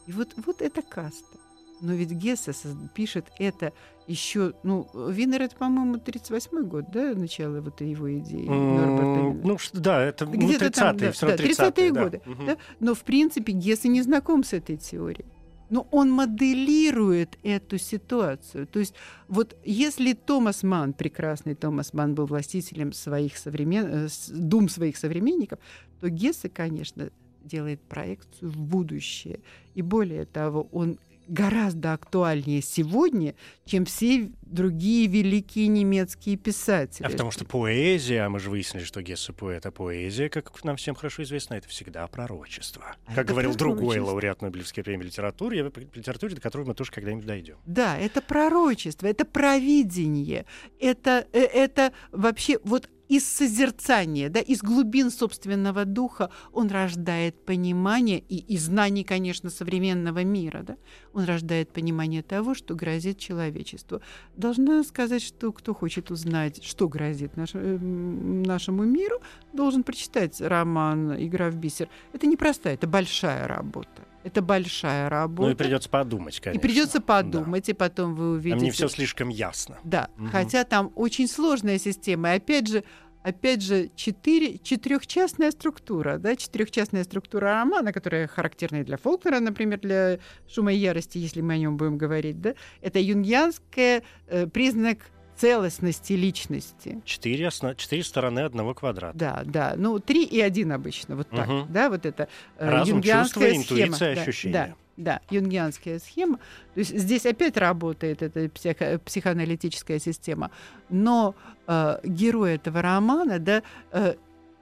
И 0.07 0.11
вот, 0.11 0.33
вот 0.45 0.61
это 0.61 0.81
каста. 0.81 1.37
Но 1.81 1.93
ведь 1.93 2.11
Гессе 2.11 2.51
соз- 2.51 2.75
пишет 2.93 3.25
это 3.37 3.73
еще, 4.07 4.53
ну, 4.63 4.87
Винер 4.93 5.41
это, 5.41 5.55
по-моему, 5.55 5.95
38-й 5.97 6.63
год, 6.63 6.85
да, 6.91 7.13
начало 7.13 7.59
вот 7.59 7.81
его 7.81 8.17
идеи. 8.19 8.43
Винера. 8.43 9.33
Ну, 9.43 9.57
да, 9.73 10.03
это 10.03 10.25
ну, 10.25 10.31
Где-то 10.31 10.65
30-е, 10.65 10.71
там, 10.71 10.97
да, 10.97 11.11
всё 11.11 11.25
равно 11.27 11.37
да, 11.37 11.43
30-е 11.43 11.69
30-е, 11.69 11.91
да. 11.91 12.03
годы. 12.03 12.21
Мгм. 12.25 12.45
да. 12.45 12.57
Но, 12.79 12.95
в 12.95 13.01
принципе, 13.01 13.51
Гессе 13.51 13.87
не 13.89 14.01
знаком 14.01 14.43
с 14.43 14.53
этой 14.53 14.77
теорией. 14.77 15.25
Но 15.69 15.87
он 15.91 16.11
моделирует 16.11 17.37
эту 17.43 17.77
ситуацию. 17.77 18.67
То 18.67 18.79
есть 18.79 18.93
вот 19.27 19.55
если 19.63 20.13
Томас 20.13 20.63
Ман, 20.63 20.93
прекрасный 20.93 21.55
Томас 21.55 21.93
Ман, 21.93 22.15
был 22.15 22.25
властителем 22.25 22.93
своих 22.93 23.37
современ... 23.37 23.85
Э, 23.87 24.07
дум 24.29 24.69
своих 24.69 24.97
современников, 24.97 25.59
то 25.99 26.09
Гессе, 26.09 26.49
конечно, 26.49 27.09
делает 27.43 27.81
проекцию 27.81 28.51
в 28.51 28.57
будущее. 28.57 29.39
И 29.73 29.81
более 29.81 30.25
того, 30.25 30.67
он 30.71 30.97
гораздо 31.27 31.93
актуальнее 31.93 32.61
сегодня, 32.61 33.35
чем 33.65 33.85
все 33.85 34.31
другие 34.41 35.07
великие 35.07 35.67
немецкие 35.67 36.37
писатели. 36.37 37.05
А 37.05 37.09
потому 37.09 37.31
что 37.31 37.45
поэзия, 37.45 38.21
а 38.21 38.29
мы 38.29 38.39
же 38.39 38.49
выяснили, 38.49 38.83
что 38.83 39.01
Гессе 39.01 39.33
поэт, 39.33 39.65
а 39.65 39.71
поэзия, 39.71 40.29
как 40.29 40.63
нам 40.63 40.77
всем 40.77 40.95
хорошо 40.95 41.23
известно, 41.23 41.55
это 41.55 41.67
всегда 41.67 42.07
пророчество. 42.07 42.95
А 43.05 43.15
как 43.15 43.27
говорил 43.27 43.55
другой 43.55 43.99
лауреат 43.99 44.41
Нобелевской 44.41 44.83
премии 44.83 45.05
литературы, 45.05 45.71
литературе, 45.93 46.35
до 46.35 46.41
которой 46.41 46.65
мы 46.65 46.75
тоже 46.75 46.91
когда-нибудь 46.91 47.25
дойдем. 47.25 47.57
Да, 47.65 47.97
это 47.97 48.21
пророчество, 48.21 49.07
это 49.07 49.25
провидение, 49.25 50.45
это, 50.79 51.27
э, 51.33 51.39
это 51.39 51.91
вообще 52.11 52.59
вот 52.63 52.89
из 53.07 53.25
созерцания, 53.25 54.29
да, 54.29 54.39
из 54.39 54.61
глубин 54.61 55.11
собственного 55.11 55.85
духа 55.85 56.29
он 56.51 56.69
рождает 56.69 57.45
понимание, 57.45 58.19
и 58.19 58.37
из 58.37 58.65
знаний, 58.65 59.03
конечно, 59.03 59.49
современного 59.49 60.23
мира, 60.23 60.63
да, 60.63 60.77
он 61.13 61.25
рождает 61.25 61.71
понимание 61.71 62.23
того, 62.23 62.55
что 62.55 62.75
грозит 62.75 63.19
человечеству. 63.19 64.01
Должна 64.35 64.83
сказать, 64.83 65.21
что 65.21 65.51
кто 65.51 65.73
хочет 65.73 66.11
узнать, 66.11 66.63
что 66.63 66.87
грозит 66.87 67.37
наш, 67.37 67.51
э, 67.53 67.77
нашему 67.77 68.83
миру, 68.83 69.21
должен 69.53 69.83
прочитать 69.83 70.41
роман 70.41 71.15
«Игра 71.23 71.49
в 71.49 71.55
бисер». 71.55 71.89
Это 72.13 72.27
непростая, 72.27 72.73
это 72.73 72.87
большая 72.87 73.47
работа. 73.47 74.03
Это 74.25 74.41
большая 74.41 75.07
работа. 75.07 75.49
Ну 75.49 75.53
и 75.53 75.55
придется 75.55 75.87
подумать, 75.87 76.39
конечно. 76.39 76.59
И 76.59 76.61
придется 76.61 76.99
подумать, 76.99 77.67
да. 77.67 77.71
и 77.71 77.75
потом 77.75 78.15
вы 78.15 78.31
увидите. 78.31 78.55
А 78.55 78.59
мне 78.59 78.71
все 78.71 78.87
слишком 78.87 79.29
ясно. 79.29 79.77
Да, 79.83 80.09
угу. 80.17 80.29
хотя 80.31 80.63
там 80.63 80.91
очень 80.95 81.27
сложная 81.27 81.77
система. 81.77 82.33
И 82.33 82.37
опять 82.37 82.67
же, 82.67 82.83
опять 83.21 83.61
же, 83.61 83.91
четыре, 83.95 84.57
четырехчастная 84.57 85.51
структура, 85.51 86.17
да, 86.17 86.35
четырехчастная 86.35 87.03
структура 87.03 87.53
романа, 87.59 87.93
которая 87.93 88.27
характерна 88.27 88.83
для 88.83 88.97
Фолкнера, 88.97 89.39
например, 89.39 89.79
для 89.79 90.17
«Шума 90.47 90.73
и 90.73 90.77
ярости», 90.77 91.19
если 91.19 91.41
мы 91.41 91.53
о 91.53 91.57
нем 91.57 91.77
будем 91.77 91.99
говорить, 91.99 92.41
да, 92.41 92.55
это 92.81 92.99
юнгианская 92.99 94.01
э, 94.25 94.47
признак 94.47 94.97
целостности 95.37 96.13
личности. 96.13 97.01
Четыре, 97.05 97.47
основ... 97.47 97.75
Четыре 97.75 98.03
стороны 98.03 98.39
одного 98.39 98.73
квадрата. 98.73 99.17
Да, 99.17 99.43
да. 99.45 99.73
Ну, 99.77 99.99
три 99.99 100.23
и 100.25 100.39
один 100.41 100.71
обычно. 100.71 101.15
Вот 101.15 101.29
так. 101.29 101.47
Угу. 101.47 101.67
Да, 101.69 101.89
вот 101.89 102.05
это 102.05 102.27
э, 102.57 102.69
Разум, 102.69 103.01
чувство, 103.01 103.41
схема. 103.41 103.55
интуиция, 103.57 104.15
да, 104.15 104.21
ощущения. 104.21 104.53
Да, 104.53 104.75
да, 104.97 105.21
юнгианская 105.29 105.99
схема. 105.99 106.37
То 106.73 106.79
есть 106.79 106.97
здесь 106.97 107.25
опять 107.25 107.57
работает 107.57 108.21
эта 108.21 108.47
психо- 108.49 108.99
психоаналитическая 108.99 109.99
система. 109.99 110.51
Но 110.89 111.35
э, 111.67 111.99
герой 112.03 112.55
этого 112.55 112.81
романа, 112.81 113.39
да, 113.39 113.61
э, 113.91 114.15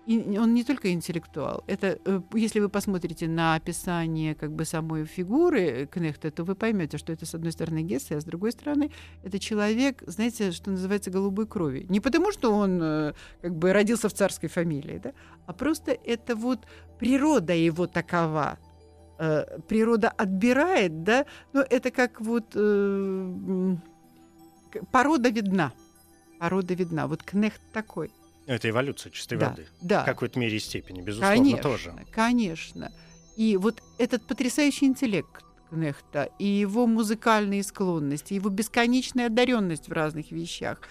и 0.06 0.38
он 0.38 0.54
не 0.54 0.64
только 0.64 0.92
интеллектуал. 0.92 1.64
Это, 1.68 1.98
э, 2.06 2.22
если 2.34 2.60
вы 2.60 2.70
посмотрите 2.70 3.28
на 3.28 3.56
описание 3.56 4.36
как 4.36 4.52
бы 4.52 4.66
самой 4.66 5.06
фигуры 5.06 5.88
Кнехта, 5.92 6.30
то 6.30 6.44
вы 6.44 6.56
поймете, 6.56 6.98
что 6.98 7.14
это 7.14 7.26
с 7.26 7.34
одной 7.34 7.52
стороны 7.52 7.84
Гессе, 7.84 8.18
а 8.18 8.22
с 8.22 8.26
другой 8.26 8.52
стороны 8.52 8.92
это 9.24 9.40
человек, 9.40 10.04
знаете, 10.06 10.52
что 10.52 10.72
называется 10.72 11.10
голубой 11.10 11.48
крови. 11.48 11.86
Не 11.90 12.02
потому, 12.02 12.32
что 12.32 12.54
он 12.54 12.82
э, 12.82 13.14
как 13.42 13.56
бы 13.56 13.72
родился 13.72 14.10
в 14.10 14.14
царской 14.14 14.50
фамилии, 14.50 15.00
да, 15.02 15.14
а 15.46 15.54
просто 15.54 15.92
это 15.92 16.36
вот 16.36 16.60
природа 17.00 17.54
его 17.54 17.88
такова. 17.88 18.58
Э, 19.20 19.60
природа 19.70 20.10
отбирает, 20.10 21.04
да, 21.04 21.26
но 21.54 21.62
это 21.62 21.92
как 21.92 22.20
вот 22.20 22.52
э, 22.56 23.76
порода 24.92 25.30
видна. 25.30 25.72
Порода 26.40 26.74
видна. 26.74 27.08
Вот 27.08 27.24
Кнехт 27.24 27.62
такой– 27.72 28.12
это 28.46 28.70
эволюция 28.70 29.12
чистой 29.12 29.38
да, 29.38 29.50
воды. 29.50 29.68
Да. 29.82 30.04
В 30.04 30.06
какой-то 30.06 30.40
мере 30.40 30.58
и 30.58 30.60
степени, 30.60 31.02
безусловно, 31.02 31.38
конечно, 31.38 31.64
тоже. 31.64 31.94
Конечно. 32.12 32.92
И 33.36 33.58
вот 33.58 33.82
этот 33.98 34.28
потрясающий 34.28 34.86
интеллект 34.86 35.44
Кнехта, 35.70 36.30
и 36.38 36.46
его 36.46 36.86
музыкальные 36.86 37.64
склонности, 37.64 38.34
его 38.34 38.50
бесконечная 38.50 39.28
одаренность 39.28 39.88
в 39.88 39.92
разных 39.92 40.32
вещах, 40.32 40.82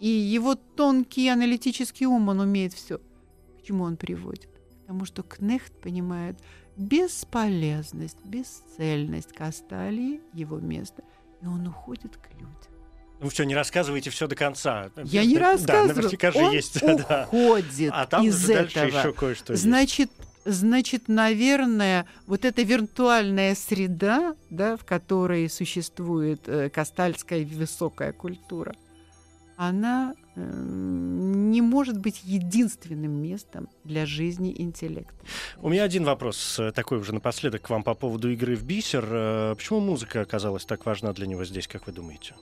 и 0.00 0.08
его 0.08 0.56
тонкий 0.56 1.28
аналитический 1.28 2.06
ум, 2.06 2.28
он 2.28 2.40
умеет 2.40 2.72
все. 2.72 2.98
К 2.98 3.62
чему 3.62 3.84
он 3.84 3.96
приводит? 3.96 4.50
Потому 4.80 5.04
что 5.04 5.22
Кнехт 5.22 5.72
понимает 5.80 6.40
бесполезность, 6.76 8.24
бесцельность 8.24 9.32
Касталии, 9.32 10.20
его 10.32 10.58
место, 10.58 11.04
и 11.40 11.46
он 11.46 11.68
уходит 11.68 12.16
к 12.16 12.32
людям. 12.32 12.71
Ну 13.22 13.28
все, 13.28 13.44
не 13.44 13.54
рассказывайте 13.54 14.10
все 14.10 14.26
до 14.26 14.34
конца. 14.34 14.90
Я 15.04 15.24
не 15.24 15.38
рассказываю. 15.38 15.88
Да, 15.88 15.94
наверняка 15.94 16.32
же 16.32 16.38
Он 16.38 16.52
есть. 16.52 16.82
уходит 16.82 17.90
да. 17.90 18.02
А 18.02 18.06
там 18.06 18.26
из 18.26 18.50
этого. 18.50 18.84
еще 18.86 19.12
кое-что 19.12 19.54
Значит, 19.54 20.10
есть. 20.44 20.58
значит, 20.58 21.08
наверное, 21.08 22.06
вот 22.26 22.44
эта 22.44 22.62
виртуальная 22.62 23.54
среда, 23.54 24.34
да, 24.50 24.76
в 24.76 24.84
которой 24.84 25.48
существует 25.48 26.48
э, 26.48 26.68
кастальская 26.68 27.44
высокая 27.46 28.12
культура, 28.12 28.74
она 29.56 30.14
э, 30.34 30.40
не 30.40 31.60
может 31.60 31.98
быть 31.98 32.22
единственным 32.24 33.22
местом 33.22 33.68
для 33.84 34.04
жизни 34.04 34.52
интеллекта. 34.58 35.14
У 35.58 35.68
меня 35.68 35.84
один 35.84 36.04
вопрос 36.04 36.58
э, 36.58 36.72
такой 36.72 36.98
уже 36.98 37.14
напоследок 37.14 37.62
к 37.62 37.70
вам 37.70 37.84
по 37.84 37.94
поводу 37.94 38.32
игры 38.32 38.56
в 38.56 38.64
бисер. 38.64 39.06
Э, 39.08 39.54
почему 39.54 39.78
музыка 39.78 40.22
оказалась 40.22 40.64
так 40.64 40.84
важна 40.86 41.12
для 41.12 41.28
него 41.28 41.44
здесь, 41.44 41.68
как 41.68 41.86
вы 41.86 41.92
думаете? 41.92 42.34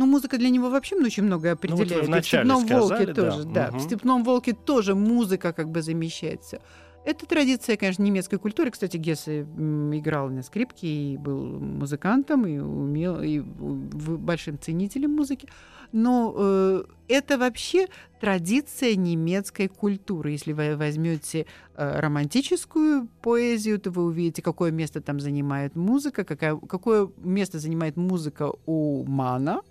Ну, 0.00 0.06
музыка 0.06 0.38
для 0.38 0.48
него 0.48 0.70
вообще 0.70 0.96
очень 0.96 1.24
многое 1.24 1.52
определяет. 1.52 2.08
Ну, 2.08 2.14
вот 2.14 2.22
в, 2.22 2.22
в 2.22 2.26
«Степном 2.26 2.64
сказали, 2.64 2.80
волке» 2.80 3.06
да. 3.06 3.14
тоже, 3.14 3.44
да. 3.44 3.68
Угу. 3.68 3.76
В 3.76 3.80
«Степном 3.82 4.24
волке» 4.24 4.52
тоже 4.54 4.94
музыка 4.94 5.52
как 5.52 5.68
бы 5.68 5.82
замещается. 5.82 6.62
Это 7.04 7.26
традиция, 7.26 7.76
конечно, 7.76 8.02
немецкой 8.02 8.38
культуры. 8.38 8.70
Кстати, 8.70 8.96
Гессе 8.96 9.42
играл 9.42 10.30
на 10.30 10.42
скрипке 10.42 10.86
и 10.88 11.16
был 11.18 11.60
музыкантом, 11.60 12.46
и 12.46 12.56
умел, 12.58 13.20
и 13.20 13.40
большим 13.40 14.58
ценителем 14.58 15.10
музыки. 15.10 15.50
Но 15.92 16.34
э, 16.34 16.84
это 17.08 17.36
вообще 17.36 17.88
традиция 18.22 18.94
немецкой 18.94 19.68
культуры. 19.68 20.30
Если 20.30 20.54
вы 20.54 20.76
возьмете 20.76 21.44
э, 21.74 22.00
романтическую 22.00 23.06
поэзию, 23.20 23.78
то 23.78 23.90
вы 23.90 24.04
увидите, 24.04 24.40
какое 24.40 24.70
место 24.70 25.02
там 25.02 25.20
занимает 25.20 25.76
музыка, 25.76 26.24
какая, 26.24 26.56
какое 26.56 27.10
место 27.18 27.58
занимает 27.58 27.98
музыка 27.98 28.50
у 28.64 29.04
Мана– 29.04 29.60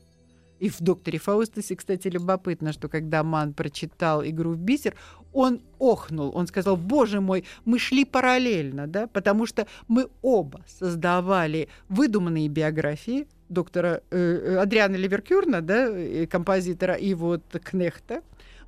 и 0.60 0.70
в 0.70 0.80
«Докторе 0.80 1.20
Фаустусе», 1.20 1.76
кстати, 1.76 2.08
любопытно, 2.08 2.74
что 2.74 2.90
когда 2.90 3.24
Ман 3.24 3.54
прочитал 3.54 4.24
«Игру 4.26 4.52
в 4.52 4.58
бисер», 4.58 4.96
он 5.34 5.62
охнул, 5.78 6.32
он 6.36 6.48
сказал, 6.48 6.76
боже 6.76 7.22
мой, 7.22 7.46
мы 7.66 7.80
шли 7.80 8.04
параллельно, 8.06 8.88
да, 8.88 9.08
потому 9.08 9.46
что 9.46 9.68
мы 9.88 10.10
оба 10.22 10.62
создавали 10.68 11.70
выдуманные 11.88 12.48
биографии 12.48 13.28
доктора 13.48 14.02
э, 14.12 14.18
э 14.18 14.58
Адриана 14.58 14.96
Ливеркюрна, 14.96 15.62
да, 15.62 15.88
композитора, 16.28 16.96
и 16.96 17.14
вот 17.14 17.44
Кнехта, 17.64 18.22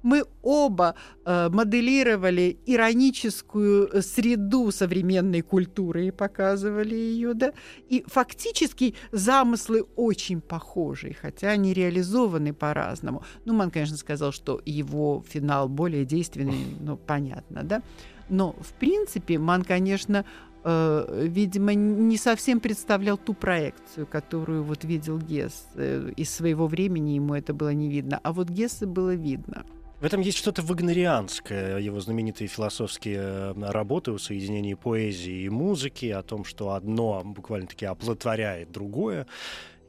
мы 0.03 0.23
оба 0.41 0.95
э, 1.25 1.49
моделировали 1.49 2.57
ироническую 2.65 4.01
среду 4.01 4.71
современной 4.71 5.41
культуры 5.41 6.07
и 6.07 6.11
показывали 6.11 6.95
ее, 6.95 7.33
да, 7.33 7.53
и 7.89 8.03
фактически 8.07 8.95
замыслы 9.11 9.85
очень 9.95 10.41
похожи, 10.41 11.15
хотя 11.21 11.49
они 11.49 11.73
реализованы 11.73 12.53
по-разному. 12.53 13.23
Ну, 13.45 13.53
Ман, 13.53 13.71
конечно, 13.71 13.97
сказал, 13.97 14.31
что 14.31 14.61
его 14.65 15.23
финал 15.27 15.69
более 15.69 16.05
действенный, 16.05 16.65
ну, 16.79 16.97
понятно, 16.97 17.63
да, 17.63 17.81
но, 18.29 18.55
в 18.61 18.73
принципе, 18.79 19.37
Ман, 19.37 19.63
конечно, 19.63 20.25
э, 20.63 21.25
видимо, 21.27 21.73
не 21.73 22.17
совсем 22.17 22.61
представлял 22.61 23.17
ту 23.17 23.33
проекцию, 23.33 24.07
которую 24.07 24.63
вот 24.63 24.85
видел 24.85 25.19
Гесс. 25.19 25.67
Э, 25.75 26.11
из 26.15 26.29
своего 26.29 26.67
времени 26.67 27.11
ему 27.11 27.35
это 27.35 27.53
было 27.53 27.73
не 27.73 27.89
видно. 27.89 28.19
А 28.23 28.31
вот 28.31 28.49
Гесса 28.49 28.87
было 28.87 29.13
видно. 29.15 29.65
В 30.01 30.03
этом 30.03 30.21
есть 30.21 30.39
что-то 30.39 30.63
вагнерианское, 30.63 31.77
его 31.77 31.99
знаменитые 31.99 32.47
философские 32.47 33.19
э, 33.21 33.53
работы 33.71 34.09
о 34.09 34.17
соединении 34.17 34.73
поэзии 34.73 35.43
и 35.43 35.49
музыки, 35.49 36.07
о 36.07 36.23
том, 36.23 36.43
что 36.43 36.71
одно 36.71 37.21
буквально-таки 37.23 37.85
оплодотворяет 37.85 38.71
другое. 38.71 39.27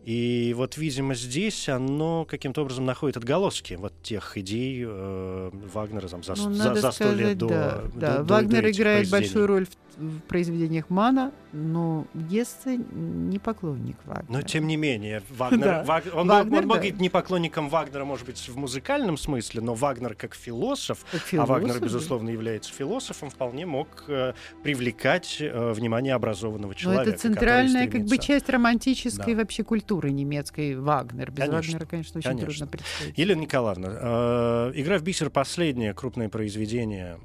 И 0.05 0.53
вот, 0.57 0.77
видимо, 0.77 1.15
здесь 1.15 1.69
оно 1.69 2.25
каким-то 2.25 2.63
образом 2.63 2.85
находит 2.85 3.17
отголоски 3.17 3.75
вот 3.75 3.93
тех 4.03 4.37
идей 4.37 4.83
э, 4.85 5.51
Вагнера 5.73 6.09
там, 6.09 6.25
за, 6.25 6.35
Ну, 6.37 6.53
за, 6.55 6.75
за 6.75 6.81
сто 6.81 6.93
сказать, 6.93 7.17
лет 7.17 7.39
до, 7.39 7.49
да, 7.49 7.71
до- 7.83 7.91
да. 8.01 8.17
до- 8.19 8.25
до 8.25 8.35
Вагнер 8.35 8.67
этих 8.67 8.81
играет 8.81 9.11
большую 9.11 9.47
роль 9.47 9.67
в, 9.67 10.03
в 10.03 10.21
произведениях 10.23 10.91
Мана, 10.91 11.31
но 11.53 12.07
Гессе 12.15 12.79
не 12.93 13.39
поклонник 13.39 13.97
Вагнера. 14.05 14.27
Но 14.29 14.43
тем 14.43 14.67
не 14.67 14.77
менее, 14.77 15.23
Вагнер, 15.31 15.61
Да. 15.65 15.85
Ваг- 15.85 16.13
он, 16.15 16.27
Вагнер, 16.27 16.59
он 16.63 16.67
мог 16.67 16.77
да. 16.77 16.83
быть 16.83 16.99
не 17.01 17.09
поклонником 17.09 17.69
Вагнера, 17.69 18.05
может 18.05 18.27
быть, 18.27 18.39
в 18.49 18.57
музыкальном 18.57 19.17
смысле, 19.17 19.61
но 19.61 19.75
Вагнер 19.75 20.15
как 20.17 20.35
философ, 20.35 21.05
Как 21.13 21.21
а 21.23 21.25
философ, 21.25 21.49
Вагнер, 21.49 21.79
да. 21.79 21.85
безусловно, 21.87 22.31
является 22.31 22.73
философом, 22.73 23.31
вполне 23.31 23.67
мог 23.67 23.87
э, 24.09 24.33
привлекать 24.65 25.37
э, 25.41 25.73
внимание 25.75 26.15
образованного 26.15 26.71
Но 26.73 26.75
человека. 26.75 27.11
это 27.11 27.19
центральная 27.21 27.87
как 27.87 28.03
бы 28.07 28.19
часть 28.19 28.49
романтической 28.49 29.35
Да. 29.35 29.41
вообще 29.43 29.63
культуры 29.63 29.92
немецкой 30.01 30.77
Вагнер. 30.77 31.31
Без 31.31 31.39
Конечно, 31.39 31.57
Вагнера, 31.57 31.87
конечно, 31.87 32.19
очень 32.19 32.31
конечно. 32.31 32.47
трудно 32.47 32.67
представить. 32.67 33.19
Елена 33.19 33.41
Николаевна, 33.41 33.89
э, 33.91 34.73
«Игра 34.75 34.99
в 34.99 35.03
бисер»— 35.03 35.31
последнее 35.31 35.95
крупное 35.95 36.29
произведение 36.29 37.19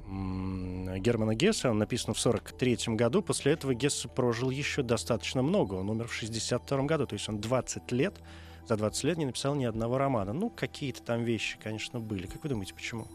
Германа 0.98 1.34
Гесса. 1.34 1.70
Он 1.70 1.78
написан 1.78 2.14
в 2.14 2.18
1943 2.18 2.96
году. 2.96 3.22
После 3.22 3.52
этого 3.52 3.74
Гесс 3.74 4.06
прожил 4.14 4.50
еще 4.50 4.82
достаточно 4.82 5.42
много. 5.42 5.74
Он 5.74 5.90
умер 5.90 6.08
в 6.08 6.16
1962 6.16 6.82
году. 6.84 7.06
То 7.06 7.14
есть 7.14 7.28
он 7.28 7.40
20 7.40 7.92
лет, 7.92 8.14
за 8.68 8.76
20 8.76 9.04
лет 9.04 9.18
не 9.18 9.26
написал 9.26 9.54
ни 9.54 9.64
одного 9.64 9.98
романа. 9.98 10.32
Ну, 10.32 10.50
какие-то 10.50 11.02
там 11.02 11.24
вещи, 11.24 11.58
конечно, 11.62 12.00
были. 12.00 12.26
Как 12.26 12.42
вы 12.42 12.50
думаете, 12.50 12.74
почему? 12.74 13.06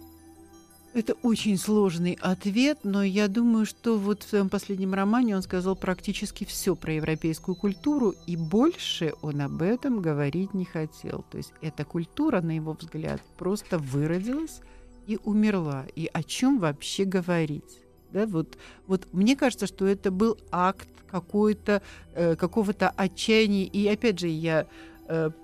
Это 0.93 1.15
очень 1.23 1.57
сложный 1.57 2.19
ответ, 2.21 2.79
но 2.83 3.01
я 3.01 3.27
думаю, 3.27 3.65
что 3.65 3.97
вот 3.97 4.21
в 4.21 4.29
своем 4.29 4.47
последнем 4.47 4.93
романе 4.93 5.35
он 5.35 5.41
сказал 5.41 5.75
практически 5.75 6.43
все 6.43 6.75
про 6.75 6.93
европейскую 6.93 7.55
культуру, 7.55 8.13
и 8.27 8.35
больше 8.35 9.13
он 9.23 9.41
об 9.41 9.63
этом 9.63 10.03
говорить 10.03 10.53
не 10.53 10.65
хотел. 10.65 11.25
То 11.31 11.37
есть 11.37 11.51
эта 11.61 11.83
культура, 11.83 12.41
на 12.41 12.55
его 12.55 12.73
взгляд, 12.73 13.21
просто 13.39 13.79
выродилась 13.79 14.61
и 15.07 15.17
умерла. 15.23 15.87
И 15.95 16.07
о 16.13 16.21
чем 16.21 16.59
вообще 16.59 17.05
говорить? 17.05 17.79
Да, 18.11 18.27
вот, 18.27 18.59
вот 18.85 19.07
мне 19.13 19.35
кажется, 19.35 19.65
что 19.65 19.87
это 19.87 20.11
был 20.11 20.37
акт 20.51 20.87
какой-то, 21.09 21.81
э, 22.13 22.35
какого-то 22.35 22.89
отчаяния. 22.89 23.65
И 23.65 23.87
опять 23.87 24.19
же, 24.19 24.27
я 24.27 24.67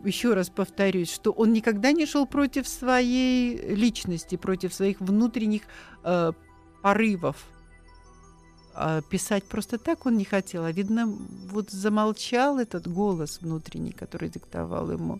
еще 0.04 0.34
раз 0.34 0.50
повторюсь, 0.50 1.12
что 1.12 1.32
он 1.32 1.54
никогда 1.54 1.92
не 1.92 2.06
шел 2.06 2.26
против 2.26 2.68
своей 2.68 3.76
личности, 3.76 4.38
против 4.38 4.74
своих 4.74 5.02
внутренних 5.02 5.64
э, 6.04 6.32
порывов. 6.82 7.36
А 8.74 9.02
писать 9.02 9.44
просто 9.44 9.78
так 9.78 10.06
он 10.06 10.18
не 10.18 10.26
хотел, 10.26 10.64
а 10.64 10.72
видно, 10.72 11.08
вот 11.08 11.70
замолчал 11.70 12.60
этот 12.60 12.88
голос 12.88 13.42
внутренний, 13.42 13.92
который 13.92 14.30
диктовал 14.30 14.92
ему 14.92 15.20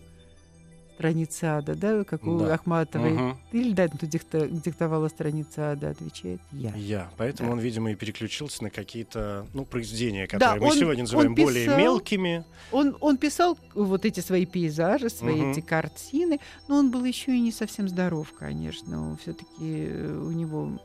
страницы 1.04 1.44
ада, 1.44 1.74
да, 1.74 2.04
как 2.04 2.26
у 2.26 2.38
Да. 2.40 2.54
Ахматовой. 2.54 3.12
Мгм. 3.12 3.38
Или 3.52 3.72
да, 3.72 3.88
кто 3.88 4.04
дикта- 4.06 4.48
диктовала 4.48 5.08
страницы 5.08 5.58
ада, 5.60 5.88
отвечает 5.90 6.40
я. 6.52 6.74
Я. 6.76 7.10
Поэтому 7.16 7.48
Да. 7.48 7.52
он, 7.54 7.60
видимо, 7.60 7.90
и 7.92 7.94
переключился 7.94 8.62
на 8.64 8.70
какие-то 8.70 9.46
ну, 9.54 9.64
произведения, 9.64 10.26
которые 10.26 10.60
мы 10.60 10.66
он- 10.68 10.76
сегодня 10.78 11.04
называем 11.04 11.30
он 11.30 11.34
более 11.36 11.64
писал- 11.64 11.78
мелкими. 11.78 12.44
Он, 12.70 12.96
он 13.00 13.16
писал 13.16 13.58
вот 13.74 14.04
эти 14.04 14.20
свои 14.20 14.44
пейзажи, 14.44 15.08
свои 15.08 15.40
Мгм. 15.40 15.50
эти 15.52 15.60
картины, 15.60 16.38
но 16.68 16.76
он 16.76 16.90
был 16.90 17.04
еще 17.06 17.34
и 17.34 17.40
не 17.40 17.50
совсем 17.52 17.88
здоров, 17.88 18.32
конечно. 18.38 19.16
Все-таки 19.22 19.88
у 19.90 20.30
него 20.30 20.78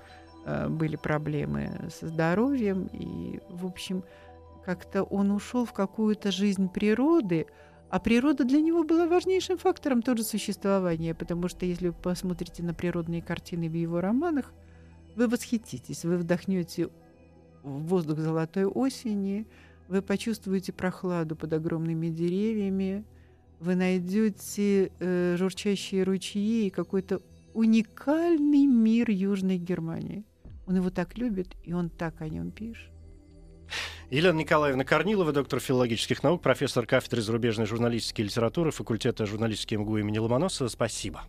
э, 0.47 0.69
были 0.69 0.95
проблемы 0.95 1.89
со 1.99 2.07
здоровьем, 2.07 2.87
и, 2.93 3.39
в 3.49 3.65
общем, 3.65 4.03
как-то 4.63 5.01
он 5.03 5.31
ушел 5.31 5.65
в 5.65 5.73
какую-то 5.73 6.31
жизнь 6.31 6.69
природы, 6.69 7.47
а 7.89 7.99
природа 7.99 8.43
для 8.43 8.61
него 8.61 8.83
была 8.83 9.07
важнейшим 9.07 9.57
фактором 9.57 10.01
тоже 10.01 10.23
существования, 10.23 11.13
потому 11.13 11.47
что 11.47 11.65
если 11.65 11.89
вы 11.89 11.93
посмотрите 11.93 12.63
на 12.63 12.73
природные 12.73 13.21
картины 13.21 13.69
в 13.69 13.73
его 13.73 14.01
романах, 14.01 14.53
вы 15.15 15.27
восхититесь, 15.27 16.03
вы 16.03 16.17
вдохнете 16.17 16.89
воздух 17.63 18.19
золотой 18.19 18.65
осени, 18.65 19.47
вы 19.87 20.01
почувствуете 20.01 20.73
прохладу 20.73 21.35
под 21.35 21.53
огромными 21.53 22.09
деревьями, 22.09 23.05
вы 23.59 23.75
найдете 23.75 24.91
э, 24.99 25.35
журчащие 25.37 26.03
ручьи 26.03 26.67
и 26.67 26.69
какой-то 26.69 27.21
уникальный 27.53 28.65
мир 28.65 29.09
Южной 29.09 29.57
Германии. 29.57 30.25
Он 30.67 30.75
его 30.75 30.89
так 30.89 31.17
любит, 31.17 31.55
и 31.63 31.73
он 31.73 31.89
так 31.89 32.21
о 32.21 32.27
нем 32.27 32.51
пишет. 32.51 32.94
Елена 34.09 34.37
Николаевна 34.37 34.83
Корнилова, 34.83 35.31
доктор 35.31 35.59
филологических 35.59 36.23
наук, 36.23 36.41
профессор 36.41 36.85
кафедры 36.85 37.21
зарубежной 37.21 37.65
журналистики 37.65 38.21
и 38.21 38.25
литературы 38.25 38.71
факультета 38.71 39.25
журналистики 39.25 39.75
МГУ 39.75 39.97
имени 39.97 40.19
Ломоносова. 40.19 40.67
Спасибо. 40.67 41.23